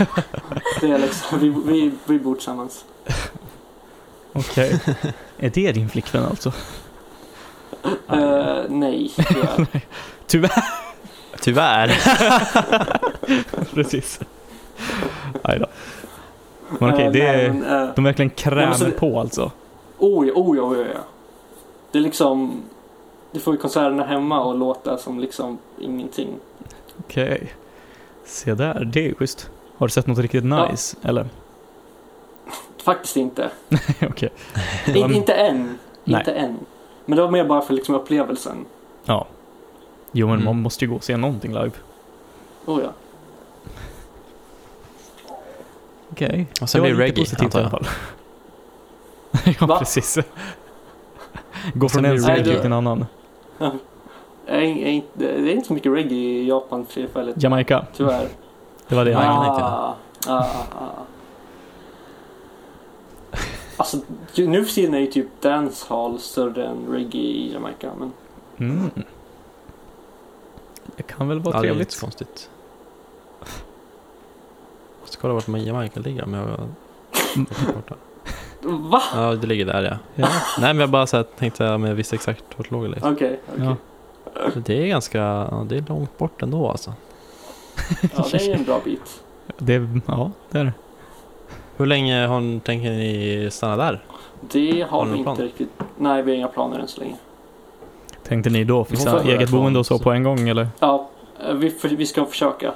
det 0.82 0.88
är 0.88 0.96
Alexa, 0.96 1.38
vi, 1.38 1.50
vi, 1.66 1.92
vi 2.06 2.20
bor 2.20 2.36
tillsammans. 2.36 2.86
Okej. 4.34 4.76
Okay. 4.76 5.12
Är 5.38 5.50
det 5.50 5.72
din 5.72 5.90
flickvän 5.90 6.26
alltså? 6.26 6.52
Uh, 7.86 8.64
nej, 8.70 9.12
tyvärr. 9.18 9.68
tyvärr. 10.28 10.64
tyvärr. 11.42 11.92
Precis. 13.74 14.20
Aj 15.42 15.60
då. 15.60 15.66
Men 16.80 16.94
okej, 16.94 17.10
okay, 17.10 17.50
uh, 17.50 17.56
uh, 17.56 17.96
de 17.96 18.04
verkligen 18.04 18.30
krämer 18.30 18.92
på 18.92 19.20
alltså? 19.20 19.52
Oh 19.98 20.28
ja, 20.28 20.34
oh 20.36 20.58
ja, 20.58 20.64
oh 20.64 20.78
ja. 20.78 21.00
Det 21.92 21.98
är 21.98 22.02
liksom 22.02 22.64
du 23.32 23.40
får 23.40 23.54
ju 23.54 23.60
konserterna 23.60 24.04
hemma 24.04 24.44
och 24.44 24.58
låta 24.58 24.98
som 24.98 25.20
liksom 25.20 25.58
ingenting. 25.80 26.30
Okej. 27.00 27.54
Se 28.26 28.54
där, 28.54 28.86
det 28.86 29.10
är 29.10 29.14
schysst. 29.14 29.50
Har 29.78 29.88
du 29.88 29.92
sett 29.92 30.08
något 30.08 30.18
riktigt 30.20 30.46
Ja. 30.46 30.70
nice? 30.70 30.98
Eller? 31.04 31.26
Faktiskt 32.84 33.18
inte. 33.18 33.52
okej. 34.10 34.30
In, 34.88 35.12
inte 35.14 35.34
än. 35.34 35.78
Nej. 36.04 36.20
Inte 36.20 36.32
än. 36.32 36.58
Men 37.06 37.16
det 37.16 37.22
var 37.22 37.32
mer 37.32 37.44
bara 37.46 37.62
för 37.62 37.74
liksom 37.74 37.96
upplevelsen. 37.96 38.66
Ja. 39.06 39.28
Jo 40.12 40.28
men 40.28 40.34
Mm. 40.36 40.46
man 40.46 40.62
måste 40.62 40.86
ju 40.86 40.90
gå 40.92 40.96
och 40.98 41.04
se 41.04 41.18
någonting 41.18 41.52
live. 41.54 41.72
Oh 42.66 42.82
ja. 42.84 42.92
Okej. 46.12 46.48
Och 46.62 46.70
sen 46.70 46.82
Det 46.84 46.88
blir 46.88 46.98
reggae, 46.98 47.26
i 47.26 47.44
antar 47.44 47.60
alla 47.60 47.70
jag. 47.72 47.72
fall. 47.72 47.88
ja, 49.60 49.66
Va? 49.68 49.80
precis. 49.80 50.18
Gå 51.74 51.90
från 51.90 52.06
en 52.06 52.18
reggae. 52.18 52.44
till 52.58 52.66
en 52.66 52.74
annan. 52.74 53.06
Jag 54.46 54.58
är, 54.58 54.62
jag 54.62 54.80
är 54.80 54.92
inte, 54.92 55.10
det 55.18 55.52
är 55.52 55.56
inte 55.56 55.68
så 55.68 55.74
mycket 55.74 55.92
reggae 55.92 56.18
i 56.18 56.48
Japan 56.48 56.86
för 56.86 56.94
tillfället. 56.94 57.44
Jamaica, 57.44 57.86
Tyvärr. 57.96 58.28
det 58.88 58.96
var 58.96 59.06
det. 59.06 59.12
Ja, 59.12 59.24
jag 59.24 59.46
jag 59.46 59.62
ah, 59.62 59.96
ah, 60.28 60.46
ah, 60.72 60.78
ah. 60.80 61.06
Alltså 63.78 63.98
nu 64.36 64.66
för 64.66 64.74
tiden 64.74 64.94
är 64.94 65.00
ju 65.00 65.08
typ 65.08 65.42
dancehall 65.42 66.20
större 66.20 66.66
än 66.66 66.88
reggae 66.90 67.22
i 67.22 67.54
Jamaica. 67.54 67.92
Men 68.00 68.12
Mm. 68.58 68.90
Det 70.96 71.04
kan 71.04 71.28
väl 71.28 71.40
vara 71.40 71.56
Ja, 71.56 71.62
det 71.62 71.68
är 71.68 71.70
trevligt. 71.70 72.00
konstigt. 72.00 72.50
Måste 75.02 75.18
kolla 75.18 75.34
vart 75.34 75.48
Jamaica 75.48 76.00
ligger 76.00 76.24
om 76.24 76.34
jag... 76.34 76.60
Va? 78.64 79.02
Ja, 79.16 79.36
det 79.36 79.48
ligger 79.48 79.66
där 79.66 79.84
ja. 79.84 79.98
Ja. 80.16 80.28
Nej 80.60 80.74
men 80.74 80.80
jag 80.80 80.90
bara 80.90 81.08
så 81.08 81.18
här, 81.18 81.24
tänkte 81.24 81.70
om 81.70 81.84
jag 81.84 81.96
visste 81.96 82.16
exakt 82.16 82.44
vart 82.58 82.70
det 82.70 82.76
låg 82.76 82.86
eller. 82.86 82.98
Okej, 82.98 83.40
okej. 83.54 83.66
Ja. 83.66 83.76
Det 84.66 84.84
är 84.84 84.88
ganska, 84.88 85.20
det 85.66 85.78
är 85.78 85.84
långt 85.90 86.18
bort 86.18 86.42
ändå 86.42 86.70
alltså. 86.70 86.94
Ja, 88.16 88.26
det 88.32 88.48
är 88.48 88.56
en 88.56 88.64
bra 88.64 88.82
bit. 88.84 89.24
Det, 89.58 89.88
ja, 90.08 90.32
det 90.52 90.60
är 90.60 90.64
det. 90.64 90.74
Hur 91.78 91.86
länge 91.86 92.26
har 92.28 92.40
ni, 92.40 92.60
tänker 92.60 92.90
ni 92.92 93.48
stanna 93.52 93.78
där? 93.78 94.04
Det 94.42 94.82
har 94.82 95.00
Har 95.00 95.06
ni 95.06 95.12
vi 95.12 95.18
inte 95.18 95.24
plan? 95.24 95.38
riktigt. 95.38 95.70
Nej, 95.98 96.22
vi 96.22 96.32
har 96.32 96.38
inga 96.38 96.48
planer 96.48 96.80
än 96.80 96.88
så 96.88 97.02
länge. 97.02 97.16
Tänkte 98.24 98.50
ni 98.50 98.64
då 98.64 98.84
fixa 98.84 99.24
eget 99.24 99.50
boende 99.50 99.80
och 99.80 99.86
så 99.86 100.00
på 100.00 100.12
en 100.12 100.24
gång 100.24 100.50
eller? 100.50 100.68
Ja, 100.80 101.10
eh, 101.48 101.54
vi, 101.54 101.70
för, 101.70 101.90
vi 101.90 102.06
ska 102.06 102.26
försöka. 102.26 102.74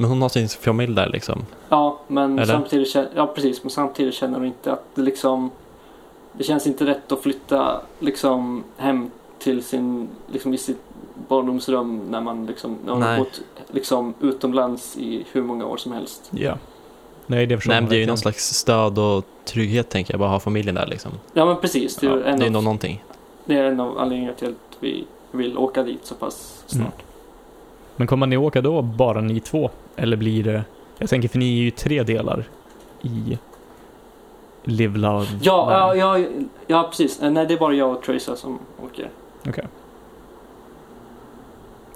Men 0.00 0.10
hon 0.10 0.22
har 0.22 0.28
sin 0.28 0.48
familj 0.48 0.94
där 0.94 1.08
liksom. 1.08 1.46
Ja, 1.68 2.00
men 2.08 2.38
Eller? 2.38 2.52
samtidigt, 2.54 2.96
ja, 3.16 3.26
precis, 3.26 3.62
men 3.64 3.70
samtidigt 3.70 4.14
känner 4.14 4.38
hon 4.38 4.46
inte 4.46 4.72
att 4.72 4.84
det 4.94 5.02
liksom 5.02 5.50
Det 6.32 6.44
känns 6.44 6.66
inte 6.66 6.86
rätt 6.86 7.12
att 7.12 7.20
flytta 7.22 7.80
liksom 7.98 8.64
hem 8.76 9.10
till 9.38 9.62
sin, 9.64 10.08
liksom 10.32 10.54
i 10.54 10.58
sitt 10.58 10.80
barndomsrum 11.28 11.98
när 12.10 12.20
man 12.20 12.46
liksom, 12.46 12.78
när 12.86 12.92
man 12.94 13.02
har 13.02 13.18
bott 13.18 13.40
liksom 13.70 14.14
utomlands 14.20 14.96
i 14.96 15.24
hur 15.32 15.42
många 15.42 15.66
år 15.66 15.76
som 15.76 15.92
helst. 15.92 16.28
Ja. 16.30 16.54
Nej, 17.26 17.46
det 17.46 17.56
förstår 17.56 17.72
Nej 17.72 17.80
men 17.80 17.90
det 17.90 17.96
är 17.96 18.00
ju 18.00 18.06
någon 18.06 18.18
slags 18.18 18.54
stöd 18.54 18.98
och 18.98 19.24
trygghet 19.44 19.88
tänker 19.88 20.12
jag, 20.14 20.20
bara 20.20 20.28
ha 20.30 20.40
familjen 20.40 20.74
där 20.74 20.86
liksom. 20.86 21.12
Ja 21.32 21.44
men 21.44 21.56
precis, 21.56 21.96
det 21.96 22.06
är 22.06 22.10
Ja, 22.10 22.16
ju 22.16 22.22
det 22.36 22.46
är 22.46 22.50
nog 22.50 22.64
någonting. 22.64 23.04
det 23.44 23.54
är 23.54 23.64
en 23.64 23.80
av 23.80 23.98
anledningarna 23.98 24.36
till 24.36 24.48
att 24.48 24.76
vi 24.80 25.04
vill 25.30 25.58
åka 25.58 25.82
dit 25.82 26.00
så 26.06 26.14
pass 26.14 26.62
snart. 26.66 26.80
Mm. 26.86 26.92
Men 27.98 28.06
kommer 28.06 28.26
ni 28.26 28.36
åka 28.36 28.60
då 28.60 28.82
bara 28.82 29.20
ni 29.20 29.40
två? 29.40 29.70
Eller 29.96 30.16
blir 30.16 30.44
det... 30.44 30.64
Jag 30.98 31.08
tänker 31.08 31.28
för 31.28 31.38
ni 31.38 31.58
är 31.58 31.62
ju 31.62 31.70
tre 31.70 32.02
delar 32.02 32.44
i 33.02 33.38
Live 34.64 34.98
Loud. 34.98 35.26
Ja, 35.42 35.94
ja, 35.96 36.18
ja, 36.18 36.26
ja, 36.66 36.86
precis. 36.90 37.22
Eh, 37.22 37.30
Nej, 37.30 37.46
det 37.46 37.54
är 37.54 37.58
bara 37.58 37.74
jag 37.74 37.90
och 37.92 38.02
Teresa 38.02 38.36
som 38.36 38.58
åker. 38.84 39.10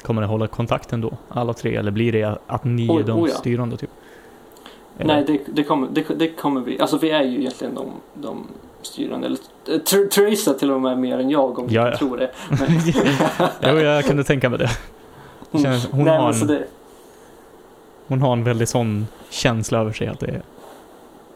Kommer 0.02 0.20
ni 0.22 0.26
hålla 0.26 0.46
kontakten 0.46 1.00
då? 1.00 1.12
Alla 1.28 1.52
tre? 1.52 1.76
Eller 1.76 1.90
blir 1.90 2.12
det 2.12 2.38
att 2.46 2.64
ni 2.64 2.88
Oj, 2.90 3.00
är 3.02 3.06
de 3.06 3.20
oh 3.22 3.28
ja. 3.28 3.34
styrande 3.34 3.76
typ? 3.76 3.90
Eller? 4.98 5.14
Nej, 5.14 5.24
det, 5.26 5.40
det, 5.46 5.64
kommer, 5.64 5.88
det, 5.92 6.04
det 6.18 6.28
kommer 6.28 6.60
vi. 6.60 6.80
Alltså 6.80 6.98
vi 6.98 7.10
är 7.10 7.22
ju 7.22 7.38
egentligen 7.40 7.74
de, 7.74 7.90
de 8.14 8.46
styrande. 8.82 9.26
Eller, 9.26 9.38
eh, 9.68 9.78
Ter- 9.78 10.08
Teresa 10.08 10.54
till 10.54 10.70
och 10.70 10.80
med 10.80 10.98
mer 10.98 11.18
än 11.18 11.30
jag 11.30 11.58
om 11.58 11.66
Ja, 11.70 11.90
du 11.90 11.96
tror 11.96 12.16
det. 12.16 12.30
jo, 13.72 13.78
jag 13.78 14.04
kunde 14.04 14.24
tänka 14.24 14.48
mig 14.48 14.58
det. 14.58 14.70
Det 15.52 15.58
känns- 15.58 15.88
hon, 15.90 16.04
Nej, 16.04 16.16
har 16.18 16.24
men 16.24 16.34
så 16.34 16.40
en, 16.40 16.46
det, 16.48 16.64
hon 18.06 18.22
har 18.22 18.32
en 18.32 18.44
väldigt 18.44 18.68
sån 18.68 19.06
känsla 19.30 19.78
över 19.78 19.92
sig 19.92 20.06
att 20.08 20.20
det 20.20 20.26
är, 20.26 20.42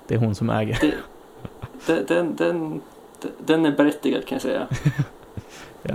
det 0.07 0.15
är 0.15 0.19
hon 0.19 0.35
som 0.35 0.51
äger. 0.51 0.95
det, 1.87 2.09
den, 2.09 2.37
den, 2.37 2.81
den 3.39 3.67
är 3.67 3.71
berättigad 3.77 4.27
kan 4.27 4.37
jag 4.37 4.43
säga. 4.43 4.67
Ja. 5.83 5.95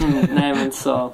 Mm, 0.00 0.26
nej 0.34 0.54
men 0.54 0.72
så. 0.72 1.10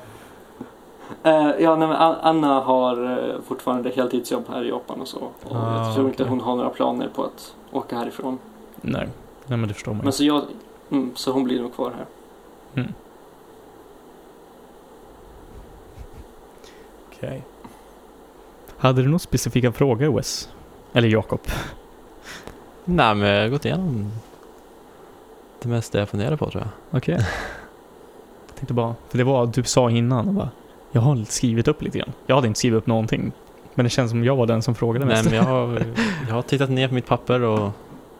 Eh, 1.22 1.50
ja, 1.58 1.76
nej, 1.76 1.88
Anna 2.22 2.60
har 2.60 3.04
uh, 3.04 3.40
fortfarande 3.48 3.90
heltidsjobb 3.90 4.44
här 4.48 4.64
i 4.64 4.68
Japan 4.68 5.00
och 5.00 5.08
så. 5.08 5.18
Och 5.18 5.56
Ah, 5.56 5.86
jag 5.86 5.94
tror 5.94 6.06
inte 6.08 6.22
okej. 6.22 6.30
hon 6.30 6.40
har 6.40 6.56
några 6.56 6.70
planer 6.70 7.08
på 7.14 7.24
att 7.24 7.54
åka 7.72 7.96
härifrån. 7.98 8.38
Nej, 8.80 9.08
nej 9.46 9.58
men 9.58 9.68
det 9.68 9.74
förstår 9.74 9.92
man. 9.92 10.00
Men 10.04 10.12
så 10.12 10.24
jag, 10.24 10.42
mm, 10.90 11.10
så 11.14 11.32
hon 11.32 11.44
blir 11.44 11.60
nog 11.62 11.74
kvar 11.74 11.92
här. 11.96 12.06
Mm. 12.82 12.94
Okej. 17.18 17.42
Hade 18.76 19.02
du 19.02 19.08
några 19.08 19.18
specifika 19.18 19.72
frågor 19.72 20.16
Wes? 20.16 20.48
Eller 20.92 21.08
Jakob? 21.08 21.40
Nej, 22.84 23.14
men 23.14 23.28
jag 23.28 23.42
har 23.42 23.48
gått 23.48 23.64
igenom 23.64 24.12
det 25.62 25.68
mesta 25.68 25.98
jag 25.98 26.08
funderar 26.08 26.36
på 26.36 26.50
tror 26.50 26.62
jag. 26.62 26.98
Okej. 26.98 27.14
Jag 28.46 28.56
tänkte 28.56 28.74
bara, 28.74 28.94
för 29.08 29.18
det 29.18 29.24
var 29.24 29.46
du 29.46 29.62
sa 29.62 29.90
innan 29.90 30.34
bara, 30.34 30.50
jag 30.92 31.00
har 31.00 31.24
skrivit 31.24 31.68
upp 31.68 31.82
lite 31.82 31.98
grann. 31.98 32.12
Jag 32.26 32.34
hade 32.34 32.48
inte 32.48 32.58
skrivit 32.58 32.76
upp 32.78 32.86
någonting. 32.86 33.32
Men 33.74 33.84
det 33.84 33.90
känns 33.90 34.10
som 34.10 34.24
jag 34.24 34.36
var 34.36 34.46
den 34.46 34.62
som 34.62 34.74
frågade 34.74 35.04
Nej, 35.04 35.14
mest. 35.14 35.24
men 35.24 35.34
jag 35.34 35.44
har, 35.44 35.82
jag 36.28 36.34
har 36.34 36.42
tittat 36.42 36.70
ner 36.70 36.88
på 36.88 36.94
mitt 36.94 37.06
papper 37.06 37.40
och 37.40 37.70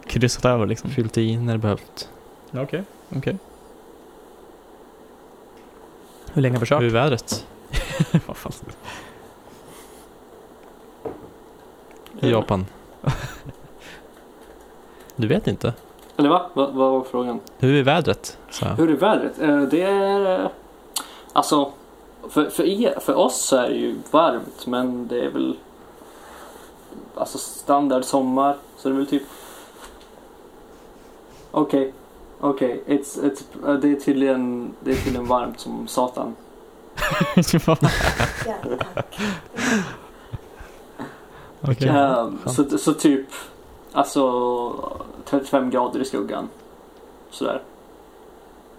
Kryssat 0.07 0.45
över 0.45 0.67
liksom. 0.67 0.91
fyllt 0.91 1.19
i 1.19 1.37
när 1.37 1.53
det 1.53 1.59
behövt. 1.59 2.09
Okej, 2.55 2.83
okej. 3.17 3.39
Hur 6.33 6.43
länge 6.43 6.57
har 6.57 6.61
vi 6.61 6.67
kört? 6.67 6.83
Hur 6.83 6.87
är 6.87 6.91
vädret 6.93 7.47
Vad 8.27 8.37
fan. 8.37 8.53
i 12.21 12.31
Japan? 12.31 12.67
Du 15.17 15.29
vet 15.29 15.47
inte? 15.47 15.73
Eller 16.17 16.29
va? 16.29 16.51
Va- 16.55 16.71
Vad 16.73 16.93
var 16.93 17.05
frågan? 17.05 17.41
Hur 17.59 17.75
är 17.75 17.83
vädret? 17.83 18.39
Hur 18.77 18.91
är 18.91 18.97
vädret? 18.97 19.39
Eh, 19.41 19.61
Det 19.63 19.83
är... 19.83 20.43
eh, 20.45 20.51
Alltså, 21.33 21.73
för, 22.29 22.51
för, 22.51 22.65
er, 22.65 22.99
för 23.01 23.15
oss 23.15 23.37
så 23.41 23.57
är 23.57 23.69
det 23.69 23.75
ju 23.75 23.97
varmt 24.11 24.67
men 24.67 25.09
det 25.09 25.21
är 25.25 25.31
väl... 25.31 25.57
Alltså 27.15 27.39
standard 27.39 28.05
sommar, 28.05 28.57
så 28.77 28.89
det 28.89 28.95
är 28.95 28.97
väl 28.97 29.07
typ... 29.07 29.23
Okej, 31.51 31.93
okej. 32.41 32.83
It's, 32.87 33.19
it's, 33.23 33.69
eh, 33.69 33.75
det, 33.75 33.89
är 33.93 33.97
tydligen, 34.01 34.71
det 34.81 34.91
är 34.91 34.95
tydligen 34.97 35.27
varmt 35.27 35.61
som 35.61 35.89
satan. 35.89 36.37
Okej. 41.61 41.89
Eh, 41.89 41.95
skönt. 42.45 42.71
så, 42.71 42.79
så 42.79 42.95
typ, 42.95 43.27
alltså 43.93 44.73
35 45.25 45.71
grader 45.71 46.01
i 46.01 46.05
skuggan. 46.05 46.49
Sådär. 47.31 47.63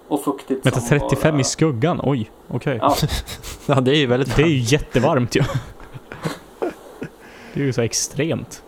Och 0.07 0.23
fuktigt 0.23 0.65
Vänta, 0.65 0.79
som 0.79 0.99
35 0.99 1.31
bara- 1.33 1.41
i 1.41 1.43
skuggan? 1.43 1.99
Oj, 2.03 2.31
okej. 2.47 2.77
Ja, 2.81 2.95
Ja, 3.65 3.81
det 3.81 3.91
är 3.91 3.95
ju 3.95 4.05
väldigt 4.05 4.35
Det 4.35 4.41
är 4.41 4.47
ju 4.47 4.59
jättevarmt 4.59 5.35
ju. 5.35 5.43
Det 7.53 7.59
är 7.61 7.65
ju 7.65 7.73
så 7.73 7.81
extremt. 7.81 8.63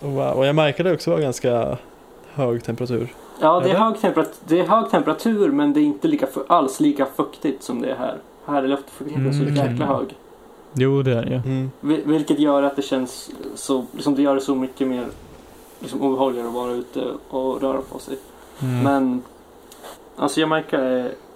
Wow, 0.00 0.18
och 0.18 0.46
jag 0.46 0.54
märker 0.54 0.84
det 0.84 0.92
också 0.92 1.10
var 1.10 1.18
ganska 1.18 1.78
hög 2.32 2.64
temperatur. 2.64 3.08
Ja, 3.40 3.60
det 3.60 3.70
är, 3.70 3.74
hög 3.74 4.00
temperatur, 4.00 4.34
det 4.44 4.60
är 4.60 4.66
hög 4.66 4.90
temperatur 4.90 5.48
men 5.52 5.72
det 5.72 5.80
är 5.80 5.82
inte 5.84 6.08
lika, 6.08 6.26
alls 6.48 6.80
lika 6.80 7.06
fuktigt 7.16 7.62
som 7.62 7.82
det 7.82 7.90
är 7.90 7.96
här. 7.96 8.18
Här 8.46 8.62
är 8.62 8.68
luftfuktigheten 8.68 9.32
så 9.34 9.42
Mm. 9.42 9.54
jäkla 9.54 9.86
hög. 9.86 10.16
Jo, 10.74 11.02
det 11.02 11.12
är 11.18 11.22
det 11.24 11.30
ju. 11.30 11.36
Mm. 11.36 11.70
Vil- 11.80 12.02
Vilket 12.06 12.38
gör 12.38 12.62
att 12.62 12.76
det 12.76 12.82
känns 12.82 13.30
så, 13.54 13.86
liksom 13.92 14.14
det 14.14 14.22
gör 14.22 14.34
det 14.34 14.40
så 14.40 14.54
mycket 14.54 14.88
mer 14.88 15.06
liksom, 15.80 16.02
obehagligare 16.02 16.48
att 16.48 16.54
vara 16.54 16.72
ute 16.72 17.04
och 17.28 17.60
röra 17.62 17.80
på 17.92 17.98
sig. 17.98 18.18
Mm. 18.62 18.82
Men 18.82 19.22
alltså 20.16 20.40
jag 20.40 20.48
märker 20.48 20.78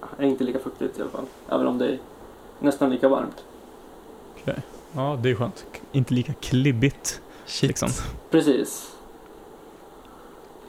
att 0.01 0.19
det 0.19 0.25
är 0.25 0.27
inte 0.29 0.45
lika 0.45 0.59
fuktigt 0.59 0.99
i 0.99 1.03
alla 1.03 1.11
fall. 1.11 1.25
Även 1.49 1.67
om 1.67 1.79
det 1.79 1.87
är 1.89 1.99
nästan 2.59 2.91
lika 2.91 3.09
varmt. 3.09 3.45
Ja, 4.93 5.19
det 5.23 5.31
är 5.31 5.35
skönt. 5.35 5.65
K- 5.73 5.79
Inte 5.93 6.15
lika 6.15 6.33
klibbigt 6.33 7.21
Shit. 7.47 7.69
liksom. 7.69 7.89
Precis. 8.31 8.93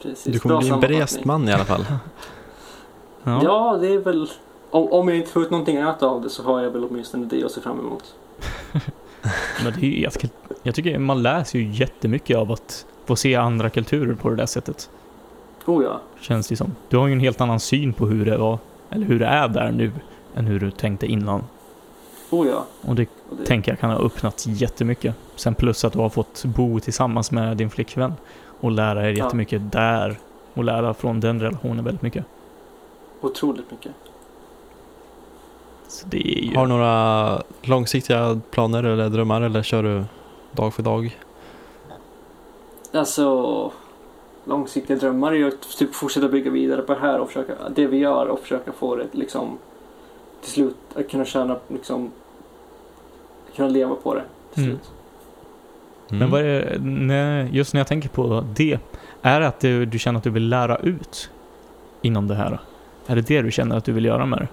Precis. 0.01 0.33
Du 0.33 0.39
kommer 0.39 0.55
Bra 0.55 0.59
bli 0.61 0.69
en 0.69 0.79
berest 0.79 1.25
man 1.25 1.49
i 1.49 1.53
alla 1.53 1.65
fall. 1.65 1.85
Ja. 3.23 3.41
Ja, 3.43 3.77
det 3.81 3.87
är 3.93 3.97
väl... 3.97 4.29
Om, 4.71 4.91
om 4.91 5.07
jag 5.07 5.17
inte 5.17 5.29
får 5.29 5.43
ut 5.43 5.51
någonting 5.51 5.77
annat 5.77 6.03
av 6.03 6.21
det 6.21 6.29
så 6.29 6.43
har 6.43 6.61
jag 6.61 6.71
väl 6.71 6.83
åtminstone 6.83 7.25
det 7.25 7.43
att 7.43 7.51
se 7.51 7.61
fram 7.61 7.79
emot. 7.79 8.15
Men 9.63 9.73
det 9.79 9.85
är 9.85 10.03
jag, 10.03 10.13
jag 10.63 10.75
tycker 10.75 10.99
man 10.99 11.23
läser 11.23 11.59
ju 11.59 11.71
jättemycket 11.71 12.37
av 12.37 12.51
att 12.51 12.85
få 13.05 13.15
se 13.15 13.35
andra 13.35 13.69
kulturer 13.69 14.13
på 14.15 14.29
det 14.29 14.35
där 14.35 14.45
sättet. 14.45 14.89
Oh 15.65 15.83
ja. 15.83 15.99
Känns 16.19 16.47
det 16.47 16.55
som. 16.55 16.75
Du 16.89 16.97
har 16.97 17.07
ju 17.07 17.13
en 17.13 17.19
helt 17.19 17.41
annan 17.41 17.59
syn 17.59 17.93
på 17.93 18.05
hur 18.07 18.25
det 18.25 18.37
var, 18.37 18.59
eller 18.89 19.05
hur 19.05 19.19
det 19.19 19.25
är 19.25 19.47
där 19.47 19.71
nu, 19.71 19.91
än 20.35 20.45
hur 20.45 20.59
du 20.59 20.71
tänkte 20.71 21.05
innan. 21.05 21.43
Oh 22.29 22.47
ja. 22.47 22.65
Och 22.81 22.95
det 22.95 23.09
Och 23.29 23.37
det, 23.37 23.45
tänker 23.45 23.71
jag 23.71 23.79
kan 23.79 23.89
ha 23.89 23.97
öppnat 23.97 24.45
jättemycket. 24.47 25.15
Sen 25.35 25.55
plus 25.55 25.85
att 25.85 25.93
du 25.93 25.99
har 25.99 26.09
fått 26.09 26.43
bo 26.45 26.79
tillsammans 26.79 27.31
med 27.31 27.57
din 27.57 27.69
flickvän 27.69 28.13
och 28.59 28.71
lära 28.71 29.09
er 29.09 29.13
Ja. 29.17 29.25
jättemycket 29.25 29.71
där 29.71 30.17
och 30.53 30.63
lära 30.63 30.93
från 30.93 31.19
den 31.19 31.39
relationen 31.41 31.85
väldigt 31.85 32.01
mycket. 32.01 32.25
Otroligt 33.21 33.71
mycket. 33.71 33.91
Så 35.91 36.07
det 36.07 36.39
är 36.39 36.41
ju... 36.41 36.55
Har 36.55 36.67
du 36.67 36.69
några 36.73 37.43
långsiktiga 37.61 38.39
planer 38.51 38.83
eller 38.83 39.09
drömmar 39.09 39.41
eller 39.41 39.63
kör 39.63 39.83
du 39.83 40.03
dag 40.51 40.73
för 40.73 40.83
dag? 40.83 41.17
Alltså, 42.93 43.71
långsiktiga 44.45 44.97
drömmar 44.97 45.31
är 45.31 45.35
ju 45.35 45.47
att 45.47 45.77
typ 45.77 45.95
fortsätta 45.95 46.27
bygga 46.27 46.51
vidare 46.51 46.81
på 46.81 46.93
det 46.93 46.99
här 46.99 47.19
och 47.19 47.27
försöka, 47.27 47.53
det 47.75 47.87
vi 47.87 47.97
gör 47.97 48.25
och 48.25 48.39
försöka 48.39 48.71
få 48.71 48.95
det 48.95 49.05
liksom 49.11 49.57
till 50.41 50.51
slut 50.51 50.75
att 50.95 51.09
kunna 51.09 51.25
tjäna 51.25 51.55
liksom 51.67 52.11
kunna 53.55 53.67
leva 53.69 53.95
på 53.95 54.13
det 54.13 54.23
till 54.53 54.63
Mm. 54.63 54.75
slut. 54.77 54.91
Men 56.07 56.31
vad 56.31 56.41
är 56.41 56.77
det, 56.79 57.49
just 57.51 57.73
när 57.73 57.79
jag 57.79 57.87
tänker 57.87 58.09
på 58.09 58.43
det, 58.55 58.79
är 59.21 59.39
det 59.39 59.47
att 59.47 59.59
du, 59.59 59.85
du 59.85 59.99
känner 59.99 60.17
att 60.17 60.23
du 60.23 60.29
vill 60.29 60.49
lära 60.49 60.77
ut 60.77 61.29
inom 62.01 62.27
det 62.27 62.35
här? 62.35 62.59
Är 63.07 63.15
det 63.15 63.21
det 63.21 63.41
du 63.41 63.51
känner 63.51 63.77
att 63.77 63.85
du 63.85 63.91
vill 63.91 64.05
göra 64.05 64.25
med 64.25 64.39
det? 64.39 64.47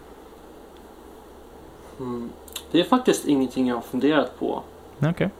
Mm. 1.98 2.30
Det 2.70 2.80
är 2.80 2.84
faktiskt 2.84 3.26
ingenting 3.26 3.68
jag 3.68 3.74
har 3.74 3.82
funderat 3.82 4.38
på. 4.38 4.62
Nej, 4.98 5.10
Okej. 5.10 5.30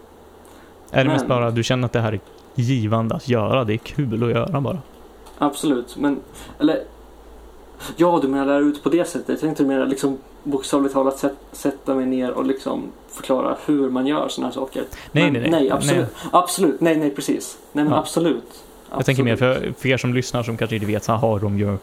Är 0.90 1.04
det 1.04 1.10
mest 1.10 1.26
bara 1.26 1.50
du 1.50 1.62
känner 1.62 1.86
att 1.86 1.92
det 1.92 2.00
här 2.00 2.12
är 2.12 2.20
givande 2.54 3.14
att 3.14 3.28
göra? 3.28 3.64
Det 3.64 3.72
är 3.72 3.78
kul 3.78 4.22
att 4.24 4.30
göra 4.30 4.60
bara? 4.60 4.78
Absolut, 5.38 5.96
men 5.96 6.20
eller 6.60 6.82
Ja, 7.96 8.18
du 8.22 8.28
menar 8.28 8.46
lära 8.46 8.58
ut 8.58 8.82
på 8.82 8.88
det 8.88 9.08
sättet. 9.08 9.28
Jag 9.28 9.40
tänkte 9.40 9.64
mer 9.64 9.86
liksom 9.86 10.18
bokstavligt 10.42 10.94
talat 10.94 11.18
sätt, 11.18 11.34
sätta 11.52 11.94
mig 11.94 12.06
ner 12.06 12.30
och 12.30 12.46
liksom 12.46 12.82
förklara 13.08 13.56
hur 13.66 13.90
man 13.90 14.06
gör 14.06 14.28
sådana 14.28 14.48
här 14.48 14.54
saker. 14.54 14.84
Nej, 15.12 15.24
men, 15.24 15.32
nej, 15.32 15.42
nej. 15.42 15.50
Nej, 15.50 15.70
absolut. 15.70 16.06
Absolut. 16.32 16.80
Nej, 16.80 16.96
nej, 16.96 17.10
precis. 17.10 17.58
Nej, 17.72 17.84
men 17.84 17.92
Ja. 17.92 17.98
absolut. 17.98 18.64
Jag 18.90 19.04
tänker 19.04 19.22
mer 19.22 19.32
Absolut. 19.32 19.62
för, 19.62 19.72
för 19.72 19.88
er 19.88 19.96
som 19.96 20.14
lyssnar 20.14 20.42
som 20.42 20.56
kanske 20.56 20.76
inte 20.76 20.86
vet 20.86 21.04
så 21.04 21.12
har 21.12 21.40
de 21.40 21.58
ju 21.58 21.76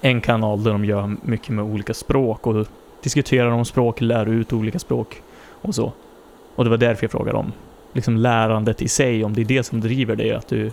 en 0.00 0.20
kanal 0.20 0.64
där 0.64 0.72
de 0.72 0.84
gör 0.84 1.16
mycket 1.22 1.48
med 1.48 1.64
olika 1.64 1.94
språk 1.94 2.46
och 2.46 2.66
diskuterar 3.02 3.50
om 3.50 3.64
språk, 3.64 4.00
lär 4.00 4.26
ut 4.26 4.52
olika 4.52 4.78
språk 4.78 5.22
och 5.62 5.74
så. 5.74 5.92
Och 6.54 6.64
det 6.64 6.70
var 6.70 6.76
därför 6.76 7.04
jag 7.04 7.10
frågade 7.10 7.38
om 7.38 7.52
liksom 7.92 8.16
lärandet 8.16 8.82
i 8.82 8.88
sig, 8.88 9.24
om 9.24 9.34
det 9.34 9.40
är 9.40 9.44
det 9.44 9.62
som 9.62 9.80
driver 9.80 10.16
dig, 10.16 10.32
att 10.32 10.48
du, 10.48 10.72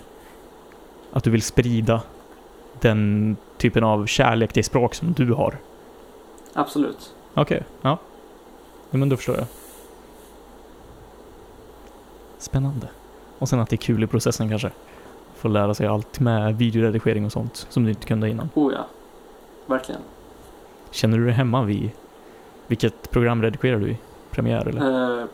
att 1.12 1.24
du 1.24 1.30
vill 1.30 1.42
sprida 1.42 2.02
den 2.80 3.36
typen 3.56 3.84
av 3.84 4.06
kärlek 4.06 4.52
till 4.52 4.64
språk 4.64 4.94
som 4.94 5.12
du 5.12 5.32
har. 5.32 5.56
Absolut. 6.52 7.14
Okej, 7.34 7.62
ja. 7.82 7.98
ja. 8.90 8.98
men 8.98 9.08
då 9.08 9.16
förstår 9.16 9.36
jag. 9.36 9.46
Spännande. 12.38 12.88
Och 13.38 13.48
sen 13.48 13.60
att 13.60 13.68
det 13.68 13.74
är 13.74 13.78
kul 13.78 14.04
i 14.04 14.06
processen 14.06 14.48
kanske. 14.48 14.70
Få 15.36 15.48
lära 15.48 15.74
sig 15.74 15.86
allt 15.86 16.20
med 16.20 16.56
videoredigering 16.58 17.24
och 17.24 17.32
sånt 17.32 17.66
som 17.68 17.84
du 17.84 17.90
inte 17.90 18.06
kunde 18.06 18.28
innan. 18.30 18.48
Oh 18.54 18.72
ja. 18.72 18.86
Verkligen. 19.66 20.00
Känner 20.90 21.18
du 21.18 21.24
dig 21.24 21.34
hemma 21.34 21.62
vid... 21.62 21.90
Vilket 22.66 23.10
program 23.10 23.42
redigerar 23.42 23.78
du 23.78 23.90
i? 23.90 23.96
Premiere 24.30 24.70
eller? 24.70 25.20
Eh, 25.20 25.26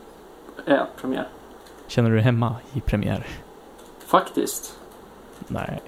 ja, 0.65 0.87
premiär. 1.01 1.29
Känner 1.87 2.11
du 2.11 2.17
dig 2.17 2.25
hemma 2.25 2.57
i 2.73 2.81
Premiere? 2.81 3.25
Faktiskt. 4.07 4.79
Nej. 5.49 5.83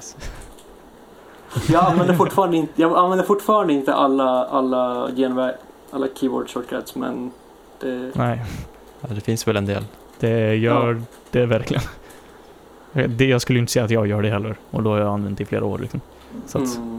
Jag 1.68 1.84
använder 1.90 2.14
fortfarande 2.14 2.56
inte, 2.56 2.82
jag 2.82 2.96
använder 2.96 3.24
fortfarande 3.24 3.72
inte 3.72 3.94
alla, 3.94 4.44
alla 4.44 5.10
genväg, 5.16 5.54
alla 5.90 6.06
keyboard 6.14 6.50
shortcuts 6.50 6.94
men 6.94 7.32
det, 7.80 8.10
Nej. 8.14 8.42
Ja, 9.00 9.08
det 9.14 9.20
finns 9.20 9.48
väl 9.48 9.56
en 9.56 9.66
del. 9.66 9.84
Det 10.18 10.54
gör 10.54 11.02
det 11.30 11.46
verkligen. 11.46 11.82
Det, 12.92 13.24
jag 13.24 13.40
skulle 13.40 13.58
inte 13.58 13.72
säga 13.72 13.84
att 13.84 13.90
jag 13.90 14.06
gör 14.06 14.22
det 14.22 14.30
heller. 14.30 14.56
Och 14.70 14.82
då 14.82 14.90
har 14.90 14.98
jag 14.98 15.08
använt 15.08 15.38
det 15.38 15.42
i 15.42 15.46
flera 15.46 15.64
år 15.64 15.78
liksom. 15.78 16.00
Så 16.46 16.58
att, 16.58 16.76
mm. 16.76 16.93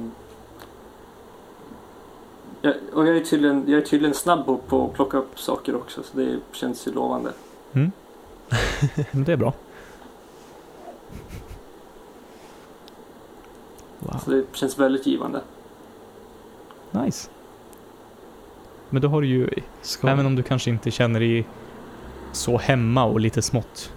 Jag, 2.66 2.76
och 2.94 3.08
jag 3.08 3.18
är, 3.18 3.22
tydligen, 3.22 3.64
jag 3.68 3.82
är 3.82 3.86
tydligen 3.86 4.14
snabb 4.14 4.46
på, 4.68 4.86
att 4.86 4.94
plocka 4.94 5.18
upp 5.18 5.40
saker 5.40 5.76
också 5.76 6.04
så 6.04 6.18
det 6.18 6.40
känns 6.52 6.88
ju 6.88 6.92
lovande. 6.92 7.32
men 7.72 7.92
det 9.24 9.34
är 9.34 9.38
bra. 9.38 9.54
Wow, 14.00 14.20
Så 14.26 14.32
det 14.32 14.44
känns 14.54 14.80
väldigt 14.80 15.06
givande. 15.06 15.42
nice. 16.92 17.30
Men 18.90 19.02
då 19.02 19.08
har 19.08 19.22
du 19.22 19.28
ju, 19.28 19.50
Ska... 19.82 20.08
även 20.08 20.26
om 20.26 20.36
du 20.36 20.44
kanske 20.44 20.70
inte 20.70 20.92
känner 20.92 21.20
dig 21.20 21.48
så 22.32 22.58
hemma 22.58 23.04
och 23.04 23.20
lite 23.20 23.42
smått 23.42 23.92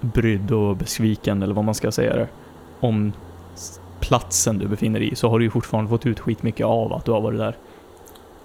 brydd 0.00 0.52
och 0.52 0.76
besviken 0.76 1.42
eller 1.42 1.54
vad 1.54 1.64
man 1.64 1.74
ska 1.74 1.92
säga 1.92 2.16
det, 2.16 2.28
om 2.80 3.12
platsen 4.00 4.58
du 4.58 4.66
befinner 4.66 5.00
dig 5.00 5.12
i 5.12 5.14
så 5.14 5.28
har 5.28 5.38
du 5.38 5.44
ju 5.44 5.50
fortfarande 5.50 5.88
fått 5.88 6.06
ut 6.06 6.20
skitmycket 6.20 6.66
av 6.66 6.92
att 6.92 7.04
du 7.04 7.12
har 7.12 7.20
varit 7.20 7.38
där. 7.38 7.56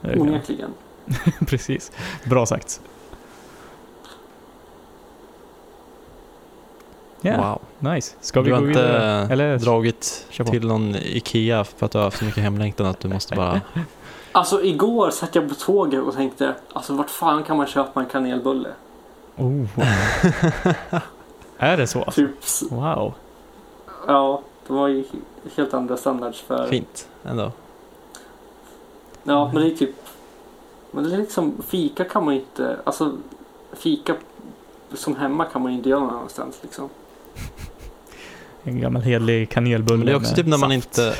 Onekligen. 0.04 0.70
Precis. 1.48 1.92
Bra 2.26 2.46
sagt. 2.46 2.82
Ja, 7.22 7.38
Wow. 7.82 7.92
nice. 7.94 8.16
Ska 8.22 8.42
vi 8.42 8.50
du 8.50 8.56
gå 8.56 8.62
har 8.62 8.68
inte 8.68 8.82
vidare? 8.82 9.28
Eller 9.32 9.58
dragit 9.58 10.26
till 10.52 10.68
någon 10.68 10.96
Ikea 10.96 11.64
för 11.64 11.86
att 11.86 11.92
du 11.92 11.98
har 11.98 12.06
haft 12.06 12.18
så 12.20 12.26
mycket 12.26 12.44
hemlängtan 12.44 12.86
att 12.86 13.00
du 13.00 13.08
måste 13.08 13.36
bara... 13.36 13.62
Alltså 14.32 14.64
igår 14.64 15.10
satt 15.12 15.36
jag 15.36 15.50
på 15.50 15.56
tåget 15.56 16.04
och 16.04 16.14
tänkte 16.16 16.56
alltså 16.74 16.94
vart 16.94 17.10
fan 17.10 17.44
kan 17.44 17.58
man 17.58 17.68
köpa 17.68 18.00
en 18.00 18.06
kanelbulle? 18.06 18.70
Oh. 19.36 19.66
är 21.58 21.78
det 21.78 21.88
så? 21.88 22.04
Typ, 22.12 22.30
Wow. 22.70 23.14
ja, 24.08 24.42
det 24.68 24.74
var 24.74 24.88
ju 24.88 25.04
helt 25.56 25.74
andra 25.74 25.98
standards 25.98 26.42
för... 26.42 26.68
Fint 26.68 27.08
ändå. 27.26 27.52
Ja, 29.28 29.52
men 29.54 29.64
det 29.64 29.72
är 29.72 29.76
typ... 29.76 29.96
Men 30.92 31.04
det 31.04 31.14
är 31.14 31.18
liksom, 31.18 31.54
fika 31.68 32.04
kan 32.04 32.26
man 32.26 32.34
inte... 32.34 32.80
Alltså, 32.84 33.18
fika 33.74 34.16
som 34.94 35.16
hemma 35.16 35.46
kan 35.46 35.62
man 35.62 35.72
ju 35.72 35.78
inte 35.78 35.90
göra 35.90 36.00
någon 36.00 36.16
annanstans 36.16 36.60
liksom. 36.62 36.90
En 38.64 38.82
gammal 38.82 39.02
helig 39.02 39.50
kanelbulle 39.50 39.98
Men 39.98 40.06
det 40.06 40.12
är 40.12 40.16
också 40.16 40.36
typ 40.36 40.48
när 40.48 40.58
man 40.58 40.82
saft. 40.82 40.98
inte... 40.98 41.16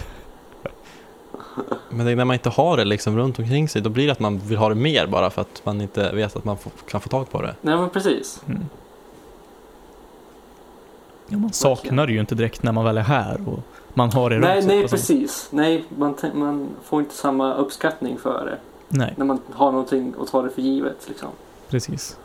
Men 1.90 2.06
det 2.06 2.12
är 2.12 2.16
när 2.16 2.26
man 2.26 2.34
inte 2.34 2.50
har 2.50 2.78
det 2.78 2.86
liksom 2.86 3.18
runt 3.18 3.40
omkring 3.40 3.70
sig, 3.70 3.82
då 3.82 3.90
blir 3.90 4.06
det 4.06 4.12
att 4.12 4.20
man 4.20 4.40
vill 4.40 4.58
ha 4.58 4.70
det 4.70 4.76
mer 4.76 5.08
bara 5.08 5.30
för 5.30 5.42
att 5.42 5.66
man 5.66 5.82
inte 5.82 6.12
vet 6.12 6.36
att 6.36 6.46
man 6.46 6.58
kan 6.90 7.02
få 7.02 7.10
tag 7.10 7.32
på 7.32 7.42
det. 7.42 7.56
Nej 7.62 7.78
men 7.78 7.90
precis. 7.90 8.42
Mm. 8.48 8.66
Ja, 11.28 11.38
man 11.38 11.54
saknar 11.54 12.08
det 12.08 12.14
ju 12.14 12.20
inte 12.20 12.36
direkt 12.36 12.64
när 12.64 12.72
man 12.72 12.86
väl 12.86 12.98
är 12.98 13.02
här 13.02 13.40
och 13.48 13.60
man 13.98 14.12
har 14.12 14.30
det 14.30 14.40
Nej, 14.40 14.66
nej 14.66 14.84
och 14.84 14.90
sånt. 14.90 15.02
precis. 15.02 15.48
Nej, 15.52 15.84
man, 15.90 16.16
man 16.34 16.70
får 16.84 17.00
inte 17.00 17.16
samma 17.16 17.54
uppskattning 17.54 18.18
för 18.18 18.46
det. 18.46 18.58
Nej, 18.88 19.14
När 19.18 19.26
man 19.26 19.40
har 19.54 19.72
någonting 19.72 20.16
och 20.16 20.28
tar 20.28 20.44
det 20.44 20.50
för 20.50 20.62
givet 20.62 21.06
liksom. 21.08 21.30
precis. 21.70 22.18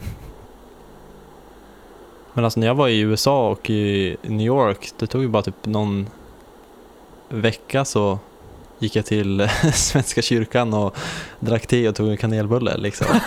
Men 2.32 2.44
alltså 2.44 2.60
när 2.60 2.66
jag 2.66 2.74
var 2.74 2.88
i 2.88 3.00
USA 3.00 3.50
och 3.50 3.70
i 3.70 4.16
New 4.22 4.46
York, 4.46 4.92
det 4.98 5.06
tog 5.06 5.22
ju 5.22 5.28
bara 5.28 5.42
typ 5.42 5.66
någon 5.66 6.06
vecka 7.28 7.84
så 7.84 8.18
gick 8.78 8.96
jag 8.96 9.06
till 9.06 9.48
Svenska 9.74 10.22
kyrkan 10.22 10.74
och 10.74 10.96
drack 11.40 11.66
te 11.66 11.88
och 11.88 11.94
tog 11.94 12.08
en 12.08 12.16
kanelbulle 12.16 12.76
liksom. 12.76 13.06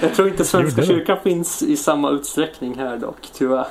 Jag 0.00 0.14
tror 0.14 0.28
inte 0.28 0.44
Svenska 0.44 0.82
kyrkan 0.82 1.18
finns 1.22 1.62
i 1.62 1.76
samma 1.76 2.10
utsträckning 2.10 2.78
här 2.78 2.96
dock, 2.96 3.28
tyvärr. 3.32 3.66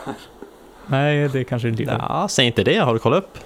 Nej, 0.87 1.29
det 1.29 1.43
kanske 1.43 1.67
inte 1.67 1.83
gör. 1.83 2.05
Ja, 2.09 2.27
säg 2.29 2.45
inte 2.45 2.63
det, 2.63 2.77
har 2.77 2.93
du 2.93 2.99
kollat 2.99 3.23
upp? 3.23 3.37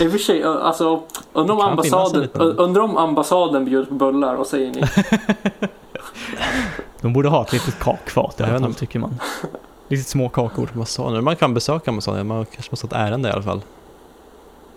I 0.00 0.06
och 0.06 0.10
för 0.10 0.18
sig, 0.18 0.44
alltså 0.44 1.02
undrar 1.32 1.54
om, 1.54 1.60
ambassaden, 1.60 2.28
undrar 2.34 2.82
om 2.82 2.96
ambassaden 2.96 3.64
bjuder 3.64 3.84
på 3.86 3.94
bullar, 3.94 4.36
vad 4.36 4.46
säger 4.46 4.70
ni? 4.70 4.82
De 7.00 7.12
borde 7.12 7.28
ha 7.28 7.42
ett 7.42 7.52
litet 7.52 7.78
kakfat 7.78 8.40
i 8.40 8.42
Jag 8.42 8.50
alla 8.50 8.60
fall, 8.60 8.74
tycker 8.74 8.98
man. 8.98 9.20
Riktigt 9.88 10.08
små 10.08 10.28
kakor, 10.28 10.68
Ambassader, 10.72 11.20
man 11.20 11.36
kan 11.36 11.54
besöka 11.54 11.90
ambassaden, 11.90 12.26
man 12.26 12.46
kanske 12.46 12.72
måste 12.72 12.86
ha 12.86 12.88
ett 13.02 13.08
ärende 13.08 13.28
i 13.28 13.32
alla 13.32 13.42
fall. 13.42 13.60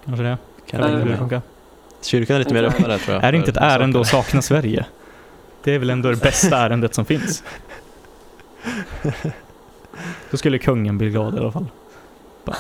kanske 0.06 0.24
det. 0.24 0.38
Kan 0.70 0.80
jag 0.80 1.00
det 1.00 1.06
mig. 1.06 1.18
funkar. 1.18 1.42
Kyrkan 2.02 2.36
är 2.36 2.40
lite 2.40 2.54
mer 2.54 2.64
öppnare 2.64 2.98
tror 2.98 3.16
jag. 3.16 3.24
Är 3.24 3.32
det 3.32 3.38
inte 3.38 3.52
ett 3.52 3.58
ärende 3.58 4.00
att 4.02 4.08
sakna 4.08 4.42
Sverige? 4.42 4.86
Det 5.64 5.76
är 5.76 5.80
väl 5.80 5.90
ändå 5.90 6.10
det 6.10 6.22
bästa 6.22 6.58
ärendet 6.58 6.96
som 6.96 7.06
finns. 7.06 7.44
Då 10.32 10.38
skulle 10.38 10.60
kungen 10.60 10.98
bli 10.98 11.10
glad 11.10 11.36
i 11.36 11.40
alla 11.40 11.52
fall. 11.52 11.66
Bara, 12.44 12.58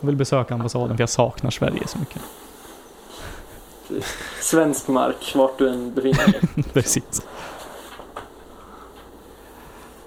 Jag 0.00 0.06
vill 0.06 0.16
besöka 0.16 0.54
ambassaden 0.54 0.96
för 0.96 1.02
jag 1.02 1.08
saknar 1.08 1.50
Sverige 1.50 1.86
så 1.86 1.98
mycket. 1.98 2.22
Svensk 4.40 4.88
mark, 4.88 5.32
vart 5.34 5.58
du 5.58 5.68
än 5.68 5.94
befinner 5.94 6.26
dig. 6.26 6.40
Precis. 6.72 7.22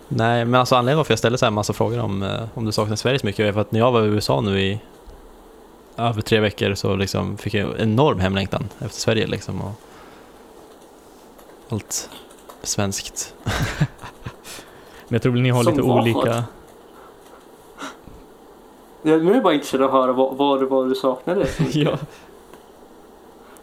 Nej, 0.08 0.46
men 0.46 0.60
alltså 0.60 0.76
anledningen 0.76 0.98
varför 0.98 1.12
jag 1.12 1.20
ställde 1.20 1.38
så 1.38 1.46
här 1.46 1.52
massa 1.52 1.74
frågor 1.74 2.00
om, 2.00 2.24
eh, 2.24 2.44
om 2.54 2.66
du 2.66 2.72
saknar 2.72 2.96
Sverige 2.96 3.20
så 3.20 3.26
mycket 3.26 3.46
är 3.46 3.54
för 3.54 3.62
att 3.62 3.72
när 3.72 3.80
jag 3.80 3.92
var 3.92 4.04
i 4.04 4.06
USA 4.06 4.42
nu 4.42 4.62
i 4.62 4.80
över 5.98 6.22
tre 6.22 6.40
veckor 6.40 6.76
så 6.76 6.96
liksom 6.96 7.38
fick 7.38 7.54
jag 7.54 7.80
enorm 7.80 8.20
hemlängtan 8.20 8.70
efter 8.80 9.00
Sverige 9.00 9.28
liksom. 9.28 9.62
Och 9.62 9.72
allt 11.70 12.10
svenskt. 12.62 13.34
Men 15.08 15.16
jag 15.16 15.22
tror 15.22 15.34
ni 15.34 15.50
har 15.50 15.64
Som 15.64 15.74
lite 15.74 15.84
olika... 15.84 16.44
Jag 19.12 19.26
nu 19.26 19.32
är 19.32 19.34
jag 19.36 19.44
bara 19.44 19.54
intresserad 19.54 19.84
av 19.84 19.88
att 19.96 20.02
höra 20.02 20.14
vad, 20.14 20.38
vad, 20.38 20.60
det 20.60 20.66
var 20.66 20.86
du 20.86 20.96
saknade. 20.96 21.48
ja. 21.74 21.98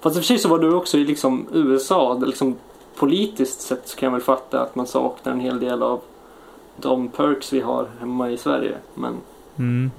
Fast 0.00 0.16
i 0.16 0.18
och 0.18 0.22
för 0.22 0.26
sig 0.26 0.38
så 0.38 0.48
var 0.48 0.58
du 0.58 0.74
också 0.74 0.98
i 0.98 1.04
liksom 1.04 1.46
USA, 1.52 2.14
liksom 2.26 2.56
politiskt 2.96 3.60
sett 3.60 3.88
så 3.88 3.96
kan 3.96 4.06
jag 4.06 4.12
väl 4.12 4.20
fatta 4.20 4.60
att 4.60 4.74
man 4.74 4.86
saknar 4.86 5.32
en 5.32 5.40
hel 5.40 5.60
del 5.60 5.82
av 5.82 6.00
de 6.76 7.08
perks 7.08 7.52
vi 7.52 7.60
har 7.60 7.86
hemma 8.00 8.30
i 8.30 8.36
Sverige. 8.36 8.76
Men 8.94 9.16
Mm. 9.56 9.90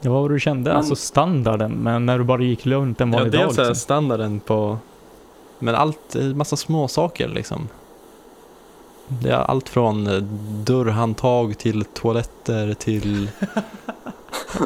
Ja, 0.00 0.10
vad 0.12 0.22
var 0.22 0.28
det 0.28 0.34
du 0.34 0.40
kände? 0.40 0.70
Men- 0.70 0.76
Alltså 0.76 0.96
standarden, 0.96 1.72
men 1.72 2.06
när 2.06 2.18
du 2.18 2.24
bara 2.24 2.42
gick 2.42 2.66
runt 2.66 3.00
en 3.00 3.12
Ja, 3.12 3.18
vanlig 3.18 3.32
det 3.32 3.38
är 3.38 3.44
dag 3.44 3.54
så 3.54 3.60
här 3.60 3.68
liksom. 3.68 3.80
standarden 3.82 4.40
på... 4.40 4.78
Men 5.58 5.74
allt, 5.74 6.16
massa 6.34 6.56
små 6.56 6.88
saker 6.88 7.28
liksom. 7.28 7.68
Det 9.22 9.30
är 9.30 9.34
allt 9.36 9.68
från 9.68 10.06
eh, 10.06 10.22
dörrhandtag 10.64 11.58
till 11.58 11.84
toaletter 11.84 12.74
till... 12.74 13.28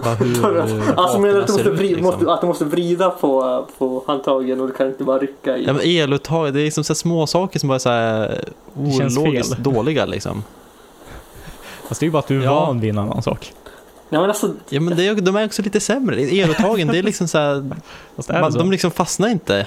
Bara 0.05 0.15
hur 0.15 0.59
eh, 0.59 0.89
alltså 0.97 1.19
menar 1.19 1.35
du 1.35 1.41
att 1.41 1.47
du 1.47 1.53
måste, 1.53 1.71
vrida, 1.71 1.97
liksom. 1.97 2.05
måste, 2.05 2.33
att 2.33 2.41
du 2.41 2.47
måste 2.47 2.65
vrida 2.65 3.11
på, 3.11 3.65
på 3.79 4.05
handtagen 4.07 4.61
och 4.61 4.67
du 4.67 4.73
kan 4.73 4.87
inte 4.87 5.05
bara 5.05 5.19
rycka 5.19 5.57
i? 5.57 5.65
Ja 5.65 5.73
men 5.73 5.83
eluttag, 5.85 6.55
det 6.55 6.61
är 6.61 6.65
liksom 6.65 6.85
så 6.85 6.93
här 6.93 6.97
små 6.97 7.27
saker 7.27 7.59
som 7.59 7.69
bara 7.69 7.75
är 7.75 7.79
så 7.79 7.89
här 7.89 8.45
ologiskt 8.77 9.55
fel. 9.55 9.63
dåliga 9.63 10.07
liksom. 10.07 10.45
Fast 11.89 12.01
det 12.01 12.05
är 12.05 12.09
ju 12.09 12.13
bara 12.13 12.19
att 12.19 12.27
du 12.27 12.41
är 12.41 12.45
Ja. 12.45 12.67
van 12.67 12.81
vid 12.81 12.91
en 12.91 12.99
annan 12.99 13.23
sak. 13.23 13.53
Nej 14.09 14.21
men 14.21 14.31
alltså, 14.31 14.53
Ja 14.69 14.81
men 14.81 14.97
det 14.97 15.07
är, 15.07 15.15
de 15.15 15.37
är 15.37 15.47
också 15.47 15.63
lite 15.63 15.81
sämre. 15.81 16.21
Eluttagen, 16.23 16.89
det 16.89 16.99
är 16.99 17.03
liksom 17.03 17.29
så 17.29 17.39
här, 17.39 17.55
är 18.29 18.41
man, 18.41 18.53
så? 18.53 18.59
de 18.59 18.71
liksom 18.71 18.91
fastnar 18.91 19.29
inte. 19.29 19.67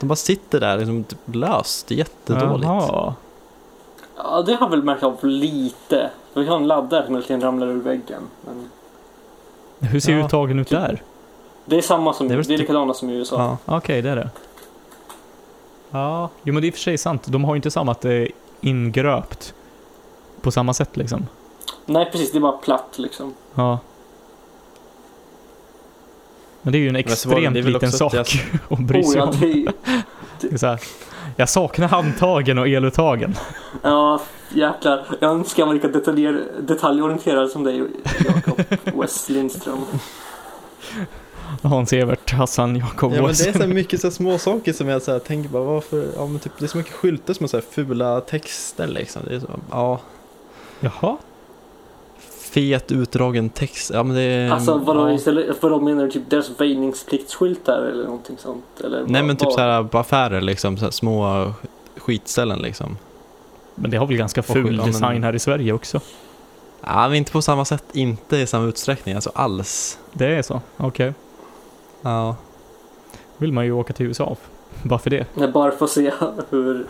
De 0.00 0.06
bara 0.06 0.16
sitter 0.16 0.60
där 0.60 0.78
liksom 0.78 1.04
typ 1.04 1.18
löst, 1.34 1.90
jättedåligt. 1.90 2.66
Jaha. 2.66 3.14
Ja, 4.16 4.42
det 4.42 4.54
har 4.54 4.68
väl 4.68 4.82
märkt 4.82 5.02
av 5.02 5.24
lite. 5.26 6.10
Vi 6.34 6.46
har 6.46 6.56
en 6.56 6.66
laddare 6.66 7.04
som 7.06 7.14
verkligen 7.14 7.40
ramlar 7.40 7.66
ur 7.66 7.80
väggen. 7.82 8.22
Men 8.46 8.68
Hur 9.90 10.00
ser 10.00 10.12
Ja. 10.18 10.26
uttagen 10.26 10.58
ut 10.58 10.68
där? 10.68 11.02
det 11.64 11.76
är 11.78 11.82
samma 11.82 12.12
som, 12.12 12.28
Det 12.28 12.34
det 12.34 12.34
är 12.34 12.36
är, 12.36 12.42
väl 12.42 12.46
typ- 12.46 12.58
likadana 12.60 12.94
som 12.94 13.10
i 13.10 13.14
USA. 13.14 13.58
Ja. 13.66 13.76
Okej, 13.76 14.02
det 14.02 14.10
är 14.10 14.16
det. 14.16 14.30
Ja, 15.90 16.30
jo 16.42 16.52
men 16.54 16.62
det 16.62 16.66
är 16.66 16.68
i 16.68 16.70
och 16.70 16.74
för 16.74 16.80
sig 16.80 16.98
sant. 16.98 17.26
De 17.26 17.44
har 17.44 17.54
ju 17.54 17.56
inte 17.56 17.70
samma 17.70 17.92
att 17.92 18.00
det 18.00 18.12
är 18.14 18.28
ingröpt 18.60 19.54
på 20.40 20.50
samma 20.50 20.74
sätt 20.74 20.96
liksom. 20.96 21.26
Nej 21.86 22.08
precis, 22.12 22.32
det 22.32 22.38
är 22.38 22.40
bara 22.40 22.52
platt 22.52 22.94
liksom. 22.98 23.34
Ja. 23.54 23.78
Men 26.62 26.72
det 26.72 26.78
är 26.78 26.80
ju 26.80 26.88
en 26.88 26.94
det- 26.94 27.00
extremt 27.00 27.54
det 27.54 27.60
är 27.60 27.64
liten 27.64 27.92
sak 27.92 28.14
att 28.70 28.78
bry 28.78 29.04
sig 29.04 29.20
Oh, 29.22 29.26
ja, 29.26 29.32
om. 29.32 29.40
det, 29.40 29.72
Det 30.40 30.52
är 30.52 30.56
så 30.58 30.66
här, 30.66 30.80
jag 31.42 31.48
saknar 31.48 31.88
handtagen 31.88 32.58
och 32.58 32.68
eluttagen. 32.68 33.34
ja, 33.82 34.20
Jäklar, 34.48 35.06
jag 35.20 35.30
önskar 35.30 35.62
jag 35.62 35.66
var 35.66 35.74
lika 35.74 35.88
detaljer, 35.88 36.44
detaljorienterad 36.60 37.50
som 37.50 37.64
dig 37.64 37.82
Jakob 38.24 38.60
West 39.00 39.28
Lindström. 39.28 39.78
Hans 41.62 41.92
Evert, 41.92 42.32
Hassan, 42.32 42.76
Jakob 42.76 43.12
Ja 43.12 43.22
men 43.22 43.34
det 43.34 43.46
är 43.48 43.52
så 43.52 43.66
mycket 43.66 44.00
så 44.00 44.10
små 44.10 44.38
saker 44.38 44.72
som 44.72 44.88
jag 44.88 45.02
så 45.02 45.12
här 45.12 45.18
tänker 45.18 45.50
bara 45.50 45.64
varför, 45.64 46.06
ja 46.16 46.26
men 46.26 46.38
typ 46.38 46.52
det 46.58 46.64
är 46.64 46.68
så 46.68 46.76
mycket 46.76 46.92
skyltar 46.92 47.34
som 47.34 47.44
har 47.44 47.48
så 47.48 47.56
här 47.56 47.64
fula 47.70 48.20
texter 48.20 48.86
liksom. 48.86 49.22
Det 49.28 49.34
är 49.34 49.40
så, 49.40 49.50
ja, 49.70 50.00
Jaha? 50.80 51.16
Fet 52.52 52.92
utdragen 52.92 53.50
text. 53.50 53.90
Ja 53.94 54.02
men 54.02 54.16
det 54.16 54.22
är... 54.22 54.50
Alltså 54.50 54.78
vadå, 54.78 55.08
ja. 55.08 55.12
istället, 55.14 55.62
vadå 55.62 55.80
menar 55.80 56.04
du? 56.04 56.10
Typ 56.10 56.30
deras 56.30 56.60
väjningspliktsskyltar 56.60 57.82
eller 57.82 58.04
någonting 58.04 58.36
sånt? 58.38 58.64
Eller 58.84 59.02
Nej 59.06 59.20
vad- 59.20 59.24
men 59.26 59.36
typ 59.36 59.44
vad? 59.46 59.54
så 59.54 59.60
här 59.60 59.84
på 59.84 59.98
affärer 59.98 60.40
liksom, 60.40 60.76
så 60.76 60.84
här 60.84 60.90
små 60.90 61.52
skitställen 61.96 62.58
liksom. 62.58 62.96
Men 63.74 63.90
det 63.90 63.96
har 63.96 64.06
väl 64.06 64.16
ganska 64.16 64.42
ful 64.42 64.66
ja, 64.76 64.82
men- 64.82 64.86
design 64.92 65.22
här 65.24 65.34
i 65.34 65.38
Sverige 65.38 65.72
också? 65.72 66.00
Ja 66.80 67.08
men 67.08 67.14
inte 67.16 67.32
på 67.32 67.42
samma 67.42 67.64
sätt, 67.64 67.84
inte 67.92 68.36
i 68.36 68.46
samma 68.46 68.64
utsträckning, 68.66 69.14
alltså 69.14 69.30
alls. 69.34 69.98
Det 70.12 70.26
är 70.26 70.42
så? 70.42 70.60
Okej. 70.76 71.12
Ja. 72.02 72.36
Vill 73.36 73.52
man 73.52 73.64
ju 73.64 73.72
åka 73.72 73.92
till 73.92 74.06
USA. 74.06 74.36
Bara 74.82 74.98
för 74.98 75.10
det. 75.10 75.26
Nej, 75.34 75.48
bara 75.48 75.70
för 75.70 75.84
att 75.84 75.90
se 75.90 76.12
hur... 76.50 76.86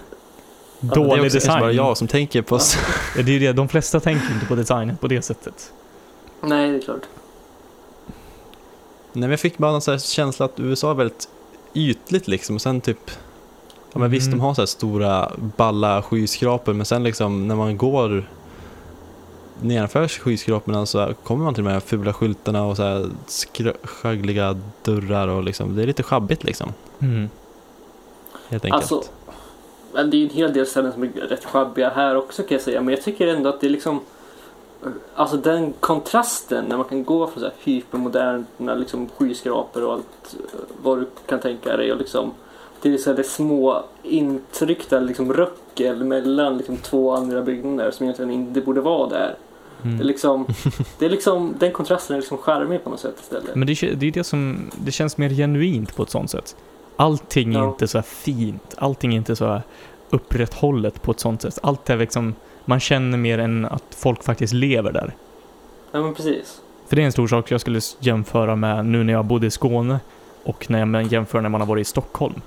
Men 0.82 0.88
det 0.90 1.00
är 1.00 1.04
Dålig 1.08 1.24
också 1.24 1.38
design. 1.38 1.60
bara 1.60 1.72
jag 1.72 1.96
som 1.96 2.08
tänker 2.08 2.42
på... 2.42 2.56
Ja, 3.16 3.22
Det 3.22 3.36
är 3.36 3.40
det, 3.40 3.52
de 3.52 3.68
flesta 3.68 4.00
tänker 4.00 4.34
inte 4.34 4.46
på 4.46 4.54
designen 4.54 4.96
på 4.96 5.08
det 5.08 5.22
sättet. 5.22 5.72
Nej, 6.40 6.70
det 6.70 6.76
är 6.76 6.80
klart. 6.80 7.02
Nej 9.12 9.20
men 9.20 9.30
jag 9.30 9.40
fick 9.40 9.58
bara 9.58 9.72
någon 9.72 9.80
så 9.82 9.90
här 9.90 9.98
känsla 9.98 10.46
att 10.46 10.60
USA 10.60 10.90
är 10.90 10.94
väldigt 10.94 11.28
ytligt 11.74 12.28
liksom 12.28 12.54
och 12.56 12.62
sen 12.62 12.80
typ 12.80 13.10
Ja 13.92 13.98
men 13.98 14.10
visst 14.10 14.26
de 14.26 14.32
Mm. 14.32 14.40
har 14.40 14.54
så 14.54 14.60
här 14.60 14.66
stora 14.66 15.32
balla 15.56 16.02
skyskrapor 16.02 16.72
men 16.72 16.86
sen 16.86 17.02
liksom 17.02 17.48
när 17.48 17.56
man 17.56 17.76
går 17.76 18.28
nedanför 19.60 20.08
skyskraporna 20.08 20.86
så 20.86 21.14
kommer 21.24 21.44
man 21.44 21.54
till 21.54 21.64
de 21.64 21.70
här 21.70 21.80
fula 21.80 22.12
skyltarna 22.12 22.64
och 22.64 22.76
så 22.76 22.82
här 22.82 23.06
skäggliga 23.82 24.58
dörrar 24.82 25.28
och 25.28 25.42
liksom 25.42 25.76
det 25.76 25.82
är 25.82 25.86
lite 25.86 26.02
sjabbigt 26.02 26.44
liksom 26.44 26.72
Mm. 27.00 27.28
helt 28.48 28.64
enkelt. 28.64 28.82
Alltså, 28.82 29.02
det 29.92 29.98
är 30.00 30.14
ju 30.14 30.24
en 30.24 30.30
hel 30.30 30.52
del 30.52 30.66
ställen 30.66 30.92
som 30.92 31.02
är 31.02 31.08
rätt 31.08 31.44
sjabbiga 31.44 31.90
här 31.90 32.16
också 32.16 32.42
kan 32.42 32.54
jag 32.54 32.60
säga. 32.62 32.80
Men 32.80 32.94
jag 32.94 33.04
tycker 33.04 33.26
ändå 33.26 33.48
att 33.48 33.60
det 33.60 33.66
är 33.66 33.70
liksom... 33.70 34.00
Alltså 35.14 35.36
den 35.36 35.72
kontrasten 35.80 36.64
när 36.64 36.76
man 36.76 36.84
kan 36.84 37.04
gå 37.04 37.26
från 37.26 37.40
så 37.40 37.46
här 37.46 37.54
hypermoderna 37.64 38.74
liksom 38.74 39.08
skyskrapor 39.16 39.84
och 39.84 39.92
allt 39.92 40.36
eh, 40.38 40.60
vad 40.82 40.98
du 40.98 41.06
kan 41.26 41.40
tänka 41.40 41.76
dig 41.76 41.92
och 41.92 41.98
liksom 41.98 42.30
till 42.82 43.02
så 43.02 43.10
här 43.10 43.16
det 43.16 43.24
små 43.24 43.84
intryckta 44.02 45.00
liksom 45.00 45.32
röckel 45.32 46.04
mellan 46.04 46.56
liksom 46.56 46.76
två 46.76 47.10
andra 47.10 47.42
byggnader 47.42 47.90
som 47.90 48.04
egentligen 48.04 48.30
inte 48.30 48.60
borde 48.60 48.80
vara 48.80 49.08
där. 49.08 49.34
Det 49.82 49.88
är 49.88 49.92
Mm. 49.94 50.06
liksom, 50.06 50.46
det 50.98 51.06
är 51.06 51.10
liksom, 51.10 51.54
den 51.58 51.72
kontrasten 51.72 52.16
är 52.16 52.20
liksom 52.20 52.38
charmig 52.38 52.84
på 52.84 52.90
något 52.90 53.00
sätt 53.00 53.20
istället. 53.20 53.54
Men 53.54 53.66
det, 53.66 53.74
det 53.94 54.06
är 54.06 54.12
det 54.12 54.24
som, 54.24 54.70
det 54.84 54.92
känns 54.92 55.18
mer 55.18 55.30
genuint 55.30 55.96
på 55.96 56.02
ett 56.02 56.10
sånt 56.10 56.30
sätt. 56.30 56.56
Allting 56.96 57.54
är 57.54 57.58
Ja. 57.58 57.68
inte 57.68 57.88
så 57.88 58.02
fint, 58.02 58.74
allting 58.78 59.12
är 59.12 59.16
inte 59.16 59.36
så 59.36 59.60
upprätthållet 60.10 61.02
på 61.02 61.10
ett 61.10 61.20
sånt 61.20 61.42
sätt. 61.42 61.58
Allt 61.62 61.90
är 61.90 61.96
liksom, 61.96 62.34
man 62.64 62.80
känner 62.80 63.18
mer 63.18 63.38
än 63.38 63.64
att 63.64 63.84
folk 63.90 64.22
faktiskt 64.24 64.52
lever 64.52 64.92
där. 64.92 65.14
Ja 65.92 66.02
men 66.02 66.14
precis. 66.14 66.60
För 66.88 66.96
det 66.96 67.02
är 67.02 67.06
en 67.06 67.12
stor 67.12 67.26
sak 67.28 67.50
jag 67.50 67.60
skulle 67.60 67.80
jämföra 68.00 68.56
med 68.56 68.86
nu 68.86 69.04
när 69.04 69.12
jag 69.12 69.24
bodde 69.24 69.46
i 69.46 69.50
Skåne 69.50 70.00
och 70.44 70.70
när 70.70 70.84
man 70.84 71.08
jämför 71.08 71.40
när 71.40 71.48
man 71.48 71.60
har 71.60 71.68
varit 71.68 71.80
i 71.86 71.90
Stockholm. 71.90 72.40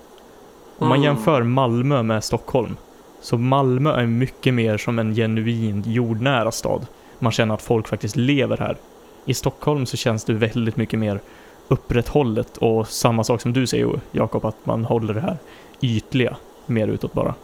Om 0.77 0.87
man 0.87 0.97
Mm. 0.97 1.03
jämför 1.03 1.43
Malmö 1.43 2.03
med 2.03 2.23
Stockholm, 2.23 2.77
så 3.21 3.37
Malmö 3.37 3.91
är 3.93 4.05
mycket 4.05 4.53
mer 4.53 4.77
som 4.77 4.99
en 4.99 5.15
genuin 5.15 5.83
jordnära 5.87 6.51
stad. 6.51 6.85
Man 7.19 7.31
känner 7.31 7.53
att 7.55 7.61
folk 7.61 7.87
faktiskt 7.87 8.15
lever 8.15 8.57
här. 8.57 8.77
I 9.25 9.33
Stockholm 9.33 9.85
så 9.85 9.97
känns 9.97 10.23
det 10.23 10.33
väldigt 10.33 10.77
mycket 10.77 10.99
mer 10.99 11.19
upprätthållet 11.67 12.57
och 12.57 12.87
samma 12.87 13.23
sak 13.23 13.41
som 13.41 13.53
du 13.53 13.67
säger 13.67 13.99
Jakob, 14.11 14.45
att 14.45 14.65
man 14.65 14.85
håller 14.85 15.13
det 15.13 15.21
här 15.21 15.37
ytliga 15.81 16.35
mer 16.65 16.87
utåt 16.87 17.13
bara. 17.13 17.35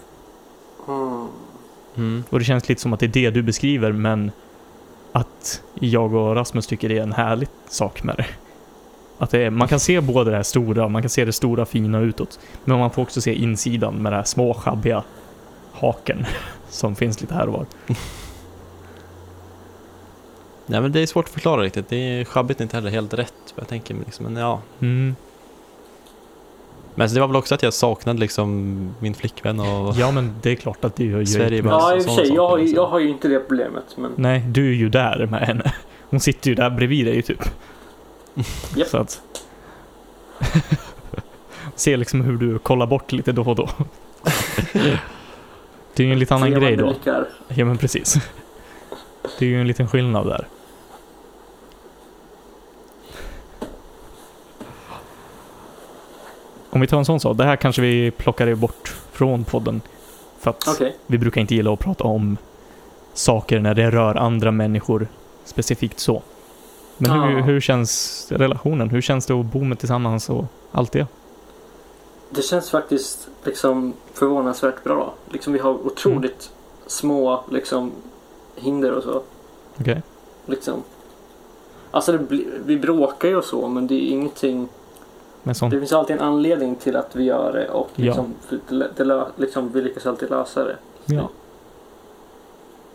Mm. 0.88 1.28
Mm. 1.96 2.24
Och 2.30 2.40
det 2.40 2.46
känns 2.46 2.70
lite 2.70 2.82
som 2.82 2.94
att 2.94 3.00
det 3.00 3.06
är 3.06 3.10
det 3.10 3.30
du 3.30 3.42
beskriver, 3.42 3.92
men 3.92 4.32
att 5.12 5.64
jag 5.74 6.14
och 6.14 6.36
Rasmus 6.36 6.68
tycker 6.68 6.90
det 6.90 6.98
är 6.98 7.04
en 7.04 7.14
härlig 7.14 7.48
sak 7.70 8.04
med 8.04 8.16
det. 8.18 8.26
Att 9.18 9.30
det 9.30 9.44
är, 9.44 9.50
man 9.50 9.68
kan 9.68 9.80
se 9.80 10.02
både 10.02 10.32
det 10.32 10.36
här 10.36 10.44
stora, 10.44 10.88
man 10.88 11.02
kan 11.02 11.10
se 11.10 11.26
det 11.26 11.34
stora 11.34 11.66
fina 11.66 12.00
utåt, 12.00 12.40
men 12.66 12.80
man 12.80 12.92
får 12.92 13.02
också 13.02 13.22
se 13.22 13.34
insidan 13.34 13.96
med 13.96 14.12
det 14.12 14.16
här 14.16 14.24
små 14.24 14.54
schabbiga 14.54 15.04
haken 15.72 16.26
som 16.70 16.96
finns 16.96 17.22
lite 17.22 17.34
här 17.34 17.48
och 17.48 17.54
var. 17.54 17.66
Nej 20.66 20.82
men 20.82 20.92
det 20.92 21.00
är 21.00 21.06
svårt 21.06 21.26
att 21.26 21.32
förklara 21.32 21.62
riktigt, 21.62 21.90
det 21.90 21.96
är 21.96 22.26
sjabbigt 22.26 22.62
inte 22.62 22.78
heller 22.78 22.90
helt 22.90 23.14
rätt 23.14 23.34
jag 23.56 23.68
tänker 23.68 23.96
liksom, 24.06 24.26
men 24.26 24.36
ja. 24.36 24.62
Mm. 24.80 25.16
Men 26.96 27.14
det 27.14 27.20
var 27.20 27.28
väl 27.28 27.36
också 27.36 27.56
att 27.56 27.64
jag 27.64 27.74
saknade 27.74 28.20
liksom 28.20 28.76
min 29.00 29.14
flickvän 29.14 29.60
och... 29.60 29.96
Ja, 29.96 30.12
men 30.12 30.36
det 30.42 30.52
är 30.52 30.56
klart 30.56 30.86
att 30.86 30.96
det 30.96 31.06
gör 31.06 31.20
ju 31.20 31.26
Sverige 31.26 31.64
Ja 31.66 31.96
i 31.96 32.00
och 32.00 32.04
för 32.04 32.10
sådana 32.10 32.26
sig, 32.26 32.36
jag, 32.36 32.48
har 32.48 32.58
ju- 32.58 32.68
saker, 32.68 32.76
jag 32.82 32.88
har 32.88 33.00
ju 33.00 33.10
inte 33.10 33.28
det 33.28 33.40
problemet 33.40 33.84
men 33.98 34.12
Nej, 34.16 34.40
du 34.40 34.70
är 34.70 34.74
ju 34.76 34.90
där 34.90 35.28
med 35.32 35.40
henne. 35.40 35.74
Hon 36.10 36.20
sitter 36.20 36.50
ju 36.50 36.56
där 36.56 36.70
bredvid 36.70 37.06
dig 37.06 37.22
typ. 37.22 37.44
Japp. 38.76 38.88
Så 38.88 38.98
att... 38.98 39.22
Se 41.76 41.98
liksom 41.98 42.22
hur 42.22 42.38
du 42.38 42.60
kollar 42.60 42.86
bort 42.88 43.12
lite 43.12 43.32
då 43.32 43.44
och 43.44 43.56
då. 43.56 43.70
Det 45.94 46.04
är 46.04 46.08
ju 46.08 46.14
en 46.14 46.20
lite 46.20 46.36
annan 46.36 46.52
grej 46.52 46.76
då. 46.76 46.86
blickar. 46.86 47.28
Ja 47.48 47.66
men 47.66 47.78
precis. 47.78 48.18
Det 49.40 49.46
är 49.46 49.50
ju 49.50 49.62
en 49.62 49.68
liten 49.68 49.88
skillnad 49.88 50.28
där. 50.28 50.48
Om 56.70 56.82
vi 56.82 56.88
tar 56.88 56.98
en 56.98 57.06
sån 57.06 57.20
sak, 57.20 57.38
det 57.38 57.44
här 57.46 57.56
kanske 57.56 57.82
vi 57.82 58.12
plockar 58.12 58.56
bort 58.56 58.96
från 59.12 59.44
podden. 59.44 59.82
För 60.40 60.50
att 60.50 60.68
Okej. 60.68 60.96
vi 61.08 61.18
brukar 61.18 61.42
inte 61.42 61.56
gilla 61.56 61.74
att 61.74 61.80
prata 61.80 62.04
om 62.04 62.38
saker 63.14 63.60
när 63.60 63.74
det 63.74 63.92
rör 63.92 64.16
andra 64.16 64.52
människor 64.52 65.08
specifikt 65.46 66.00
så. 66.00 66.22
Men 66.98 67.12
hur, 67.12 67.38
Ja. 67.38 67.44
hur 67.44 67.62
känns 67.62 68.28
relationen? 68.32 68.90
Hur 68.90 69.02
känns 69.02 69.26
det 69.26 69.34
att 69.34 69.46
bo 69.46 69.64
med 69.64 69.80
tillsammans 69.80 70.30
och 70.30 70.46
allt 70.72 70.92
det? 70.92 71.08
Det 72.30 72.42
känns 72.42 72.70
faktiskt 72.72 73.28
liksom 73.44 73.94
förvånansvärt 74.14 74.84
bra. 74.84 75.14
Liksom 75.30 75.54
vi 75.54 75.60
har 75.60 75.72
otroligt 75.72 76.52
Mm. 76.52 76.88
små 76.88 77.44
liksom 77.52 77.92
hinder 78.62 78.92
och 78.92 79.04
så. 79.04 79.22
Okej? 79.80 80.02
Liksom. 80.46 80.84
Alltså 81.92 82.12
det 82.12 82.44
vi 82.66 82.78
bråkar 82.78 83.28
ju 83.30 83.36
och 83.36 83.44
så 83.46 83.68
men 83.68 83.88
det 83.88 83.96
är 83.96 84.10
ingenting. 84.12 84.68
Men 85.44 85.56
sånt, 85.56 85.72
Det 85.72 85.80
finns 85.80 85.94
alltid 85.94 86.16
en 86.16 86.22
anledning 86.22 86.76
till 86.76 86.96
att 86.96 87.16
vi 87.16 87.24
gör 87.24 87.54
det 87.54 87.70
och 87.70 87.90
Ja. 87.96 88.06
liksom, 88.06 88.34
det, 88.50 88.88
det, 88.98 89.04
lö- 89.04 89.32
liksom, 89.36 89.72
vi 89.72 89.82
lyckas 89.82 90.06
alltid 90.06 90.30
lösa 90.30 90.64
det. 90.64 90.78
ja. 91.06 91.30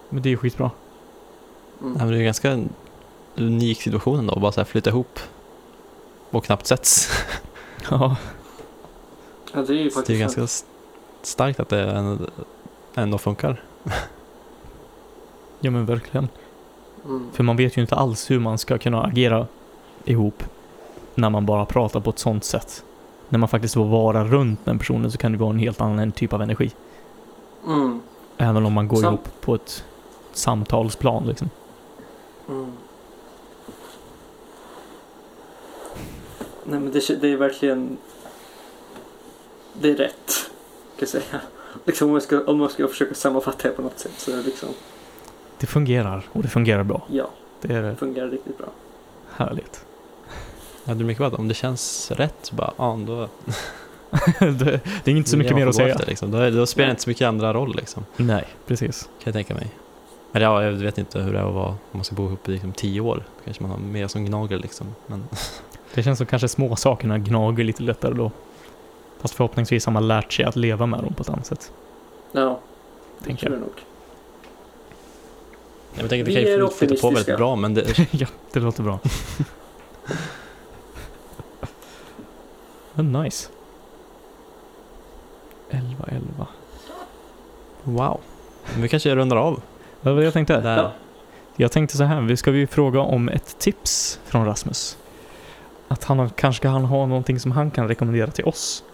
Men 0.08 0.22
det 0.22 0.28
är 0.28 0.30
ju 0.30 0.36
skitbra. 0.36 0.70
Mm. 1.80 1.92
Nej, 1.92 2.02
men 2.02 2.08
det 2.08 2.14
är 2.16 2.18
en 2.18 2.24
ganska 2.24 2.64
unik 3.36 3.82
situation 3.82 4.18
ändå, 4.18 4.34
att 4.34 4.40
bara 4.40 4.52
så 4.52 4.60
här 4.60 4.64
flytta 4.64 4.90
ihop 4.90 5.18
och 6.30 6.44
knappt 6.44 6.66
sätts. 6.66 7.08
Ja, 7.90 8.16
Ja, 9.52 9.62
det 9.62 9.72
är 9.72 9.76
ju 9.76 9.90
Så 9.90 10.00
det 10.00 10.14
är 10.14 10.18
faktiskt 10.20 10.36
ganska 10.36 10.66
starkt 11.22 11.60
att 11.60 11.68
det 11.68 11.80
än- 11.82 12.30
ändå 12.94 13.18
funkar. 13.18 13.62
ja 15.66 15.70
men 15.70 15.86
verkligen. 15.86 16.28
mm. 17.04 17.30
För 17.32 17.42
man 17.44 17.56
vet 17.56 17.76
ju 17.76 17.80
inte 17.80 17.94
alls 17.94 18.30
hur 18.30 18.40
man 18.40 18.58
ska 18.58 18.78
kunna 18.78 19.02
agera 19.02 19.46
ihop 20.04 20.42
när 21.14 21.30
man 21.30 21.46
bara 21.46 21.64
pratar 21.64 22.00
på 22.00 22.10
ett 22.10 22.18
sånt 22.18 22.44
sätt. 22.44 22.84
När 23.28 23.38
man 23.38 23.48
faktiskt 23.48 23.74
får 23.74 23.84
vara 23.84 24.24
runt 24.24 24.64
den 24.64 24.78
personen 24.78 25.12
så 25.12 25.18
kan 25.18 25.32
det 25.32 25.38
vara 25.38 25.50
en 25.50 25.58
helt 25.58 25.80
annan 25.80 26.12
typ 26.12 26.32
av 26.32 26.42
energi. 26.42 26.70
Mm. 27.66 28.00
Även 28.36 28.66
om 28.66 28.72
man 28.72 28.88
går 28.88 28.96
Sam- 28.96 29.14
ihop 29.14 29.28
på 29.40 29.54
ett 29.54 29.84
samtalsplan 30.32 31.26
liksom. 31.26 31.50
Mm. 32.48 32.72
Nej 36.64 36.80
men 36.80 36.92
det, 36.92 37.20
det 37.20 37.28
är 37.32 37.36
verkligen 37.36 37.96
Det 39.72 39.90
är 39.90 39.94
rätt 39.96 40.50
kan 40.98 40.98
jag 40.98 41.08
säga. 41.08 41.40
Liksom 41.84 42.08
om 42.08 42.14
jag 42.14 42.22
ska, 42.22 42.44
om 42.44 42.60
jag 42.60 42.70
ska 42.70 42.88
försöka 42.88 43.14
sammanfatta 43.14 43.68
det 43.68 43.74
på 43.74 43.82
något 43.82 43.98
sätt 43.98 44.12
så 44.16 44.30
är 44.32 44.36
det 44.36 44.42
liksom 44.42 44.68
Det 45.60 45.66
fungerar 45.66 46.22
och 46.32 46.42
det 46.42 46.48
fungerar 46.48 46.82
bra. 46.82 47.02
ja, 47.10 47.30
Det 47.60 47.74
är 47.74 47.82
det 47.82 47.96
fungerar 47.96 48.28
riktigt 48.28 48.58
bra. 48.58 48.66
härligt. 49.36 49.84
Ja, 50.84 50.94
det 50.94 51.02
är 51.02 51.04
mycket 51.04 51.24
att 51.24 51.34
om 51.34 51.48
det 51.48 51.54
känns 51.54 52.10
rätt 52.10 52.52
bara, 52.52 52.72
ja 52.76 52.98
då... 53.06 53.28
det, 54.38 54.80
det 55.04 55.10
är 55.10 55.16
inte 55.16 55.30
så 55.30 55.36
mycket 55.36 55.56
mer 55.56 55.66
att 55.66 55.74
säga. 55.74 55.94
Efter, 55.94 56.06
liksom. 56.06 56.30
då, 56.30 56.50
då 56.50 56.66
spelar 56.66 56.86
det 56.86 56.90
inte 56.90 57.02
så 57.02 57.10
mycket 57.10 57.26
andra 57.28 57.54
roll 57.54 57.76
liksom, 57.76 58.04
Nej, 58.16 58.44
precis. 58.66 59.02
kan 59.02 59.10
jag 59.24 59.34
tänka 59.34 59.54
mig. 59.54 59.66
Men 60.32 60.42
ja, 60.42 60.62
jag 60.64 60.72
vet 60.72 60.98
inte 60.98 61.20
hur 61.20 61.32
det 61.32 61.38
är 61.38 61.48
att 61.48 61.54
vara, 61.54 61.68
om 61.68 61.76
man 61.92 62.04
ska 62.04 62.14
bo 62.14 62.26
ihop 62.26 62.48
i 62.48 62.52
liksom, 62.52 62.72
tio 62.72 63.00
år. 63.00 63.16
Då 63.16 63.44
kanske 63.44 63.62
man 63.62 63.70
har 63.70 63.78
mer 63.78 64.08
som 64.08 64.24
gnager 64.24 64.58
liksom. 64.58 64.86
Men 65.06 65.24
Det 65.94 66.02
känns 66.02 66.18
som 66.18 66.26
kanske 66.26 66.48
små 66.48 66.76
sakerna 66.76 67.18
gnager 67.18 67.64
lite 67.64 67.82
lättare 67.82 68.14
då. 68.14 68.30
Fast 69.20 69.34
förhoppningsvis 69.34 69.86
har 69.86 69.92
man 69.92 70.08
lärt 70.08 70.32
sig 70.32 70.44
att 70.44 70.56
leva 70.56 70.86
med 70.86 71.00
dem 71.02 71.14
på 71.14 71.22
ett 71.22 71.28
annat 71.28 71.46
sätt. 71.46 71.72
Ja, 72.32 72.60
det 73.18 73.24
Tänker 73.24 73.46
tror 73.46 73.58
jag 73.58 73.60
nog. 73.60 73.72
Jag 75.98 76.08
tänker, 76.10 76.24
vi, 76.24 76.34
Vi 76.34 76.44
kan 76.44 76.52
ju 76.52 76.64
är 76.64 76.68
flytta 76.68 77.00
på 77.00 77.10
väldigt 77.10 77.36
bra, 77.36 77.56
men 77.56 77.74
det, 77.74 77.98
ja, 78.10 78.26
det 78.52 78.60
låter 78.60 78.82
bra. 78.82 78.98
Men 82.94 83.12
nice. 83.12 83.48
11, 85.70 86.04
11. 86.08 86.46
wow. 87.82 88.20
Men 88.72 88.82
vi 88.82 88.88
kanske 88.88 89.14
rundar 89.14 89.36
av 89.36 89.62
Vad 90.00 90.14
var 90.14 90.20
det 90.20 90.24
jag 90.24 90.32
tänkte? 90.32 90.60
där. 90.60 90.76
Ja. 90.76 90.92
Jag 91.56 91.72
tänkte 91.72 91.96
så 91.96 92.04
här, 92.04 92.20
vi 92.20 92.36
ska 92.36 92.50
vi 92.50 92.66
fråga 92.66 93.00
om 93.00 93.28
ett 93.28 93.58
tips 93.58 94.20
från 94.24 94.44
Rasmus. 94.46 94.98
Att 95.88 96.04
han 96.04 96.30
kanske 96.30 96.62
kan 96.62 96.72
han 96.72 96.84
ha 96.84 97.06
någonting 97.06 97.40
som 97.40 97.52
han 97.52 97.70
kan 97.70 97.88
rekommendera 97.88 98.30
till 98.30 98.44
oss. 98.44 98.84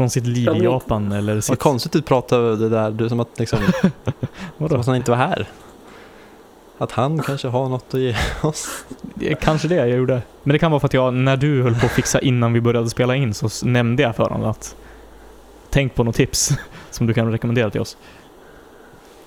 Från 0.00 0.10
sitt 0.10 0.26
liv 0.26 0.48
i 0.56 0.64
Japan 0.64 1.12
eller 1.12 1.34
Vad 1.34 1.44
sitt... 1.44 1.58
konstigt 1.58 1.92
du 1.92 2.02
pratade 2.02 2.56
det 2.56 2.68
där, 2.68 2.90
du 2.90 3.08
som 3.08 3.20
att 3.20 3.38
liksom, 3.38 3.58
som 4.58 4.66
att 4.80 4.86
han 4.86 4.96
inte 4.96 5.10
var 5.10 5.18
här. 5.18 5.48
Att 6.78 6.92
han 6.92 7.22
kanske 7.22 7.48
har 7.48 7.68
något 7.68 7.94
att 7.94 8.00
ge 8.00 8.16
oss. 8.42 8.84
Det 9.14 9.30
är 9.30 9.34
kanske 9.34 9.68
det 9.68 9.74
jag 9.74 9.88
gjorde. 9.88 10.22
Men 10.42 10.52
det 10.52 10.58
kan 10.58 10.70
vara 10.70 10.80
för 10.80 10.86
att 10.86 10.94
jag, 10.94 11.14
när 11.14 11.36
du 11.36 11.62
höll 11.62 11.74
på 11.74 11.86
att 11.86 11.92
fixa 11.92 12.20
innan 12.20 12.52
vi 12.52 12.60
började 12.60 12.90
spela 12.90 13.16
in 13.16 13.34
så 13.34 13.66
nämnde 13.66 14.02
jag 14.02 14.16
för 14.16 14.22
honom 14.22 14.50
att 14.50 14.76
tänk 15.70 15.94
på 15.94 16.04
något 16.04 16.14
tips 16.14 16.50
som 16.90 17.06
du 17.06 17.14
kan 17.14 17.32
rekommendera 17.32 17.70
till 17.70 17.80
oss. 17.80 17.96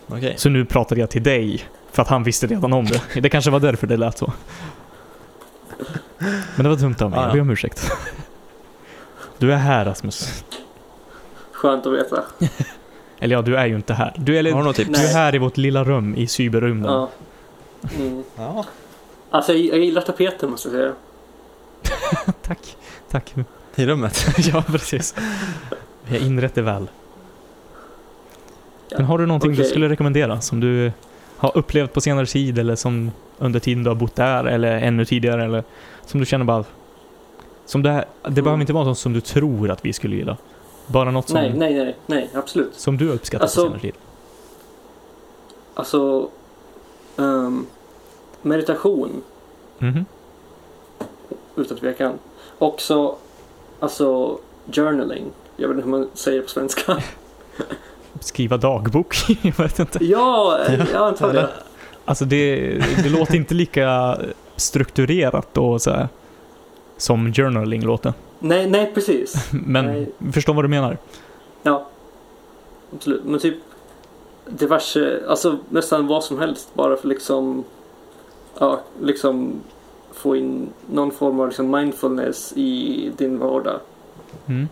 Okej. 0.07 0.33
Så 0.37 0.49
nu 0.49 0.65
pratade 0.65 1.01
jag 1.01 1.09
till 1.09 1.23
dig 1.23 1.63
för 1.91 2.01
att 2.01 2.07
han 2.07 2.23
visste 2.23 2.47
redan 2.47 2.73
om 2.73 2.85
det. 2.85 3.21
Det 3.21 3.29
kanske 3.29 3.51
var 3.51 3.59
därför 3.59 3.87
det 3.87 3.97
lät 3.97 4.17
så. 4.17 4.33
Men 6.55 6.63
det 6.63 6.69
var 6.69 6.75
dumt 6.75 6.95
av 6.99 7.09
mig, 7.09 7.19
Ah, 7.19 7.21
jag 7.21 7.29
ja. 7.29 7.33
ber 7.33 7.41
om 7.41 7.49
ursäkt. 7.49 7.91
Du 9.37 9.53
är 9.53 9.57
här 9.57 9.85
Rasmus. 9.85 10.43
Skönt 11.63 11.85
att 11.85 11.93
veta. 11.93 12.23
Eller 13.19 13.35
ja, 13.35 13.41
du 13.41 13.55
är 13.55 13.65
ju 13.65 13.75
inte 13.75 13.93
här. 13.93 14.13
Du 14.17 14.37
är, 14.37 14.43
Har 14.43 14.43
du 14.43 14.59
eller, 14.69 14.73
tips? 14.73 14.99
du 14.99 15.05
är 15.07 15.13
här 15.13 15.35
i 15.35 15.37
vårt 15.37 15.57
lilla 15.57 15.83
rum 15.83 16.15
i 16.15 16.27
cyberrymden. 16.27 16.91
Ja. 16.91 17.09
Mm. 17.99 18.23
Ja. 18.35 18.65
Alltså 19.29 19.53
jag, 19.53 19.77
jag 19.77 19.85
gillar 19.85 20.01
tapeten 20.01 20.49
måste 20.49 20.67
jag 20.69 20.75
säga. 20.77 20.93
Tack. 22.41 22.77
Tack. 23.09 23.33
I 23.75 23.85
rummet. 23.85 24.25
ja, 24.53 24.63
precis. 24.67 25.15
Vi 26.07 26.17
har 26.19 26.25
inrett 26.25 26.55
det 26.55 26.61
väl. 26.61 26.87
Ja, 28.89 28.97
Men 28.97 29.05
har 29.05 29.17
du 29.17 29.25
någonting 29.25 29.51
du 29.51 29.57
okej. 29.57 29.69
skulle 29.69 29.89
rekommendera 29.89 30.41
som 30.41 30.59
du 30.59 30.91
har 31.37 31.57
upplevt 31.57 31.93
på 31.93 32.01
senare 32.01 32.25
tid 32.25 32.59
eller 32.59 32.75
som 32.75 33.11
under 33.37 33.59
tiden 33.59 33.83
du 33.83 33.89
har 33.89 33.95
bott 33.95 34.15
där 34.15 34.43
eller 34.45 34.71
ännu 34.77 35.05
tidigare 35.05 35.43
eller 35.43 35.63
som 36.05 36.19
du 36.19 36.25
känner 36.25 36.45
bara 36.45 36.63
som 37.65 37.83
det, 37.83 37.91
här, 37.91 38.05
det 38.23 38.29
behöver 38.29 38.49
Mm. 38.49 38.61
inte 38.61 38.73
vara 38.73 38.83
något 38.85 38.97
som 38.97 39.13
du 39.13 39.21
tror 39.21 39.71
att 39.71 39.85
vi 39.85 39.93
skulle 39.93 40.15
gilla. 40.15 40.37
Bara 40.87 41.11
något 41.11 41.29
som, 41.29 41.33
Nej, 41.39 41.53
nej, 41.55 41.73
nej, 41.73 41.95
nej, 42.05 42.29
absolut. 42.33 42.75
som 42.75 42.97
du 42.97 43.07
har 43.07 43.15
uppskattat 43.15 43.41
Alltså- 43.43 43.61
på 43.61 43.67
senare 43.67 43.81
tid. 43.81 43.93
Alltså 45.73 46.29
ehm, 47.17 47.65
meditation 48.41 49.23
Mhm. 49.79 50.05
utan 51.55 51.77
tvekan. 51.77 52.13
Också 52.59 53.15
alltså 53.79 54.39
journaling. 54.71 55.23
Jag 55.57 55.67
vet 55.67 55.75
inte 55.77 55.85
hur 55.89 55.97
man 55.97 56.09
säger 56.13 56.37
det 56.37 56.43
på 56.43 56.49
svenska. 56.49 56.97
Skriva 58.19 58.57
dagbok? 58.57 59.15
jag 59.41 59.57
vet 59.57 59.79
inte. 59.79 60.05
ja, 60.05 60.59
eh, 60.67 60.79
jag 60.93 61.07
antar 61.07 61.33
det. 61.33 61.49
Alltså 62.05 62.25
det, 62.25 62.59
det 63.03 63.09
låter 63.09 63.35
inte 63.35 63.53
lika 63.53 64.17
strukturerat 64.55 65.57
och 65.57 65.81
så 65.81 65.91
här, 65.91 66.07
som 66.97 67.33
journaling 67.33 67.81
låter. 67.85 68.13
Nej, 68.43 68.69
nej 68.69 68.91
precis. 68.93 69.49
Men 69.51 69.85
Nej. 69.85 70.11
förstår 70.33 70.53
vad 70.53 70.63
du 70.63 70.67
menar. 70.69 70.97
Ja, 71.63 71.87
absolut. 72.95 73.23
Men 73.23 73.39
typ 73.39 73.55
diverse, 74.47 75.21
alltså 75.29 75.57
nästan 75.69 76.07
vad 76.07 76.23
som 76.23 76.39
helst 76.39 76.69
bara 76.73 76.97
för 76.97 77.07
liksom, 77.07 77.63
ja, 78.59 78.79
liksom 79.01 79.53
få 80.11 80.35
in 80.35 80.69
någon 80.91 81.11
form 81.11 81.39
av 81.39 81.47
liksom 81.47 81.71
mindfulness 81.71 82.53
i 82.55 83.11
din 83.17 83.39
vardag. 83.39 83.79
Mm. 84.45 84.67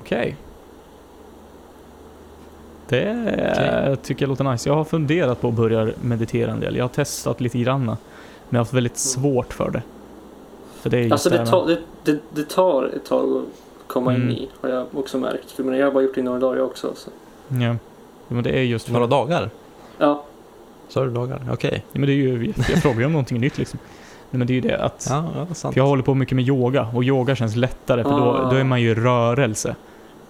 Okej. 0.00 0.36
Det 2.88 3.16
Okej. 3.52 3.96
tycker 3.96 4.22
jag 4.22 4.28
låter 4.28 4.44
nice. 4.44 4.68
Jag 4.68 4.76
har 4.76 4.84
funderat 4.84 5.40
på 5.40 5.48
att 5.48 5.54
börja 5.54 5.92
meditera 6.00 6.50
en 6.50 6.60
del. 6.60 6.76
Jag 6.76 6.84
har 6.84 6.88
testat 6.88 7.40
lite 7.40 7.58
granna. 7.58 7.96
Men 8.48 8.56
jag 8.56 8.58
har 8.58 8.64
haft 8.64 8.72
väldigt 8.74 8.98
svårt 8.98 9.52
för 9.52 9.70
det. 9.70 9.82
För 10.80 10.90
det 10.90 10.98
är 10.98 11.12
Alltså 11.12 11.30
det 11.30 11.46
tar, 11.46 11.66
det, 11.66 11.78
det, 12.04 12.18
det 12.34 12.48
tar 12.48 12.84
ett 12.96 13.04
tag 13.04 13.36
att 13.36 13.44
komma 13.86 14.14
in 14.14 14.22
Mm. 14.22 14.34
i 14.34 14.48
har 14.60 14.68
jag 14.68 14.86
också 14.94 15.18
märkt. 15.18 15.50
För 15.50 15.72
jag, 15.74 15.86
har 15.86 15.92
bara 15.92 16.02
gjort 16.02 16.14
det 16.14 16.20
i 16.20 16.24
några 16.24 16.38
dagar 16.38 16.60
också. 16.62 16.92
Så. 16.96 17.10
Ja. 17.48 17.56
Ja, 17.66 17.76
Men 18.28 18.42
det 18.44 18.50
är 18.50 18.62
just. 18.62 18.90
Några 18.90 19.06
dagar? 19.06 19.50
Ja, 19.98 20.24
Sa 20.88 21.04
du 21.04 21.10
dagar? 21.10 21.40
Okej. 21.52 21.84
Ja, 21.92 21.98
men 22.00 22.06
det 22.06 22.12
är 22.12 22.16
ju... 22.16 22.52
Jag 22.56 22.82
frågar 22.82 22.98
ju 23.00 23.04
om 23.06 23.12
någonting 23.12 23.40
nytt 23.40 23.58
liksom. 23.58 23.78
Nej, 24.30 24.38
men 24.38 24.46
det 24.46 24.52
är 24.52 24.54
ju 24.54 24.60
det 24.60 24.78
att... 24.84 25.06
Ja, 25.10 25.24
ja, 25.36 25.54
sant. 25.54 25.74
För 25.74 25.80
jag 25.80 25.86
håller 25.86 26.02
på 26.02 26.14
mycket 26.14 26.36
med 26.36 26.48
yoga 26.48 26.88
och 26.94 27.04
yoga 27.04 27.36
känns 27.36 27.56
lättare 27.56 28.02
för 28.02 28.10
då, 28.10 28.16
Ah. 28.16 28.50
då 28.50 28.56
är 28.56 28.64
man 28.64 28.80
ju 28.82 28.90
i 28.90 28.94
rörelse. 28.94 29.76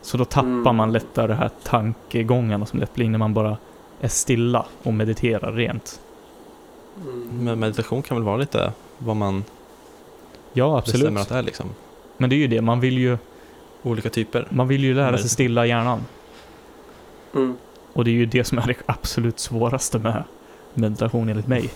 Så 0.02 0.16
då 0.16 0.24
tappar 0.24 0.46
Mm. 0.48 0.76
man 0.76 0.92
lättare 0.92 1.26
de 1.26 1.34
här 1.34 1.50
tankegångarna 1.62 2.66
som 2.66 2.78
lätt 2.78 2.94
blir 2.94 3.08
när 3.08 3.18
man 3.18 3.34
bara 3.34 3.56
är 4.00 4.08
stilla 4.08 4.66
och 4.82 4.94
mediterar 4.94 5.52
rent. 5.52 6.00
mm. 7.04 7.44
Men 7.44 7.58
meditation 7.60 8.02
kan 8.02 8.16
väl 8.16 8.24
vara 8.24 8.36
lite 8.36 8.72
vad 8.98 9.16
man 9.16 9.44
Ja, 10.52 10.78
absolut. 10.78 11.00
bestämmer 11.00 11.20
att 11.20 11.28
det 11.28 11.34
är 11.34 11.42
liksom. 11.42 11.66
Men 12.16 12.30
det 12.30 12.36
är 12.36 12.38
ju 12.38 12.46
det, 12.46 12.60
man 12.60 12.80
vill 12.80 12.98
ju, 12.98 13.18
Olika 13.82 14.10
typer. 14.10 14.46
man 14.50 14.68
vill 14.68 14.84
ju 14.84 14.94
lära 14.94 15.18
sig 15.18 15.28
stilla 15.28 15.66
hjärnan. 15.66 16.00
Mm. 17.34 17.56
Och 17.92 18.04
det 18.04 18.10
är 18.10 18.14
ju 18.14 18.26
det 18.26 18.44
som 18.44 18.58
är 18.58 18.66
det 18.66 18.74
absolut 18.86 19.38
svåraste 19.38 19.98
med 19.98 20.22
meditation 20.74 21.28
enligt 21.28 21.46
mig. 21.46 21.70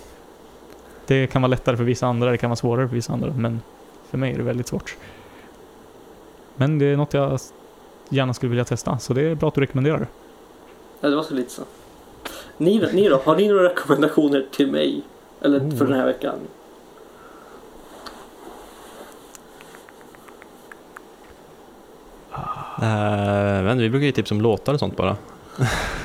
Det 1.07 1.27
kan 1.27 1.43
vara 1.43 1.51
lättare 1.51 1.77
för 1.77 1.85
vissa 1.85 2.07
andra, 2.07 2.31
det 2.31 2.39
kan 2.39 2.51
vara 2.51 2.57
svårare 2.57 2.89
för 2.89 2.95
vissa 2.95 3.13
andra, 3.13 3.33
men 3.33 3.61
för 4.11 4.19
mig 4.19 4.33
är 4.33 4.37
det 4.39 4.43
väldigt 4.45 4.69
svårt. 4.69 4.97
Men 6.57 6.79
det 6.79 6.87
är 6.87 6.97
något 6.97 7.15
jag 7.15 7.39
gärna 8.09 8.35
skulle 8.35 8.51
vilja 8.51 8.65
testa, 8.65 8.99
så 8.99 9.15
det 9.15 9.23
är 9.23 9.35
bra 9.35 9.49
att 9.49 9.55
du 9.55 9.61
rekommenderar 9.61 9.99
det. 9.99 10.07
ja, 11.01 11.09
det 11.09 11.17
var 11.17 11.23
så 11.23 11.35
lite 11.35 11.51
så. 11.51 11.63
Ni, 12.57 12.89
ni 12.93 13.09
då? 13.09 13.21
Har 13.25 13.37
ni 13.37 13.49
några 13.49 13.65
rekommendationer 13.69 14.47
till 14.53 14.71
mig? 14.73 15.03
Eller 15.41 15.61
Oh. 15.61 15.77
för 15.77 15.85
den 15.87 15.95
här 15.99 16.07
veckan? 16.07 16.35
Men 23.65 23.79
vi 23.79 23.91
brukar 23.91 24.07
ju 24.07 24.13
tipsa 24.13 24.35
om 24.35 24.41
låtar 24.41 24.73
och 24.75 24.79
sånt 24.81 24.97
bara. 24.97 25.17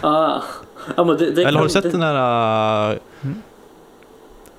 Ah. 0.02 0.42
Ja, 0.96 1.04
men 1.04 1.18
det, 1.18 1.32
det 1.32 1.44
Eller 1.44 1.58
har 1.60 1.64
du 1.66 1.70
sett 1.70 1.84
det, 1.84 1.90
den 1.90 2.00
där 2.00 2.92
uh, 2.92 2.98
Mm. 3.22 3.42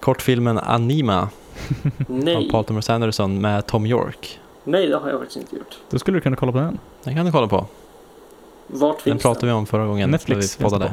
kortfilmen 0.00 0.58
Anima 0.58 1.18
av 1.20 1.28
Nej, 2.08 2.50
Paul 2.50 2.64
Thomas 2.64 2.90
Anderson 2.90 3.40
med 3.40 3.66
Tom 3.66 3.86
York? 3.86 4.40
nej, 4.64 4.86
det 4.86 4.96
har 4.96 5.08
jag 5.10 5.18
faktiskt 5.18 5.36
inte 5.36 5.56
gjort. 5.56 5.78
Då 5.90 5.98
skulle 5.98 6.16
du 6.16 6.20
kunna 6.20 6.36
kolla 6.36 6.52
på 6.52 6.58
den. 6.58 6.78
Den 7.04 7.14
kan 7.16 7.26
du 7.26 7.32
kolla 7.32 7.48
på. 7.48 7.66
Vart 8.66 8.96
Den 8.96 9.02
finns 9.12 9.22
pratade 9.22 9.46
den? 9.46 9.54
vi 9.54 9.58
om 9.58 9.66
förra 9.66 9.86
gången 9.86 10.10
Netflix 10.10 10.58
när 10.58 10.66
vi 10.66 10.70
poddade. 10.70 10.92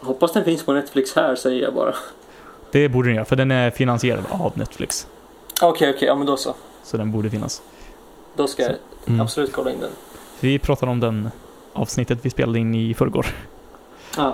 Hoppas 0.00 0.32
den 0.32 0.44
finns 0.44 0.64
på 0.64 0.72
Netflix 0.72 1.16
här, 1.16 1.34
säger 1.36 1.62
jag 1.62 1.74
bara. 1.74 1.94
Det 2.72 2.88
borde 2.88 3.08
den 3.08 3.14
göra, 3.14 3.24
för 3.24 3.36
den 3.36 3.50
är 3.50 3.70
finansierad 3.70 4.24
av 4.30 4.52
Netflix. 4.58 5.06
Okej, 5.62 5.90
okej, 5.96 6.08
ja 6.08 6.14
men 6.14 6.26
då 6.26 6.36
så. 6.36 6.54
Så 6.84 6.96
den 6.96 7.12
borde 7.12 7.30
finnas. 7.30 7.62
Då 8.36 8.46
ska 8.46 8.62
jag 8.62 8.72
Mm. 9.06 9.20
absolut 9.20 9.52
kolla 9.52 9.70
in 9.72 9.80
den. 9.80 9.90
Vi 10.40 10.58
pratade 10.58 10.92
om 10.92 11.00
den 11.00 11.30
avsnittet 11.72 12.18
vi 12.22 12.30
spelade 12.30 12.58
in 12.58 12.74
i 12.74 12.94
förrgår 12.94 13.26
Ah, 14.16 14.32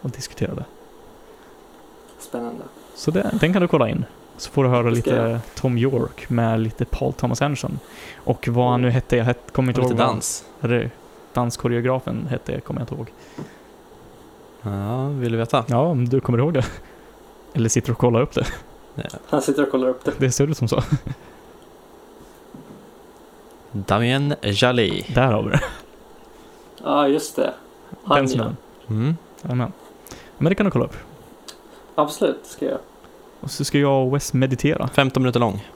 och 0.00 0.10
diskuterade. 0.10 0.64
spännande. 2.18 2.62
Så 2.94 3.10
det, 3.10 3.30
den 3.40 3.52
kan 3.52 3.62
du 3.62 3.68
kolla 3.68 3.88
in. 3.88 4.04
Så 4.36 4.50
får 4.50 4.64
du 4.64 4.70
höra 4.70 4.90
lite 4.90 5.10
jag. 5.10 5.38
Tom 5.54 5.78
York 5.78 6.30
med 6.30 6.60
lite 6.60 6.84
Paul 6.84 7.12
Thomas 7.12 7.42
Anderson. 7.42 7.78
Och 8.16 8.48
vad 8.48 8.70
han 8.70 8.82
nu 8.82 8.90
hette, 8.90 9.16
jag 9.16 9.24
het, 9.24 9.52
kommer 9.52 9.68
inte 9.72 9.80
ihåg. 9.80 9.90
lite 9.90 10.02
vad- 10.02 10.12
dans. 10.14 10.44
Eller, 10.60 10.90
danskoreografen 11.32 12.26
hette, 12.30 12.60
kommer 12.60 12.80
jag 12.80 12.84
inte 12.84 12.94
ihåg. 12.94 13.12
Ja, 14.62 15.08
vill 15.08 15.32
du 15.32 15.38
veta? 15.38 15.64
Ja, 15.68 15.78
om 15.80 16.08
du 16.08 16.20
kommer 16.20 16.38
ihåg 16.38 16.54
det. 16.54 16.64
Eller 17.52 17.68
sitter 17.68 17.92
och 17.92 17.98
kollar 17.98 18.20
upp 18.20 18.32
det. 18.34 18.46
Han 19.26 19.42
sitter 19.42 19.62
och 19.62 19.70
kollar 19.70 19.88
upp 19.88 20.04
det. 20.04 20.12
Det 20.18 20.30
ser 20.30 20.46
ut 20.50 20.56
som 20.58 20.68
så. 20.68 20.82
Damien 23.72 24.34
Jalé. 24.42 25.04
Där 25.14 25.32
har 25.32 25.42
vi 25.42 25.50
det. 25.50 25.60
Ja, 26.82 26.84
ah, 26.84 27.08
just 27.08 27.36
det. 27.36 27.54
Han, 28.04 28.28
ja. 28.28 28.52
Mm. 28.88 29.16
Jajamän. 29.42 29.72
Men 30.38 30.50
det 30.50 30.54
kan 30.54 30.66
du 30.66 30.70
kolla 30.70 30.84
upp. 30.84 30.96
Absolut, 31.94 32.46
ska 32.46 32.64
jag. 32.64 32.78
Och 33.40 33.50
så 33.50 33.64
ska 33.64 33.78
jag 33.78 34.06
och 34.06 34.14
Wes 34.14 34.32
meditera. 34.32 34.88
15 34.88 35.22
minuter 35.22 35.40
lång. 35.40 35.66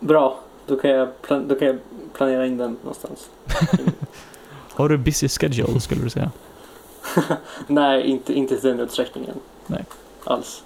Bra, 0.00 0.40
då 0.66 0.76
kan 0.76 0.90
jag, 0.90 1.08
då 1.28 1.54
kan 1.54 1.68
jag 1.68 1.78
planera 2.12 2.46
in 2.46 2.56
den 2.56 2.76
någonstans. 2.82 3.30
Har 4.74 4.88
du 4.88 4.98
busy 4.98 5.28
schedule 5.28 5.80
skulle 5.80 6.02
du 6.02 6.10
säga? 6.10 6.30
Nej, 7.66 8.06
inte, 8.06 8.32
inte 8.32 8.60
till 8.60 8.70
den 8.70 8.80
utsträckningen. 8.80 9.36
Nej. 9.66 9.84
Alls. 10.24 10.62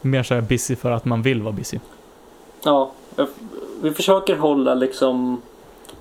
Mer 0.00 0.22
så 0.22 0.34
här 0.34 0.40
busy 0.40 0.76
för 0.76 0.90
att 0.90 1.04
man 1.04 1.22
vill 1.22 1.42
vara 1.42 1.52
busy. 1.52 1.78
Ja, 2.62 2.92
vi 3.82 3.90
försöker 3.90 4.36
hålla 4.36 4.74
liksom 4.74 5.42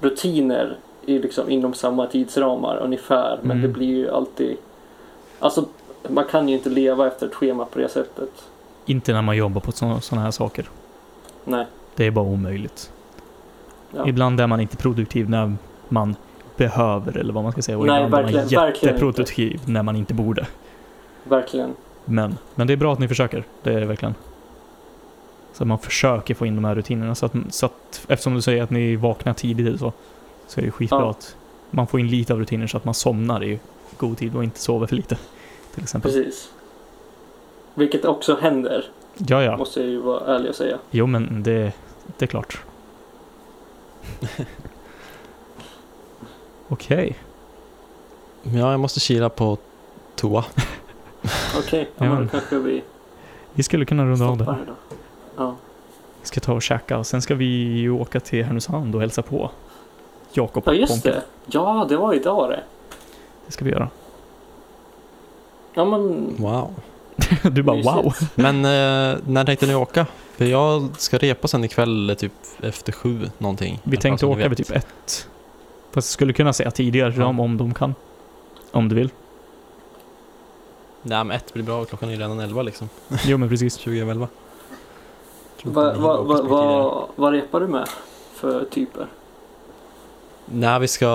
rutiner 0.02 0.78
i 1.06 1.20
liksom 1.20 1.50
inom 1.50 1.74
samma 1.74 2.08
tidsramar 2.08 2.78
ungefär. 2.78 3.40
Men 3.42 3.52
Mm. 3.52 3.62
det 3.62 3.68
blir 3.68 3.88
ju 3.88 4.10
alltid... 4.12 4.58
Alltså 5.40 5.66
man 6.10 6.26
kan 6.26 6.50
ju 6.50 6.56
inte 6.56 6.70
leva 6.70 7.08
efter 7.08 7.28
ett 7.28 7.36
schema 7.36 7.66
på 7.66 7.80
det 7.80 7.90
sättet. 7.90 8.30
Inte 8.86 9.14
när 9.14 9.22
man 9.22 9.38
jobbar 9.38 9.62
på 9.62 9.72
sådana 9.72 10.24
här 10.24 10.32
saker. 10.32 10.70
Nej. 11.46 11.66
Det 11.96 12.06
är 12.06 12.12
bara 12.12 12.26
omöjligt. 12.26 12.92
Ja. 13.96 14.08
Ibland 14.08 14.42
är 14.42 14.48
man 14.48 14.60
inte 14.60 14.78
produktiv 14.78 15.30
när 15.30 15.56
man 15.90 16.16
behöver 16.58 17.18
eller 17.18 17.34
vad 17.34 17.44
man 17.44 17.52
ska 17.52 17.62
säga. 17.62 17.78
Och 17.78 17.86
Nej, 17.86 18.04
ibland 18.06 18.14
är 18.14 18.18
verkligen- 18.24 18.46
man 18.56 18.66
verkligen 18.66 18.94
jätteproduktiv 18.96 19.62
när 19.66 19.84
man 19.84 19.96
inte 19.96 20.14
borde. 20.14 20.48
Verkligen. 21.24 21.74
Men, 22.06 22.38
men 22.56 22.68
det 22.68 22.74
är 22.74 22.78
bra 22.78 22.94
att 22.94 23.00
ni 23.00 23.08
försöker. 23.08 23.44
Det 23.64 23.74
är 23.74 23.80
det 23.80 23.86
verkligen. 23.86 24.16
Så 25.58 25.64
att 25.64 25.68
man 25.68 25.80
försöker 25.80 26.36
få 26.36 26.46
in 26.46 26.56
de 26.56 26.66
här 26.66 26.76
rutinerna. 26.76 27.16
Så 27.16 27.26
att, 27.26 27.34
så 27.50 27.66
att 27.66 28.06
eftersom 28.08 28.34
du 28.36 28.42
säger 28.42 28.64
att 28.64 28.70
ni 28.70 28.96
vaknar 28.96 29.34
tidigt 29.34 29.80
så, 29.80 29.94
så 30.48 30.60
är 30.62 30.66
det 30.66 30.72
skitbra 30.72 31.00
Ja. 31.00 31.10
att 31.10 31.36
man 31.72 31.88
får 31.88 32.00
in 32.00 32.08
lite 32.08 32.34
av 32.34 32.40
rutiner 32.40 32.68
så 32.68 32.78
att 32.78 32.86
man 32.86 32.94
somnar 32.94 33.44
i 33.44 33.60
god 33.98 34.18
tid 34.18 34.36
och 34.36 34.44
inte 34.44 34.60
sover 34.60 34.88
för 34.88 34.96
lite. 34.96 35.18
Till 35.74 35.84
exempel. 35.84 36.12
Precis. 36.12 36.50
Vilket 37.74 38.06
också 38.06 38.38
händer, 38.42 38.86
Ja, 39.18 39.44
ja. 39.44 39.58
måste 39.58 39.80
jag 39.80 39.90
ju 39.90 40.02
vara 40.02 40.36
ärlig 40.36 40.50
och 40.50 40.56
säga. 40.56 40.78
Jo, 40.92 41.08
men 41.08 41.44
det, 41.44 41.74
det 42.18 42.26
är 42.26 42.28
klart. 42.28 42.62
Okej. 46.68 47.16
Ja, 48.44 48.72
jag 48.72 48.80
måste 48.80 49.00
kila 49.00 49.30
på 49.30 49.58
toa. 50.16 50.46
Okej, 51.58 51.90
ja, 51.98 52.06
Ja, 52.06 52.14
men 52.14 52.30
kanske 52.30 52.60
vi 52.60 52.84
Vi 53.54 53.64
skulle 53.64 53.86
kunna 53.86 54.06
runda 54.06 54.26
av 54.26 54.38
det. 54.38 54.58
Ja. 55.38 55.56
Ska 56.24 56.40
ta 56.40 56.54
och 56.54 56.62
käka 56.62 56.98
och 56.98 57.08
sen 57.08 57.22
ska 57.22 57.36
vi 57.36 57.46
ju 57.78 57.92
åka 57.92 58.20
till 58.20 58.46
Härnösand 58.46 58.96
och 58.96 59.02
hälsa 59.02 59.22
på 59.22 59.52
Jakob 60.34 60.64
ja, 60.66 60.74
just 60.74 60.94
Ponke. 60.94 61.10
det. 61.12 61.24
Ja, 61.46 61.86
det 61.90 61.98
var 61.98 62.14
idag 62.14 62.50
det. 62.50 62.64
Det 63.46 63.52
ska 63.52 63.66
vi 63.66 63.72
göra. 63.72 63.90
Ja, 65.74 65.86
men... 65.86 66.36
Wow. 66.38 66.74
Du 67.52 67.64
bara 67.64 67.76
Mysigt. 67.78 67.96
wow. 67.96 68.14
Men 68.36 68.56
eh, 68.56 69.20
när 69.28 69.46
tänkte 69.46 69.68
ni 69.68 69.76
åka? 69.76 70.06
För 70.36 70.46
jag 70.46 70.90
ska 70.98 71.18
repa 71.18 71.48
sen 71.48 71.64
ikväll 71.64 72.16
typ 72.20 72.32
efter 72.62 72.92
sju 72.92 73.30
någonting. 73.38 73.80
Vi 73.84 73.98
tänkte 73.98 74.26
åka 74.26 74.38
vet. 74.38 74.52
vid 74.52 74.58
typ 74.58 74.72
ett. 74.72 75.28
Fast 75.92 76.10
skulle 76.10 76.34
kunna 76.34 76.54
säga 76.54 76.72
tidigare 76.72 77.14
Ja. 77.18 77.26
om 77.26 77.58
de 77.58 77.74
kan. 77.74 77.96
Om 78.72 78.90
du 78.90 78.96
vill. 78.96 79.10
Nej 81.02 81.24
men 81.24 81.38
ett 81.38 81.54
blir 81.54 81.64
bra, 81.64 81.86
klockan 81.86 82.10
är 82.10 82.18
redan 82.18 82.40
elva 82.40 82.62
liksom. 82.62 82.90
Jo 83.26 83.38
men 83.38 83.50
precis. 83.50 83.78
20 83.80 84.02
över 84.02 84.12
elva. 84.12 84.28
Vad 85.64 85.98
va, 85.98 86.22
va, 86.22 86.42
va, 86.42 87.08
vad 87.16 87.34
repar 87.34 87.60
du 87.60 87.68
med 87.68 87.90
för 88.34 88.66
typer? 88.66 89.08
Nej, 90.46 90.80
vi 90.80 90.88
ska 90.88 91.08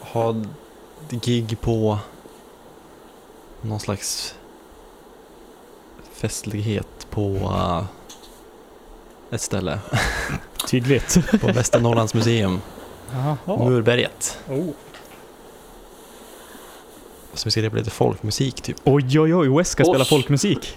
ha 0.00 0.34
gig 1.10 1.60
på 1.60 1.98
någon 3.62 3.80
slags 3.80 4.34
festlighet 6.12 7.06
på 7.10 7.22
eh, 7.34 7.84
ett 9.30 9.40
ställe 9.40 9.78
Tydligt. 10.70 11.18
på 11.40 11.46
Västernorrlands 11.46 12.14
museum, 12.14 12.60
Jaha. 13.12 13.36
Murberget. 13.68 14.38
Oh. 14.48 14.70
Så 17.34 17.44
vi 17.44 17.50
ska 17.50 17.62
repa 17.62 17.76
lite 17.76 17.90
folkmusik 17.90 18.60
typ. 18.60 18.76
Oj 18.84 19.20
oj 19.20 19.34
oj, 19.34 19.48
West 19.48 19.70
ska 19.70 19.84
spela 19.84 19.98
Oj. 20.04 20.08
folkmusik. 20.08 20.76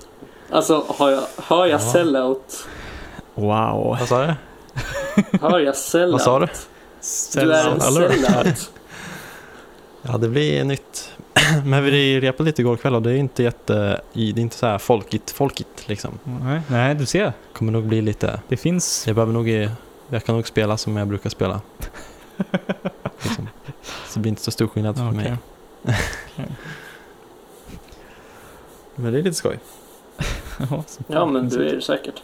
Alltså, 0.52 0.86
har 0.88 1.10
jag, 1.10 1.24
hör 1.38 1.66
jag 1.66 1.82
Ja. 1.82 1.92
sellout? 1.92 2.68
Wow. 3.36 3.98
Vad 4.00 4.08
sa 4.08 4.26
du? 4.26 4.34
Hör 5.42 5.60
jag 5.60 5.76
sellout? 5.76 6.12
Vad 6.12 6.22
sa 6.22 6.40
du? 6.40 6.48
Du 7.42 7.54
är 7.54 7.68
en 7.72 7.82
sellout. 7.82 8.72
Ja, 10.04 10.18
det 10.18 10.28
blir 10.30 10.64
nytt. 10.64 11.12
Men 11.66 11.84
vi 11.84 12.20
repade 12.20 12.48
lite 12.48 12.62
igår 12.62 12.78
kväll 12.78 12.96
och 12.96 13.02
det 13.02 13.12
är 13.12 13.16
inte 13.16 13.44
jätte, 13.44 14.02
det 14.14 14.22
är 14.22 14.40
inte 14.40 14.56
så 14.56 14.66
här 14.66 14.78
folkigt, 14.78 15.32
folkigt 15.32 15.88
liksom. 15.88 16.20
Nej, 16.42 16.62
nej, 16.68 16.96
du 16.96 17.06
ser. 17.06 17.34
Kommer 17.54 17.72
nog 17.72 17.84
bli 17.84 18.02
lite, 18.02 18.40
Det 18.48 18.58
finns... 18.58 19.08
jag 19.08 19.16
behöver 19.16 19.34
nog, 19.34 19.50
jag 20.10 20.24
kan 20.26 20.36
nog 20.36 20.48
spela 20.48 20.78
som 20.78 20.98
jag 20.98 21.08
brukar 21.08 21.30
spela. 21.30 21.62
liksom. 23.24 23.50
Så 24.08 24.14
det 24.14 24.20
blir 24.20 24.30
inte 24.30 24.42
så 24.42 24.52
stor 24.52 24.68
skillnad 24.68 24.98
för 24.98 25.08
Okej. 25.08 25.16
mig. 25.18 25.38
Men 28.96 29.14
det 29.14 29.20
är 29.20 29.24
lite 29.24 29.36
skoj. 29.36 29.60
Ja, 30.70 30.84
Ja, 31.08 31.26
men 31.26 31.50
du 31.50 31.70
är 31.70 31.76
det 31.76 31.82
säkert. 31.82 32.22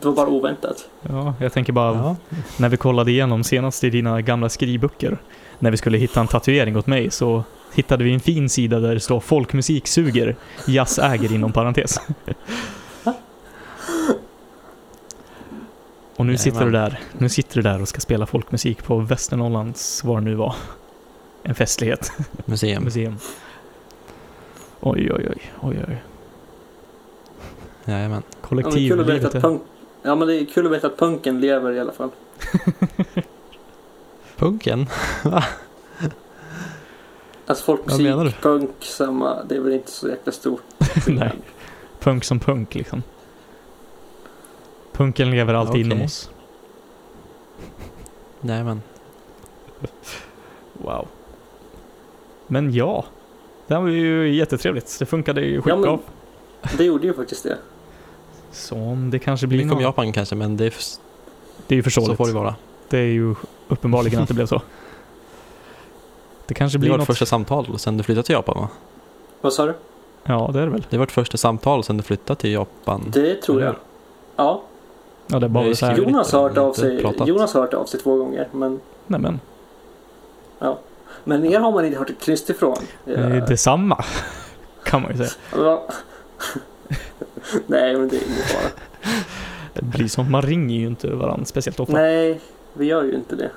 Det 0.00 0.06
var 0.06 0.12
bara 0.12 0.28
oväntat. 0.28 0.88
Ja, 1.02 1.34
jag 1.40 1.52
tänker 1.52 1.72
bara 1.72 1.94
Ja. 1.94 2.16
när 2.56 2.68
vi 2.68 2.76
kollade 2.76 3.10
igenom 3.10 3.44
senast 3.44 3.84
i 3.84 3.90
dina 3.90 4.20
gamla 4.22 4.48
skrivböcker. 4.48 5.18
När 5.58 5.70
vi 5.70 5.76
skulle 5.76 5.98
hitta 5.98 6.20
en 6.20 6.26
tatuering 6.28 6.76
åt 6.76 6.86
mig 6.86 7.10
så 7.10 7.44
hittade 7.74 8.04
vi 8.04 8.14
en 8.14 8.20
fin 8.20 8.48
sida 8.48 8.80
där 8.80 8.94
det 8.94 9.00
står 9.00 9.20
folkmusik 9.20 9.86
suger, 9.86 10.36
jazz 10.66 10.98
äger 10.98 11.32
inom 11.32 11.52
parentes. 11.52 12.00
Och 16.16 16.26
nu 16.26 16.36
sitter 16.36 16.64
du 16.64 16.70
där, 16.70 17.00
nu 17.18 17.28
sitter 17.28 17.54
du 17.54 17.62
där 17.62 17.82
och 17.82 17.88
ska 17.88 18.00
spela 18.00 18.26
folkmusik 18.26 18.82
på 18.84 18.96
Västernorrlands, 18.98 20.04
vad 20.04 20.16
det 20.16 20.20
nu 20.20 20.34
var. 20.34 20.54
En 21.42 21.54
festlighet, 21.54 22.12
Museum. 22.44 22.84
museum. 22.84 23.16
Oj, 24.80 25.12
oj, 25.12 25.26
oj, 25.30 25.52
oj, 25.60 25.84
oj. 25.88 26.02
Jajamän. 27.90 28.22
Ja, 28.50 28.56
men 28.96 29.30
punk... 29.40 29.62
Ja, 30.02 30.14
men 30.14 30.28
det 30.28 30.34
är 30.40 30.44
kul 30.44 30.66
att 30.66 30.72
veta 30.72 30.86
att 30.86 30.98
punken 30.98 31.40
lever 31.40 31.72
i 31.72 31.80
alla 31.80 31.92
fall. 31.92 32.10
Punken? 34.36 34.86
Alltså 37.46 37.64
folkmusik, 37.64 38.06
Vad 38.06 38.10
menar 38.10 38.24
du? 38.24 38.30
punk, 38.30 38.70
samma. 38.80 39.44
Det 39.44 39.56
är 39.56 39.60
väl 39.60 39.72
inte 39.72 39.90
så 39.90 40.08
jäkla 40.08 40.32
stort. 40.32 40.62
Nej, 41.08 41.32
punk 42.00 42.24
som 42.24 42.40
punk 42.40 42.74
liksom. 42.74 43.02
Punken 44.92 45.30
lever 45.30 45.54
alltid 45.54 45.70
Okej. 45.70 45.80
inom 45.80 46.02
oss. 46.02 46.30
Jajamän. 48.40 48.82
Wow. 50.72 51.08
Men 52.46 52.72
ja, 52.74 53.04
det 53.66 53.74
här 53.74 53.80
var 53.80 53.88
ju 53.88 54.34
jättetrevligt. 54.34 54.98
Det 54.98 55.06
funkade 55.06 55.40
ju 55.40 55.54
Ja, 55.54 55.62
skitbra. 55.62 55.98
men 56.62 56.76
det 56.76 56.84
gjorde 56.84 57.06
ju 57.06 57.14
faktiskt 57.14 57.42
det. 57.42 57.58
Så 58.52 58.74
om 58.76 59.10
det 59.10 59.18
kanske 59.18 59.46
blir 59.46 59.58
Mycket 59.58 59.72
om 59.72 59.78
något. 59.78 59.82
Japan 59.82 60.12
kanske, 60.12 60.34
men 60.34 60.56
det 60.56 60.64
är, 60.66 60.74
Det 61.66 61.74
är 61.74 61.76
ju 61.76 61.82
så 61.82 61.84
förståeligt. 61.84 62.16
får 62.16 62.26
det 62.26 62.32
vara. 62.32 62.54
Det 62.88 62.98
är 62.98 63.02
ju 63.02 63.34
uppenbarligen 63.68 64.22
att 64.22 64.28
det 64.28 64.34
blev 64.34 64.46
så. 64.46 64.62
Det 66.46 66.54
kanske 66.54 66.78
Det 66.78 66.80
blir 66.80 66.90
var 66.90 66.98
något. 66.98 67.08
vårt 67.08 67.16
första 67.16 67.26
samtal 67.26 67.78
sen 67.78 67.96
du 67.96 68.02
flyttade 68.02 68.26
till 68.26 68.32
Japan 68.32 68.56
va? 68.60 68.68
Vad 69.40 69.52
sa 69.52 69.66
du? 69.66 69.74
Ja, 70.24 70.50
det 70.52 70.60
är 70.60 70.64
det 70.64 70.70
väl. 70.72 70.86
Det 70.90 70.96
var 70.98 71.02
vårt 71.04 71.10
första 71.12 71.36
samtal 71.36 71.84
sen 71.84 71.96
du 71.96 72.02
flyttade 72.02 72.40
till 72.40 72.52
Japan. 72.52 73.04
Det 73.12 73.34
tror 73.42 73.62
jag. 73.62 73.74
Ja, 74.36 74.62
Ja, 75.26 75.38
det 75.38 75.46
är 75.46 75.48
bara 75.48 75.74
så 75.74 75.86
här. 75.86 75.96
Jonas 75.96 76.32
har 76.32 76.42
hört 76.42 76.58
av 76.58 76.72
sig. 76.72 77.00
pratat. 77.02 77.28
Jonas 77.28 77.54
har 77.54 77.60
hört 77.60 77.74
av 77.74 77.84
sig 77.84 78.00
två 78.00 78.16
gånger. 78.16 78.48
Men, 78.52 78.80
Nej 79.06 79.20
men, 79.20 79.40
men 81.24 81.44
er 81.44 81.58
har 81.60 81.72
man 81.72 81.84
inte 81.84 81.98
hört 81.98 82.10
ett 82.10 82.20
kryst 82.20 82.50
ifrån. 82.50 82.76
det 83.04 83.14
är 83.14 83.46
detsamma. 83.46 84.04
Kan 84.84 85.02
man 85.02 85.10
ju 85.10 85.16
säga. 85.16 85.30
Ja. 85.56 85.86
Nej, 87.66 87.96
men 87.96 88.08
det 88.08 88.16
är 88.16 88.26
ingen 88.26 88.42
fara. 88.42 88.70
Det 89.74 89.82
blir 89.84 90.08
som, 90.08 90.30
man 90.30 90.42
ringer 90.42 90.76
ju 90.76 90.86
inte 90.86 91.10
varandra 91.10 91.44
speciellt 91.44 91.80
ofta. 91.80 91.92
Nej, 91.92 92.40
vi 92.72 92.84
gör 92.84 93.04
ju 93.04 93.14
inte 93.14 93.36
det. 93.36 93.50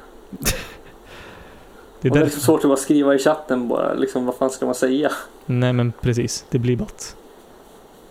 Det 2.02 2.08
är 2.08 2.12
Och 2.12 2.18
det 2.18 2.26
är 2.26 2.30
så 2.30 2.40
svårt 2.40 2.60
att 2.60 2.70
bara 2.70 2.78
skriva 2.78 3.16
i 3.16 3.20
chatten 3.20 3.68
bara. 3.68 3.94
Liksom, 3.94 4.26
vad 4.26 4.36
fan 4.36 4.50
ska 4.50 4.66
man 4.66 4.76
säga? 4.76 5.12
Nej 5.46 5.74
men 5.74 5.92
precis, 6.02 6.46
det 6.50 6.60
blir 6.60 6.78
bara 6.78 6.86
att... 6.86 7.16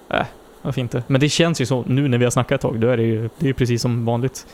Äh, 0.09 0.27
varför 0.63 0.81
inte? 0.81 1.03
Men 1.07 1.21
det 1.21 1.29
känns 1.29 1.61
ju 1.61 1.67
så 1.67 1.85
nu 1.87 2.09
när 2.09 2.19
vi 2.19 2.25
har 2.25 2.31
snackat 2.31 2.55
ett 2.55 2.61
tag, 2.61 2.81
då 2.81 2.89
är 2.89 2.97
det 2.97 3.03
ju 3.03 3.31
det 3.39 3.49
är 3.49 3.53
precis 3.53 3.83
som 3.83 4.05
vanligt. 4.05 4.47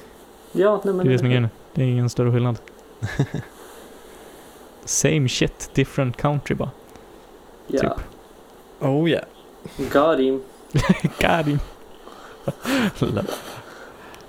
Ja, 0.52 0.80
nej 0.84 0.94
men... 0.94 1.06
Det 1.06 1.10
är 1.10 1.12
det 1.12 1.18
som 1.18 1.26
är 1.26 1.30
grejen. 1.30 1.48
Det 1.74 1.82
är 1.82 1.86
ingen 1.86 2.10
större 2.10 2.32
skillnad. 2.32 2.56
Same 4.84 5.28
shit, 5.28 5.70
different 5.74 6.16
country 6.16 6.54
bara. 6.54 6.70
Ja, 7.66 7.80
typ. 7.80 8.04
Oh 8.80 9.08
yeah. 9.08 9.24
got 9.92 10.18
him. 10.18 10.42
Him. 11.46 11.58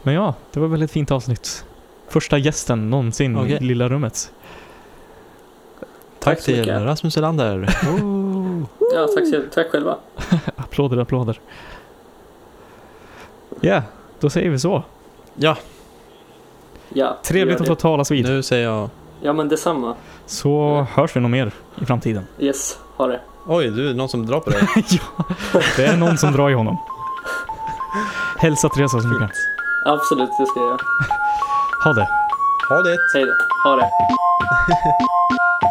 Men 0.02 0.14
ja, 0.14 0.34
det 0.52 0.60
var 0.60 0.68
väl 0.68 0.82
ett 0.82 0.92
fint 0.92 1.12
avsnitt. 1.12 1.66
Första 2.08 2.38
gästen 2.38 2.90
någonsin 2.90 3.38
Okej. 3.38 3.52
i 3.62 3.64
lilla 3.64 3.90
rummet. 3.90 4.32
Tack, 6.20 6.40
så 6.40 6.46
till 6.46 6.60
mycket. 6.60 6.82
Rasmus 6.82 7.18
Elander. 7.18 7.70
Oh. 8.02 8.64
Ja, 8.94 9.08
tack, 9.16 9.28
så- 9.28 9.42
tack 9.54 9.68
själva. 9.72 9.98
Applåder, 10.56 10.98
applåder. 10.98 11.40
Ja, 13.62 13.84
då 14.20 14.30
säger 14.30 14.50
vi 14.50 14.60
så. 14.60 14.84
Ja, 15.36 15.58
Ja, 16.94 17.18
Trevligt 17.24 17.62
att 17.62 17.68
få 17.68 17.76
talas 17.76 18.12
vid. 18.12 18.26
nu 18.26 18.44
säger 18.44 18.66
jag... 18.68 18.90
Ja, 19.22 19.34
men 19.34 19.50
detsamma. 19.50 19.96
Så 20.26 20.86
hörs 20.94 21.16
vi 21.16 21.20
nog 21.20 21.32
mer 21.32 21.52
i 21.82 21.86
framtiden. 21.86 22.28
Yes, 22.40 22.80
ha 22.96 23.08
det. 23.08 23.20
Oj, 23.46 23.70
du 23.70 23.90
är 23.90 23.94
någon 23.94 24.10
som 24.10 24.26
drar 24.26 24.40
på 24.40 24.50
dig. 24.50 24.62
ja, 24.76 25.62
det 25.78 25.86
är 25.86 25.98
någon 25.98 26.18
som 26.18 26.32
drar 26.32 26.50
i 26.50 26.54
honom. 26.54 26.78
Hälsa 28.38 28.70
Teresa 28.70 29.02
så 29.02 29.08
mycket. 29.08 29.32
Absolut, 29.86 30.30
det 30.40 30.46
ska 30.46 30.60
jag 30.60 30.70
göra. 30.70 30.78
Ha 31.84 31.94
det. 31.94 32.08
Ha 32.70 32.82
det! 32.82 32.98
Hej 33.14 33.26
då. 33.26 33.34
Ha 33.70 33.76
det. 33.76 33.90